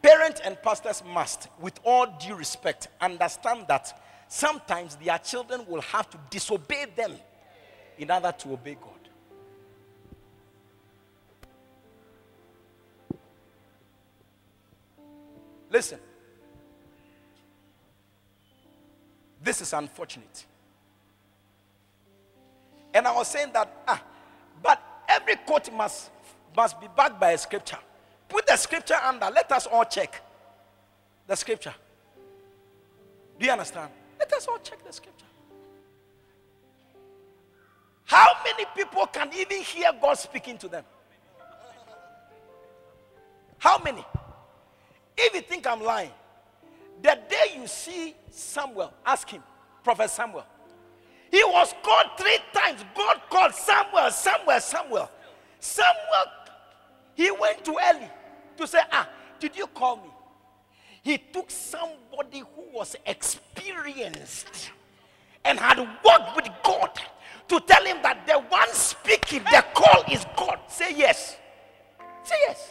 Parents 0.00 0.40
and 0.42 0.56
pastors 0.62 1.02
must, 1.12 1.48
with 1.60 1.78
all 1.84 2.06
due 2.18 2.34
respect, 2.34 2.88
understand 2.98 3.66
that 3.68 4.00
sometimes 4.28 4.96
their 4.96 5.18
children 5.18 5.64
will 5.66 5.80
have 5.80 6.08
to 6.10 6.18
disobey 6.30 6.86
them 6.94 7.12
in 7.96 8.10
order 8.10 8.32
to 8.38 8.52
obey 8.52 8.74
God. 8.74 8.92
Listen. 15.70 15.98
This 19.42 19.60
is 19.60 19.72
unfortunate. 19.72 20.46
And 22.92 23.06
I 23.06 23.14
was 23.14 23.28
saying 23.28 23.50
that, 23.52 23.82
ah, 23.86 24.02
but 24.62 24.80
every 25.08 25.36
quote 25.36 25.72
must, 25.72 26.10
must 26.56 26.80
be 26.80 26.88
backed 26.96 27.20
by 27.20 27.32
a 27.32 27.38
scripture. 27.38 27.78
Put 28.28 28.46
the 28.46 28.56
scripture 28.56 28.96
under. 29.02 29.30
Let 29.30 29.50
us 29.52 29.66
all 29.66 29.84
check 29.84 30.20
the 31.26 31.36
scripture. 31.36 31.74
Do 33.38 33.46
you 33.46 33.52
understand? 33.52 33.90
Let 34.30 34.38
us 34.38 34.46
all 34.46 34.58
check 34.58 34.84
the 34.84 34.92
scripture. 34.92 35.24
How 38.04 38.26
many 38.44 38.66
people 38.76 39.06
can 39.06 39.30
even 39.34 39.62
hear 39.62 39.90
God 40.00 40.18
speaking 40.18 40.58
to 40.58 40.68
them? 40.68 40.84
How 43.56 43.78
many? 43.78 44.04
If 45.16 45.34
you 45.34 45.40
think 45.40 45.66
I'm 45.66 45.82
lying, 45.82 46.10
the 47.02 47.18
day 47.28 47.58
you 47.58 47.66
see 47.66 48.14
Samuel, 48.30 48.92
ask 49.04 49.28
him, 49.28 49.42
Prophet 49.82 50.10
Samuel. 50.10 50.44
He 51.30 51.42
was 51.44 51.74
called 51.82 52.06
three 52.18 52.38
times. 52.52 52.84
God 52.94 53.20
called 53.30 53.54
Samuel, 53.54 54.10
Samuel, 54.10 54.60
Samuel. 54.60 55.10
Samuel, 55.58 56.26
he 57.14 57.30
went 57.30 57.64
to 57.64 57.72
Eli 57.72 58.08
to 58.56 58.66
say, 58.66 58.80
Ah, 58.92 59.08
did 59.40 59.56
you 59.56 59.66
call 59.68 59.96
me? 59.96 60.10
He 61.02 61.18
took 61.18 61.50
somebody 61.50 62.40
who 62.40 62.64
was 62.72 62.96
experienced 63.06 64.70
and 65.44 65.58
had 65.58 65.78
worked 65.78 66.36
with 66.36 66.48
God 66.62 66.90
to 67.48 67.60
tell 67.60 67.84
him 67.84 67.98
that 68.02 68.26
the 68.26 68.34
one 68.34 68.68
speaking, 68.72 69.42
the 69.44 69.64
call 69.74 70.02
is 70.10 70.24
God. 70.36 70.58
Say 70.68 70.94
yes. 70.94 71.36
Say 72.22 72.34
yes. 72.46 72.70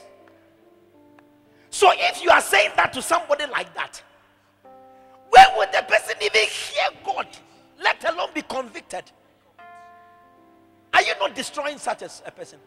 So 1.69 1.91
if 1.93 2.23
you 2.23 2.29
are 2.29 2.41
saying 2.41 2.71
that 2.75 2.93
to 2.93 3.01
somebody 3.01 3.45
like 3.47 3.73
that, 3.75 4.01
where 5.29 5.45
would 5.57 5.71
the 5.71 5.83
person 5.87 6.15
even 6.21 6.41
hear 6.41 6.89
God, 7.03 7.27
let 7.81 8.03
alone 8.11 8.29
be 8.33 8.41
convicted? 8.41 9.03
Are 10.93 11.01
you 11.01 11.13
not 11.19 11.35
destroying 11.35 11.77
such 11.77 12.01
a, 12.01 12.09
a 12.25 12.31
person? 12.31 12.59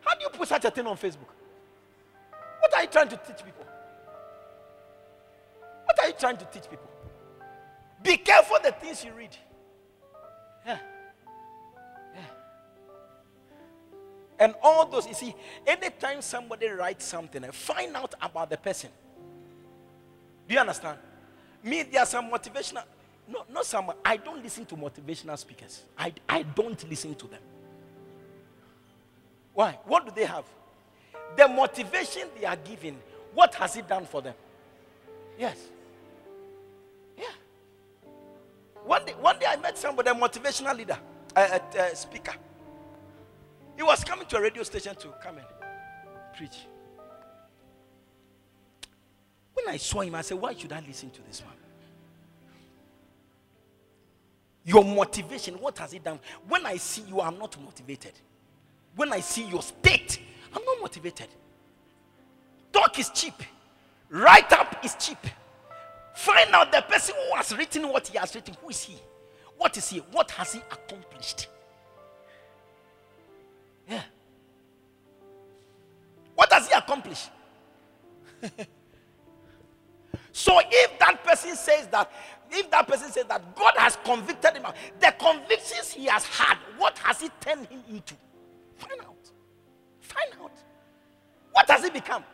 How 0.00 0.14
do 0.14 0.22
you 0.22 0.28
put 0.30 0.48
such 0.48 0.64
a 0.64 0.70
thing 0.70 0.86
on 0.86 0.96
Facebook? 0.96 1.30
What 2.60 2.74
are 2.74 2.82
you 2.82 2.88
trying 2.88 3.08
to 3.08 3.16
teach 3.16 3.44
people? 3.44 3.64
Trying 6.18 6.36
to 6.38 6.44
teach 6.46 6.68
people? 6.70 6.90
Be 8.02 8.16
careful 8.16 8.56
the 8.62 8.72
things 8.72 9.04
you 9.04 9.12
read. 9.12 9.36
And 14.38 14.54
all 14.62 14.86
those, 14.86 15.06
you 15.06 15.14
see, 15.14 15.34
anytime 15.66 16.20
somebody 16.20 16.68
writes 16.68 17.06
something, 17.06 17.42
find 17.52 17.96
out 17.96 18.14
about 18.20 18.50
the 18.50 18.58
person. 18.58 18.90
Do 20.46 20.54
you 20.54 20.60
understand? 20.60 20.98
Me, 21.62 21.82
there 21.84 22.02
are 22.02 22.06
some 22.06 22.30
motivational, 22.30 22.84
no, 23.26 23.44
not 23.50 23.64
some, 23.64 23.92
I 24.04 24.18
don't 24.18 24.42
listen 24.42 24.66
to 24.66 24.76
motivational 24.76 25.38
speakers. 25.38 25.82
I, 25.98 26.12
I 26.28 26.42
don't 26.42 26.88
listen 26.88 27.14
to 27.14 27.26
them. 27.26 27.40
Why? 29.54 29.78
What 29.86 30.04
do 30.04 30.12
they 30.14 30.26
have? 30.26 30.44
The 31.34 31.48
motivation 31.48 32.28
they 32.38 32.46
are 32.46 32.56
giving, 32.56 32.98
what 33.34 33.54
has 33.54 33.76
it 33.76 33.88
done 33.88 34.04
for 34.04 34.20
them? 34.20 34.34
Yes. 35.38 35.56
One 38.86 39.04
day, 39.04 39.14
one 39.20 39.38
day 39.38 39.46
I 39.48 39.56
met 39.56 39.76
somebody, 39.76 40.10
a 40.10 40.14
motivational 40.14 40.76
leader, 40.76 40.96
a, 41.34 41.60
a, 41.76 41.82
a 41.92 41.96
speaker. 41.96 42.34
He 43.76 43.82
was 43.82 44.04
coming 44.04 44.26
to 44.28 44.36
a 44.36 44.40
radio 44.40 44.62
station 44.62 44.94
to 44.94 45.08
come 45.22 45.38
and 45.38 45.46
preach. 46.36 46.56
When 49.52 49.68
I 49.68 49.76
saw 49.76 50.00
him, 50.02 50.14
I 50.14 50.22
said, 50.22 50.40
Why 50.40 50.54
should 50.54 50.72
I 50.72 50.80
listen 50.86 51.10
to 51.10 51.22
this 51.22 51.40
man? 51.42 51.50
Your 54.64 54.84
motivation, 54.84 55.54
what 55.54 55.78
has 55.78 55.92
it 55.92 56.04
done? 56.04 56.20
When 56.48 56.64
I 56.64 56.76
see 56.76 57.02
you, 57.02 57.20
I'm 57.20 57.38
not 57.38 57.60
motivated. 57.60 58.12
When 58.94 59.12
I 59.12 59.20
see 59.20 59.46
your 59.46 59.62
state, 59.62 60.20
I'm 60.54 60.64
not 60.64 60.80
motivated. 60.80 61.28
Talk 62.72 62.98
is 63.00 63.10
cheap, 63.10 63.34
write 64.10 64.52
up 64.52 64.84
is 64.84 64.94
cheap. 64.94 65.18
Find 66.16 66.50
out 66.54 66.72
the 66.72 66.80
person 66.80 67.14
who 67.14 67.36
has 67.36 67.54
written 67.54 67.86
what 67.90 68.08
he 68.08 68.16
has 68.16 68.34
written. 68.34 68.56
Who 68.62 68.70
is 68.70 68.82
he? 68.82 68.96
What 69.58 69.76
is 69.76 69.90
he? 69.90 69.98
What 69.98 70.30
has 70.30 70.54
he 70.54 70.60
accomplished? 70.60 71.48
Yeah. 73.86 74.02
What 76.34 76.48
does 76.48 76.68
he 76.68 76.74
accomplish? 76.74 77.28
so 80.32 80.58
if 80.70 80.98
that 80.98 81.22
person 81.22 81.54
says 81.54 81.86
that, 81.88 82.10
if 82.50 82.70
that 82.70 82.88
person 82.88 83.10
says 83.10 83.26
that 83.26 83.54
God 83.54 83.74
has 83.76 83.98
convicted 84.02 84.54
him, 84.56 84.64
the 84.98 85.14
convictions 85.18 85.92
he 85.92 86.06
has 86.06 86.24
had, 86.24 86.56
what 86.78 86.96
has 87.00 87.20
he 87.20 87.28
turned 87.40 87.66
him 87.66 87.82
into? 87.90 88.14
Find 88.76 89.02
out. 89.02 89.30
Find 90.00 90.32
out. 90.42 90.52
What 91.52 91.68
has 91.68 91.84
he 91.84 91.90
become? 91.90 92.24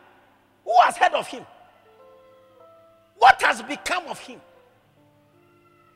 Who 0.63 0.73
has 0.85 0.95
heard 0.95 1.11
of 1.15 1.27
him? 1.27 1.45
What 3.23 3.41
has 3.41 3.61
become 3.61 4.03
of 4.07 4.19
him? 4.19 4.41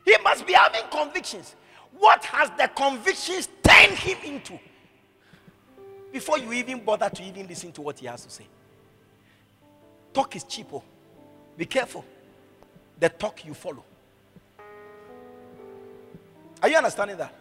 He 0.02 0.16
must 0.24 0.46
be 0.46 0.54
having 0.54 0.80
convictions. 0.90 1.56
What 1.98 2.24
has 2.24 2.48
the 2.56 2.68
convictions 2.68 3.50
turned 3.62 3.98
him 3.98 4.16
into? 4.24 4.58
Before 6.10 6.38
you 6.38 6.50
even 6.54 6.82
bother 6.82 7.10
to 7.10 7.22
even 7.22 7.46
listen 7.46 7.70
to 7.72 7.82
what 7.82 7.98
he 7.98 8.06
has 8.06 8.24
to 8.24 8.30
say. 8.30 8.46
Talk 10.14 10.36
is 10.36 10.44
cheaper. 10.44 10.76
Oh. 10.76 10.82
Be 11.54 11.66
careful. 11.66 12.02
The 12.98 13.10
talk 13.10 13.44
you 13.44 13.52
follow. 13.52 13.84
Are 16.62 16.68
you 16.70 16.78
understanding 16.78 17.18
that? 17.18 17.34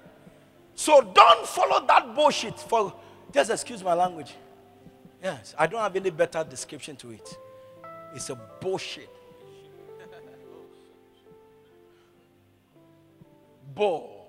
So 0.76 1.00
don't 1.00 1.48
follow 1.48 1.88
that 1.88 2.14
bullshit 2.14 2.60
for 2.60 2.94
just 3.32 3.52
excuse 3.52 3.82
my 3.82 3.94
language. 3.94 4.36
Yes, 5.24 5.56
I 5.58 5.66
don't 5.66 5.80
have 5.80 5.96
any 5.96 6.10
better 6.10 6.44
description 6.44 6.98
to 6.98 7.12
it. 7.12 7.38
It's 8.14 8.30
a 8.30 8.36
bullshit. 8.36 9.17
Bull. 13.78 14.28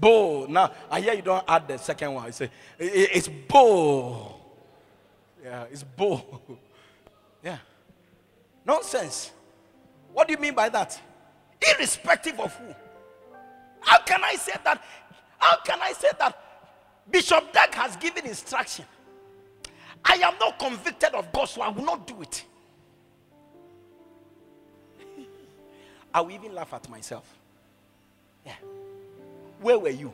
Bull. 0.00 0.48
Now, 0.48 0.72
I 0.90 1.00
hear 1.00 1.14
you 1.14 1.22
don't 1.22 1.44
add 1.46 1.68
the 1.68 1.76
second 1.76 2.14
one. 2.14 2.26
You 2.26 2.32
say, 2.32 2.50
it's 2.78 3.28
bull. 3.28 4.40
Yeah, 5.42 5.64
it's 5.70 5.84
bull. 5.84 6.42
Yeah. 7.42 7.58
Nonsense. 8.64 9.30
What 10.12 10.26
do 10.26 10.32
you 10.32 10.40
mean 10.40 10.54
by 10.54 10.68
that? 10.70 11.00
Irrespective 11.60 12.40
of 12.40 12.52
who. 12.56 12.74
How 13.80 14.00
can 14.02 14.24
I 14.24 14.34
say 14.34 14.54
that? 14.64 14.82
How 15.38 15.58
can 15.64 15.78
I 15.80 15.92
say 15.92 16.08
that 16.18 16.36
Bishop 17.08 17.52
Dag 17.52 17.72
has 17.74 17.94
given 17.96 18.26
instruction? 18.26 18.84
I 20.04 20.14
am 20.14 20.34
not 20.40 20.58
convicted 20.58 21.10
of 21.14 21.32
God, 21.32 21.44
so 21.44 21.60
I 21.60 21.68
will 21.68 21.84
not 21.84 22.04
do 22.04 22.20
it. 22.22 22.44
I 26.14 26.20
will 26.20 26.32
even 26.32 26.52
laugh 26.52 26.74
at 26.74 26.88
myself. 26.90 27.32
Yeah. 28.46 28.54
Where 29.60 29.78
were 29.78 29.90
you? 29.90 30.12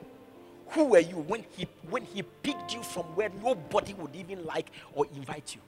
Who 0.71 0.87
were 0.87 1.01
you 1.01 1.17
when 1.17 1.45
he 1.57 1.69
when 1.91 2.05
he 2.05 2.23
picked 2.23 2.75
you 2.75 2.83
from 2.83 3.05
where 3.15 3.29
nobody 3.43 3.93
would 3.95 4.17
even 4.17 4.45
like 4.47 4.69
or 4.95 5.07
invite 5.15 5.55
you? 5.55 5.61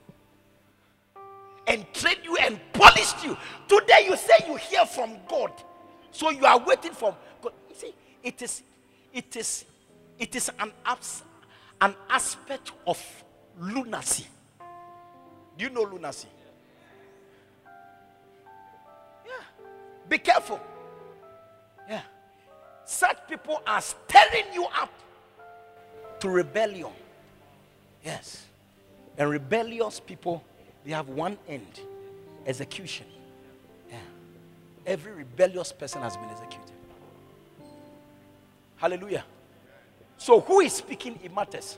And 1.67 1.85
trained 1.93 2.21
you 2.23 2.37
and 2.37 2.59
polished 2.73 3.23
you. 3.23 3.37
Today 3.67 4.07
you 4.07 4.17
say 4.17 4.33
you 4.47 4.55
hear 4.55 4.85
from 4.85 5.17
God. 5.27 5.51
So 6.11 6.31
you 6.31 6.45
are 6.45 6.57
waiting 6.59 6.93
for 6.93 7.15
God. 7.41 7.53
You 7.69 7.75
see, 7.75 7.93
it 8.23 8.41
is 8.41 8.63
it 9.13 9.35
is 9.35 9.65
it 10.17 10.35
is 10.35 10.49
an 10.59 10.71
abs, 10.85 11.23
an 11.81 11.93
aspect 12.09 12.71
of 12.87 13.23
lunacy. 13.59 14.25
Do 15.57 15.65
you 15.65 15.69
know 15.69 15.83
lunacy? 15.83 16.27
Yeah. 19.25 19.31
Be 20.09 20.17
careful. 20.17 20.59
Such 22.85 23.17
people 23.27 23.61
are 23.65 23.81
stirring 23.81 24.45
you 24.53 24.65
up 24.65 24.91
to 26.19 26.29
rebellion. 26.29 26.91
Yes. 28.03 28.45
And 29.17 29.29
rebellious 29.29 29.99
people, 29.99 30.43
they 30.85 30.91
have 30.91 31.09
one 31.09 31.37
end 31.47 31.79
execution. 32.45 33.07
Yeah. 33.89 33.97
Every 34.85 35.11
rebellious 35.13 35.71
person 35.71 36.01
has 36.03 36.15
been 36.15 36.29
executed. 36.29 36.71
Hallelujah. 38.75 39.23
So, 40.17 40.39
who 40.39 40.59
is 40.61 40.73
speaking? 40.73 41.19
It 41.23 41.33
matters. 41.33 41.77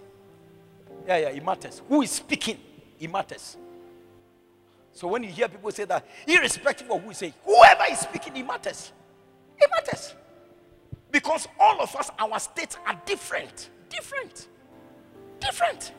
Yeah, 1.07 1.17
yeah, 1.17 1.29
it 1.29 1.43
matters. 1.43 1.81
Who 1.87 2.01
is 2.01 2.11
speaking? 2.11 2.57
It 2.99 3.11
matters. 3.11 3.55
So, 4.93 5.07
when 5.07 5.23
you 5.23 5.29
hear 5.29 5.47
people 5.47 5.71
say 5.71 5.85
that, 5.85 6.05
irrespective 6.27 6.89
of 6.91 7.01
who 7.01 7.11
is 7.11 7.17
saying, 7.17 7.33
whoever 7.45 7.83
is 7.89 7.99
speaking, 7.99 8.35
it 8.35 8.45
matters. 8.45 8.91
It 9.57 9.69
matters. 9.69 10.13
Because 11.11 11.47
all 11.59 11.81
of 11.81 11.95
us, 11.95 12.11
our 12.19 12.39
states 12.39 12.77
are 12.85 12.99
different. 13.05 13.69
Different. 13.89 14.47
Different. 15.39 15.93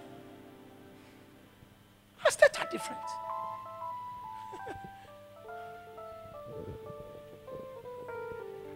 Our 2.25 2.31
states 2.31 2.59
are 2.59 2.69
different. 2.71 3.01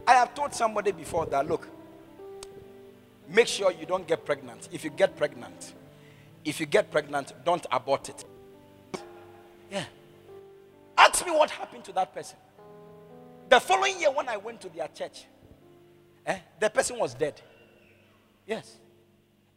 I 0.06 0.12
have 0.12 0.34
told 0.34 0.54
somebody 0.54 0.92
before 0.92 1.26
that 1.26 1.46
look, 1.48 1.68
make 3.28 3.46
sure 3.46 3.70
you 3.72 3.86
don't 3.86 4.06
get 4.06 4.24
pregnant. 4.24 4.68
If 4.72 4.84
you 4.84 4.90
get 4.90 5.16
pregnant, 5.16 5.74
if 6.44 6.60
you 6.60 6.66
get 6.66 6.90
pregnant, 6.90 7.32
don't 7.44 7.66
abort 7.70 8.08
it. 8.08 8.24
Yeah. 9.70 9.84
Ask 10.96 11.24
me 11.26 11.32
what 11.32 11.50
happened 11.50 11.84
to 11.84 11.92
that 11.92 12.14
person. 12.14 12.36
The 13.48 13.60
following 13.60 13.98
year, 14.00 14.10
when 14.10 14.28
I 14.28 14.36
went 14.36 14.60
to 14.62 14.68
their 14.68 14.88
church, 14.88 15.26
eh, 16.26 16.38
the 16.60 16.70
person 16.70 16.98
was 16.98 17.14
dead. 17.14 17.40
Yes. 18.46 18.78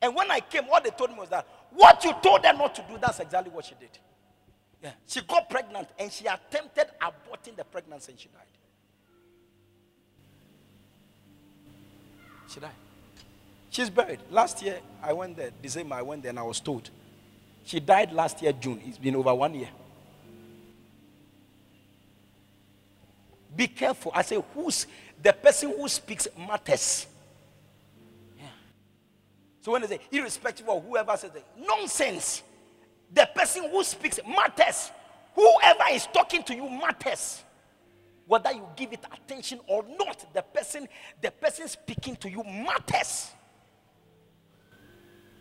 And 0.02 0.16
when 0.16 0.30
I 0.30 0.40
came, 0.40 0.66
what 0.66 0.84
they 0.84 0.92
told 0.92 1.12
me 1.12 1.18
was 1.20 1.30
that 1.30 1.48
what 1.72 2.04
you 2.04 2.14
told 2.22 2.46
her 2.46 2.54
not 2.54 2.76
to 2.76 2.86
do, 2.88 2.98
that's 3.02 3.20
exactly 3.20 3.52
what 3.52 3.66
she 3.66 3.76
did. 3.80 3.98
Yeah. 4.82 4.92
She 5.08 5.22
got 5.22 5.50
pregnant 5.50 5.90
and 5.98 6.12
she 6.12 6.26
attempted 6.26 6.88
aborting 7.02 7.56
the 7.56 7.64
pregnancy 7.64 8.12
and 8.12 8.20
she 8.20 8.30
died. 8.30 8.42
She 12.48 12.60
died. 12.60 12.70
She's 13.70 13.90
buried. 13.90 14.20
Last 14.30 14.62
year, 14.62 14.80
I 15.02 15.12
went 15.14 15.36
there. 15.36 15.50
December, 15.62 15.96
I 15.96 16.02
went 16.02 16.22
there 16.22 16.30
and 16.30 16.40
I 16.40 16.44
was 16.44 16.60
told. 16.60 16.90
She 17.66 17.80
died 17.80 18.14
last 18.14 18.42
year, 18.42 18.54
June. 18.54 18.80
It's 18.86 18.98
been 18.98 19.16
over 19.16 19.34
one 19.34 19.56
year. 19.56 19.70
Be 23.56 23.68
careful. 23.68 24.12
I 24.14 24.22
say, 24.22 24.42
who's 24.54 24.88
the 25.22 25.34
person 25.34 25.74
who 25.76 25.88
speaks 25.88 26.28
matters. 26.38 27.08
Yeah. 28.38 28.46
So 29.62 29.72
when 29.72 29.82
they 29.82 29.88
say, 29.88 30.00
irrespective 30.12 30.68
of 30.68 30.84
whoever 30.84 31.16
says 31.18 31.32
it, 31.36 31.46
nonsense. 31.58 32.44
The 33.14 33.28
person 33.34 33.70
who 33.70 33.84
speaks 33.84 34.20
matters. 34.28 34.92
Whoever 35.36 35.84
is 35.92 36.08
talking 36.08 36.44
to 36.44 36.56
you 36.56 36.70
matters. 36.70 37.44
Whether 38.28 38.52
you 38.54 38.68
give 38.76 38.92
it 38.92 39.06
attention 39.14 39.60
or 39.68 39.86
not, 39.98 40.26
the 40.34 40.42
person, 40.42 40.88
the 41.22 41.32
person 41.32 41.68
speaking 41.68 42.16
to 42.18 42.30
you 42.30 42.44
matters. 42.44 43.32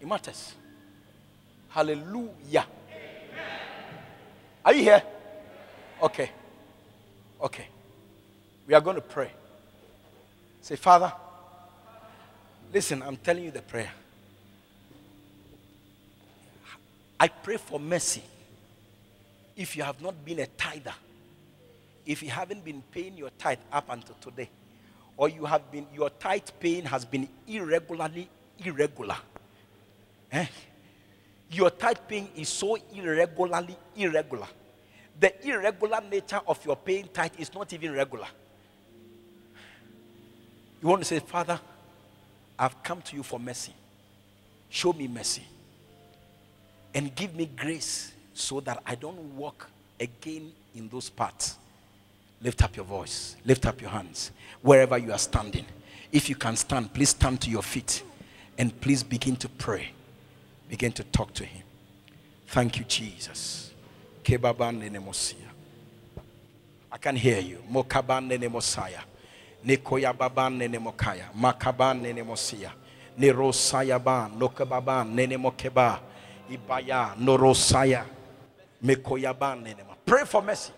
It 0.01 0.07
matters. 0.07 0.55
Hallelujah. 1.69 2.67
Are 4.65 4.73
you 4.73 4.83
here? 4.83 5.03
Okay. 6.03 6.31
Okay. 7.41 7.69
We 8.67 8.75
are 8.75 8.81
going 8.81 8.97
to 8.97 9.03
pray. 9.03 9.31
Say, 10.61 10.77
Father, 10.77 11.13
listen, 12.73 13.03
I'm 13.03 13.17
telling 13.17 13.45
you 13.45 13.51
the 13.51 13.63
prayer. 13.63 13.91
I 17.21 17.29
pray 17.29 17.59
for 17.59 17.79
mercy. 17.79 18.23
If 19.57 19.77
you 19.77 19.83
have 19.83 20.01
not 20.01 20.25
been 20.25 20.41
a 20.41 20.47
tither, 20.47 20.95
if 22.07 22.23
you 22.23 22.31
haven't 22.31 22.65
been 22.65 22.83
paying 22.91 23.17
your 23.17 23.31
tithe 23.39 23.59
up 23.73 23.87
until 23.89 24.17
today, 24.21 24.49
or 25.17 25.29
you 25.29 25.45
have 25.45 25.71
been 25.71 25.87
your 25.95 26.11
tithe 26.11 26.49
paying 26.59 26.85
has 26.85 27.05
been 27.05 27.29
irregularly 27.47 28.29
irregular. 28.65 29.17
Eh? 30.33 30.47
Your 31.51 31.71
tithe 31.71 31.99
paying 32.09 32.29
is 32.35 32.49
so 32.49 32.77
irregularly 32.93 33.77
irregular. 33.97 34.49
The 35.21 35.47
irregular 35.47 36.01
nature 36.11 36.41
of 36.47 36.65
your 36.67 36.77
paying 36.77 37.09
tithe 37.13 37.39
is 37.39 37.55
not 37.55 37.73
even 37.73 37.93
regular. 37.93 38.27
You 40.85 40.91
want 40.91 41.01
to 41.01 41.07
say, 41.07 41.19
Father, 41.19 41.59
I've 42.59 42.83
come 42.83 43.01
to 43.01 43.17
you 43.17 43.23
for 43.23 43.41
mercy. 43.41 43.73
Show 44.69 44.93
me 44.93 45.09
mercy. 45.09 45.45
And 46.93 47.15
give 47.15 47.35
me 47.35 47.49
grace 47.57 48.13
so 48.35 48.61
that 48.61 48.83
I 48.85 48.95
don't 48.95 49.17
walk 49.35 49.71
again 49.99 50.53
in 50.75 50.91
those 50.91 51.09
paths. 51.09 51.57
Lift 52.43 52.63
up 52.63 52.77
your 52.77 52.85
voice, 52.85 53.37
lift 53.47 53.65
up 53.65 53.81
your 53.81 53.89
hands 53.89 54.31
wherever 54.61 54.99
you 54.99 55.11
are 55.11 55.19
standing. 55.19 55.65
If 56.13 56.29
you 56.29 56.37
can 56.37 56.55
stand, 56.55 56.93
please 56.93 57.09
stand 57.09 57.41
to 57.41 57.51
your 57.51 57.63
feet 57.63 58.03
and 58.59 58.79
please 58.83 59.03
begin 59.03 59.37
to 59.37 59.49
pray. 59.49 59.89
Begin 60.69 60.93
to 60.93 61.05
talk 61.05 61.33
to 61.35 61.47
Him. 61.47 61.63
Thank 62.49 62.79
you, 62.79 62.85
Jesus. 62.85 63.73
I 64.29 64.37
can 67.01 67.17
hear 67.17 67.41
you. 67.41 67.65
Mokaban 67.73 68.27
nene 68.27 68.51
mosaya. 69.65 69.77
Nikoya 69.77 70.13
baban 70.13 70.59
nene 70.59 70.79
mokaya. 70.79 71.33
Makaban 71.35 72.01
nene 72.01 72.23
mosia. 72.23 72.73
Nerosaya 73.19 74.03
ban. 74.03 74.31
Nokababan 74.39 75.15
nene 75.15 75.37
mokeba. 75.37 76.01
Ibaya. 76.51 77.17
Norosaya. 77.19 78.05
Mekoyaban 78.83 79.63
nene 79.63 79.85
mo. 79.87 79.95
Pray 80.05 80.25
for 80.25 80.43
mercy. 80.43 80.73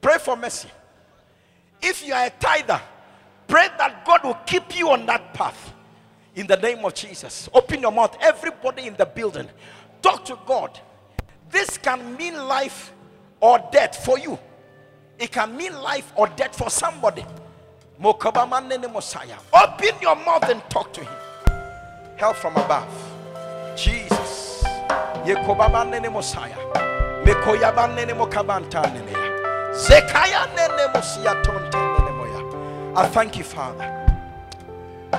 Pray 0.00 0.18
for 0.18 0.36
mercy. 0.36 0.68
If 1.82 2.06
you 2.06 2.14
are 2.14 2.26
a 2.26 2.30
tither, 2.30 2.80
pray 3.46 3.68
that 3.78 4.04
God 4.04 4.24
will 4.24 4.38
keep 4.46 4.76
you 4.76 4.90
on 4.90 5.06
that 5.06 5.34
path. 5.34 5.72
In 6.34 6.46
the 6.46 6.56
name 6.56 6.84
of 6.84 6.94
Jesus. 6.94 7.48
Open 7.54 7.80
your 7.80 7.92
mouth. 7.92 8.16
Everybody 8.20 8.86
in 8.86 8.96
the 8.96 9.06
building. 9.06 9.48
Talk 10.02 10.24
to 10.26 10.38
God. 10.46 10.78
This 11.50 11.78
can 11.78 12.16
mean 12.16 12.34
life 12.34 12.92
or 13.40 13.58
death 13.72 14.04
for 14.04 14.18
you. 14.18 14.38
It 15.18 15.32
can 15.32 15.56
mean 15.56 15.72
life 15.72 16.12
or 16.16 16.26
death 16.28 16.56
for 16.56 16.68
somebody. 16.68 17.24
Messiah. 17.98 19.36
Open 19.54 19.94
your 20.02 20.16
mouth 20.16 20.48
and 20.48 20.62
talk 20.68 20.92
to 20.92 21.00
him. 21.02 21.12
Help 22.16 22.36
from 22.36 22.56
above. 22.56 22.88
Jesus. 23.76 24.64
Messiah. 26.10 26.56
I 32.98 33.06
thank 33.12 33.36
you, 33.36 33.44
Father. 33.44 33.92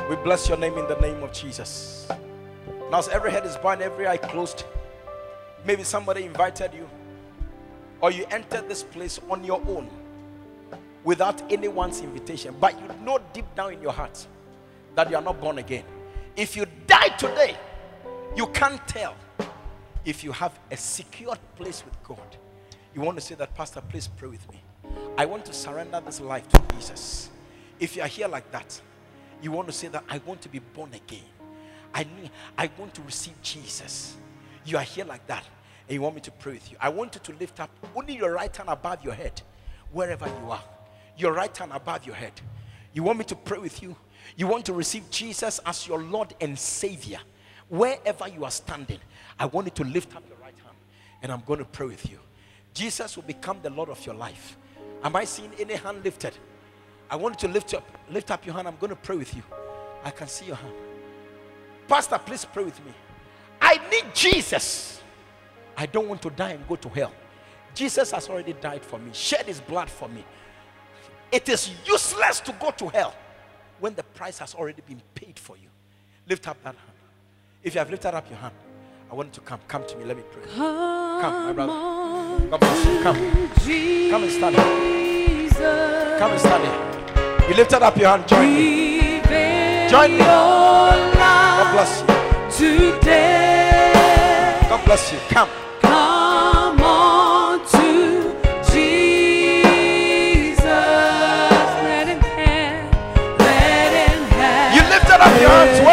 We 0.10 0.16
bless 0.18 0.48
your 0.48 0.58
name 0.58 0.78
in 0.78 0.88
the 0.88 0.98
name 1.00 1.22
of 1.22 1.32
Jesus. 1.34 2.08
Now, 2.90 3.00
as 3.00 3.08
every 3.10 3.32
head 3.32 3.46
is 3.46 3.56
bowed, 3.58 3.82
every 3.82 4.08
eye 4.08 4.18
closed, 4.18 4.64
maybe 5.66 5.84
somebody 5.84 6.24
invited 6.24 6.74
you, 6.74 6.90
or 8.02 8.12
you 8.12 8.26
entered 8.32 8.70
this 8.70 8.84
place 8.84 9.20
on 9.30 9.44
your 9.44 9.62
own 9.68 9.90
without 11.08 11.42
anyone's 11.50 12.02
invitation, 12.02 12.54
but 12.60 12.78
you 12.82 13.06
know 13.06 13.18
deep 13.32 13.46
down 13.56 13.72
in 13.72 13.82
your 13.82 13.94
heart 13.94 14.28
that 14.94 15.10
you 15.10 15.16
are 15.16 15.22
not 15.22 15.40
born 15.40 15.58
again. 15.58 15.86
If 16.36 16.58
you 16.58 16.66
die 16.86 17.08
today, 17.18 17.56
you 18.36 18.48
can't 18.48 18.86
tell 18.90 19.16
if 20.04 20.22
you 20.22 20.34
have 20.34 20.60
a 20.70 20.76
secured 20.76 21.40
place 21.56 21.86
with 21.86 21.96
God. 22.04 22.36
You 22.94 23.00
want 23.00 23.18
to 23.18 23.24
say 23.24 23.36
that, 23.36 23.56
Pastor, 23.56 23.80
please 23.80 24.10
pray 24.10 24.28
with 24.28 24.52
me. 24.52 24.62
I 25.18 25.24
want 25.24 25.46
to 25.46 25.54
surrender 25.54 26.02
this 26.06 26.20
life 26.20 26.46
to 26.50 26.62
Jesus. 26.76 27.30
If 27.80 27.96
you 27.96 28.02
are 28.02 28.10
here 28.10 28.28
like 28.28 28.52
that, 28.52 28.82
you 29.42 29.54
want 29.54 29.70
to 29.70 29.74
say 29.74 29.88
that 29.88 30.04
I 30.10 30.18
want 30.26 30.42
to 30.42 30.50
be 30.50 30.60
born 30.60 30.94
again. 30.94 31.24
I 31.94 32.04
need, 32.04 32.32
I 32.58 32.70
want 32.78 32.94
to 32.96 33.02
receive 33.04 33.42
Jesus. 33.42 34.18
You 34.66 34.76
are 34.76 34.84
here 34.84 35.06
like 35.06 35.26
that, 35.28 35.46
and 35.88 35.94
you 35.96 36.02
want 36.02 36.16
me 36.16 36.22
to 36.22 36.32
pray 36.32 36.52
with 36.52 36.70
you. 36.70 36.76
I 36.82 36.90
want 36.90 37.16
you 37.16 37.22
to 37.24 37.40
lift 37.40 37.62
up 37.62 37.70
only 37.96 38.18
your 38.18 38.34
right 38.34 38.54
hand 38.54 38.68
above 38.68 39.06
your 39.06 39.14
head, 39.14 39.42
wherever 39.94 40.28
you 40.28 40.52
are. 40.52 40.64
Your 41.18 41.34
right 41.34 41.56
hand 41.56 41.72
above 41.74 42.06
your 42.06 42.16
head. 42.16 42.34
You 42.94 43.04
want 43.04 43.20
me 43.20 43.26
to 43.26 43.36
pray 43.36 43.58
with 43.58 43.82
you. 43.82 43.96
You 44.36 44.48
want 44.48 44.66
to 44.66 44.74
receive 44.74 45.10
Jesus 45.10 45.60
as 45.66 45.88
your 45.88 46.02
Lord 46.02 46.34
and 46.42 46.58
Savior. 46.58 47.20
Wherever 47.70 48.28
you 48.28 48.46
are 48.46 48.52
standing, 48.52 49.00
I 49.40 49.46
want 49.46 49.68
you 49.68 49.84
to 49.84 49.92
lift 49.92 50.16
up 50.16 50.24
your 50.28 50.38
right 50.38 50.58
hand, 50.64 50.78
and 51.22 51.32
I'm 51.32 51.42
going 51.46 51.60
to 51.60 51.66
pray 51.66 51.88
with 51.88 52.10
you. 52.10 52.20
Jesus 52.74 53.16
will 53.16 53.24
become 53.24 53.60
the 53.62 53.70
Lord 53.70 53.90
of 53.90 54.06
your 54.06 54.16
life. 54.16 54.58
Am 55.04 55.16
I 55.16 55.26
seeing 55.26 55.52
any 55.60 55.76
hand 55.76 56.04
lifted? 56.04 56.34
I 57.10 57.16
want 57.16 57.42
you 57.42 57.48
to 57.48 57.54
lift 57.54 57.74
up, 57.74 57.86
lift 58.10 58.32
up 58.32 58.46
your 58.46 58.56
hand. 58.56 58.68
I'm 58.68 58.78
going 58.78 58.90
to 58.90 58.96
pray 58.96 59.18
with 59.18 59.36
you. 59.36 59.44
I 60.04 60.12
can 60.12 60.28
see 60.28 60.46
your 60.46 60.56
hand. 60.56 60.74
Pastor, 61.88 62.18
please 62.18 62.46
pray 62.46 62.64
with 62.64 62.84
me. 62.86 62.92
I 63.62 63.80
need 63.90 64.14
Jesus. 64.14 65.02
I 65.76 65.86
don't 65.86 66.08
want 66.08 66.22
to 66.24 66.30
die 66.30 66.52
and 66.52 66.68
go 66.68 66.76
to 66.76 66.90
hell. 66.90 67.14
Jesus 67.74 68.12
has 68.12 68.30
already 68.30 68.54
died 68.54 68.84
for 68.84 68.98
me, 68.98 69.12
shed 69.14 69.46
his 69.46 69.62
blood 69.62 69.90
for 69.90 70.10
me. 70.10 70.26
It 71.32 71.50
is 71.50 71.72
useless 71.86 72.40
to 72.42 72.52
go 72.54 72.72
to 72.72 72.88
hell 72.90 73.14
when 73.80 73.96
the 73.96 74.04
price 74.04 74.40
has 74.40 74.56
already 74.56 74.82
been 74.88 75.02
paid 75.14 75.38
for 75.38 75.58
you. 75.58 75.70
Lift 76.28 76.48
up 76.48 76.58
that 76.64 76.76
hand. 76.76 76.98
If 77.64 77.74
you 77.74 77.80
have 77.80 77.90
lifted 77.90 78.14
up 78.14 78.30
your 78.30 78.40
hand, 78.40 78.54
I 79.12 79.16
want 79.16 79.30
you 79.30 79.34
to 79.36 79.42
come. 79.42 79.60
Come 79.68 79.86
to 79.86 79.96
me. 79.98 80.06
Let 80.06 80.18
me 80.18 80.24
pray. 80.32 80.44
Come, 80.56 81.22
my 81.22 81.54
brother. 81.54 82.50
God 82.50 82.60
bless 82.60 82.86
you. 82.86 83.04
Come. 83.04 83.16
Come 84.10 84.24
and 84.24 84.32
stand 84.32 84.56
here. 84.56 86.20
Come 86.20 86.32
and 86.32 86.40
stand 86.40 86.64
here. 86.64 87.50
You 87.50 87.56
lifted 87.56 87.82
up 87.82 87.98
your 87.98 88.10
hand. 88.10 88.28
Join 88.28 88.54
me. 88.54 89.22
Join 89.90 90.12
me. 90.12 90.18
God 90.20 91.72
bless 91.74 92.02
you. 92.02 92.08
Today, 92.72 93.92
God 94.70 94.86
bless 94.86 95.12
you. 95.14 95.20
Come. 95.30 95.48
come 95.50 95.67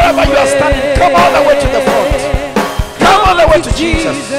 wherever 0.04 0.30
you 0.30 0.36
are 0.36 0.46
standing. 0.46 0.96
Come 0.96 1.14
all 1.14 1.32
the 1.32 1.42
way 1.48 1.58
to 1.58 1.66
the 1.66 1.80
front. 1.80 2.20
Come 2.98 3.28
all 3.28 3.36
the 3.36 3.46
way 3.48 3.60
to 3.62 3.72
Jesus. 3.74 4.30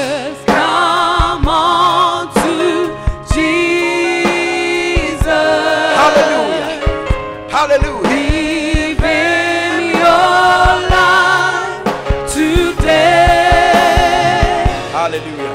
Come 0.46 1.48
on 1.48 2.32
to 2.34 2.96
Jesus. 3.34 3.66
Hallelujah. 6.02 6.80
Hallelujah. 7.50 8.02
Live 8.02 9.02
in 9.02 9.90
your 9.90 10.68
life 10.94 11.84
today. 12.32 13.66
Hallelujah. 14.92 15.54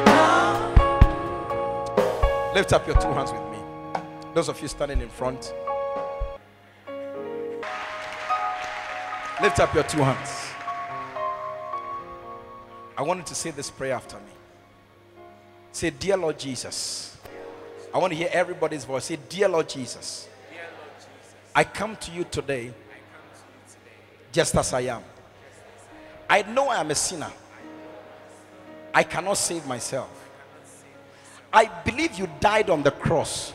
Lift 2.53 2.73
up 2.73 2.85
your 2.85 2.99
two 2.99 3.13
hands 3.13 3.31
with 3.31 3.49
me. 3.49 3.59
Those 4.33 4.49
of 4.49 4.61
you 4.61 4.67
standing 4.67 4.99
in 5.01 5.09
front. 5.09 5.53
Lift 9.41 9.59
up 9.59 9.73
your 9.73 9.83
two 9.83 10.03
hands. 10.03 10.51
I 12.95 13.01
want 13.01 13.21
you 13.21 13.25
to 13.25 13.33
say 13.33 13.49
this 13.49 13.71
prayer 13.71 13.95
after 13.95 14.17
me. 14.17 14.31
Say, 15.71 15.89
Dear 15.89 16.17
Lord 16.17 16.37
Jesus. 16.37 17.17
I 17.91 17.97
want 17.97 18.13
to 18.13 18.17
hear 18.17 18.29
everybody's 18.31 18.85
voice. 18.85 19.05
Say, 19.05 19.17
Dear 19.29 19.49
Lord 19.49 19.67
Jesus. 19.67 20.29
I 21.55 21.63
come 21.63 21.95
to 21.95 22.11
you 22.11 22.23
today 22.25 22.71
just 24.31 24.55
as 24.55 24.73
I 24.73 24.81
am. 24.81 25.01
I 26.29 26.43
know 26.43 26.69
I 26.69 26.79
am 26.79 26.91
a 26.91 26.95
sinner. 26.95 27.31
I 28.93 29.01
cannot 29.01 29.37
save 29.37 29.65
myself. 29.65 30.29
I 31.51 31.65
believe 31.65 32.13
you 32.19 32.29
died 32.39 32.69
on 32.69 32.83
the 32.83 32.91
cross 32.91 33.53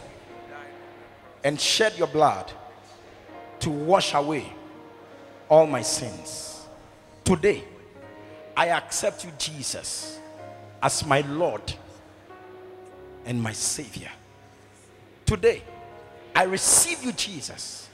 and 1.44 1.60
shed 1.60 1.96
your 1.96 2.08
blood 2.08 2.50
to 3.60 3.70
wash 3.70 4.14
away 4.14 4.52
all 5.48 5.66
my 5.66 5.82
sins. 5.82 6.66
Today, 7.24 7.64
I 8.56 8.68
accept 8.68 9.24
you, 9.24 9.30
Jesus, 9.38 10.18
as 10.82 11.04
my 11.04 11.20
Lord 11.22 11.74
and 13.24 13.42
my 13.42 13.52
Savior. 13.52 14.10
Today, 15.24 15.62
I 16.34 16.44
receive 16.44 17.02
you, 17.02 17.12
Jesus, 17.12 17.88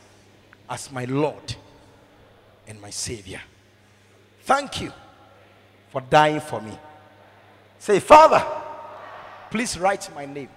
as 0.68 0.90
my 0.92 1.04
Lord 1.04 1.54
and 2.66 2.80
my 2.80 2.90
Savior. 2.90 3.40
Thank 4.42 4.82
you 4.82 4.92
for 5.90 6.00
dying 6.00 6.40
for 6.40 6.60
me. 6.60 6.76
Say, 7.78 8.00
Father, 8.00 8.44
please 9.50 9.78
write 9.78 10.08
my 10.14 10.26
name 10.26 10.48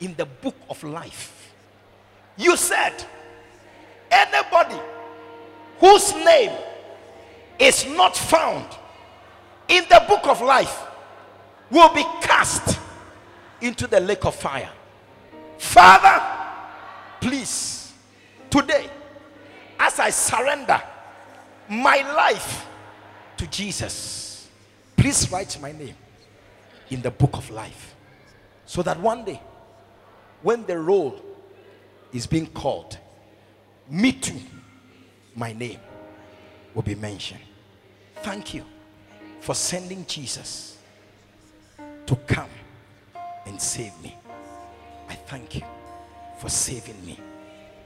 in 0.00 0.14
the 0.14 0.26
book 0.26 0.56
of 0.68 0.82
life. 0.82 1.52
You 2.36 2.56
said, 2.56 3.04
anybody 4.10 4.80
whose 5.78 6.14
name 6.14 6.52
is 7.58 7.86
not 7.86 8.16
found 8.16 8.66
in 9.68 9.84
the 9.88 10.04
book 10.08 10.26
of 10.26 10.40
life, 10.40 10.82
will 11.70 11.92
be 11.94 12.04
cast 12.20 12.78
into 13.60 13.86
the 13.86 14.00
lake 14.00 14.24
of 14.24 14.34
fire. 14.34 14.70
Father, 15.58 16.22
please, 17.20 17.92
today, 18.50 18.88
as 19.78 19.98
I 19.98 20.10
surrender 20.10 20.80
my 21.68 21.96
life 22.14 22.66
to 23.38 23.46
Jesus, 23.46 24.48
please 24.96 25.30
write 25.30 25.58
my 25.60 25.72
name 25.72 25.94
in 26.90 27.00
the 27.02 27.10
book 27.10 27.36
of 27.36 27.50
life 27.50 27.94
so 28.66 28.82
that 28.82 29.00
one 29.00 29.24
day, 29.24 29.40
when 30.42 30.64
the 30.66 30.78
roll 30.78 31.20
is 32.12 32.26
being 32.26 32.46
called, 32.46 32.98
me 33.88 34.12
too, 34.12 34.40
my 35.34 35.52
name 35.52 35.80
will 36.74 36.82
be 36.82 36.94
mentioned. 36.94 37.40
Thank 38.22 38.54
you 38.54 38.64
for 39.40 39.54
sending 39.54 40.06
Jesus 40.06 40.78
to 42.06 42.16
come 42.26 42.48
and 43.46 43.60
save 43.60 43.92
me. 44.02 44.16
I 45.08 45.14
thank 45.14 45.56
you 45.56 45.62
for 46.38 46.48
saving 46.48 47.04
me 47.04 47.18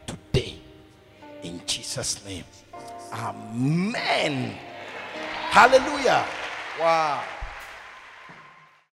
today 0.07 0.55
in 1.43 1.61
Jesus' 1.67 2.25
name. 2.25 2.45
Amen. 3.13 4.55
Hallelujah. 5.51 6.25
Wow. 6.81 7.25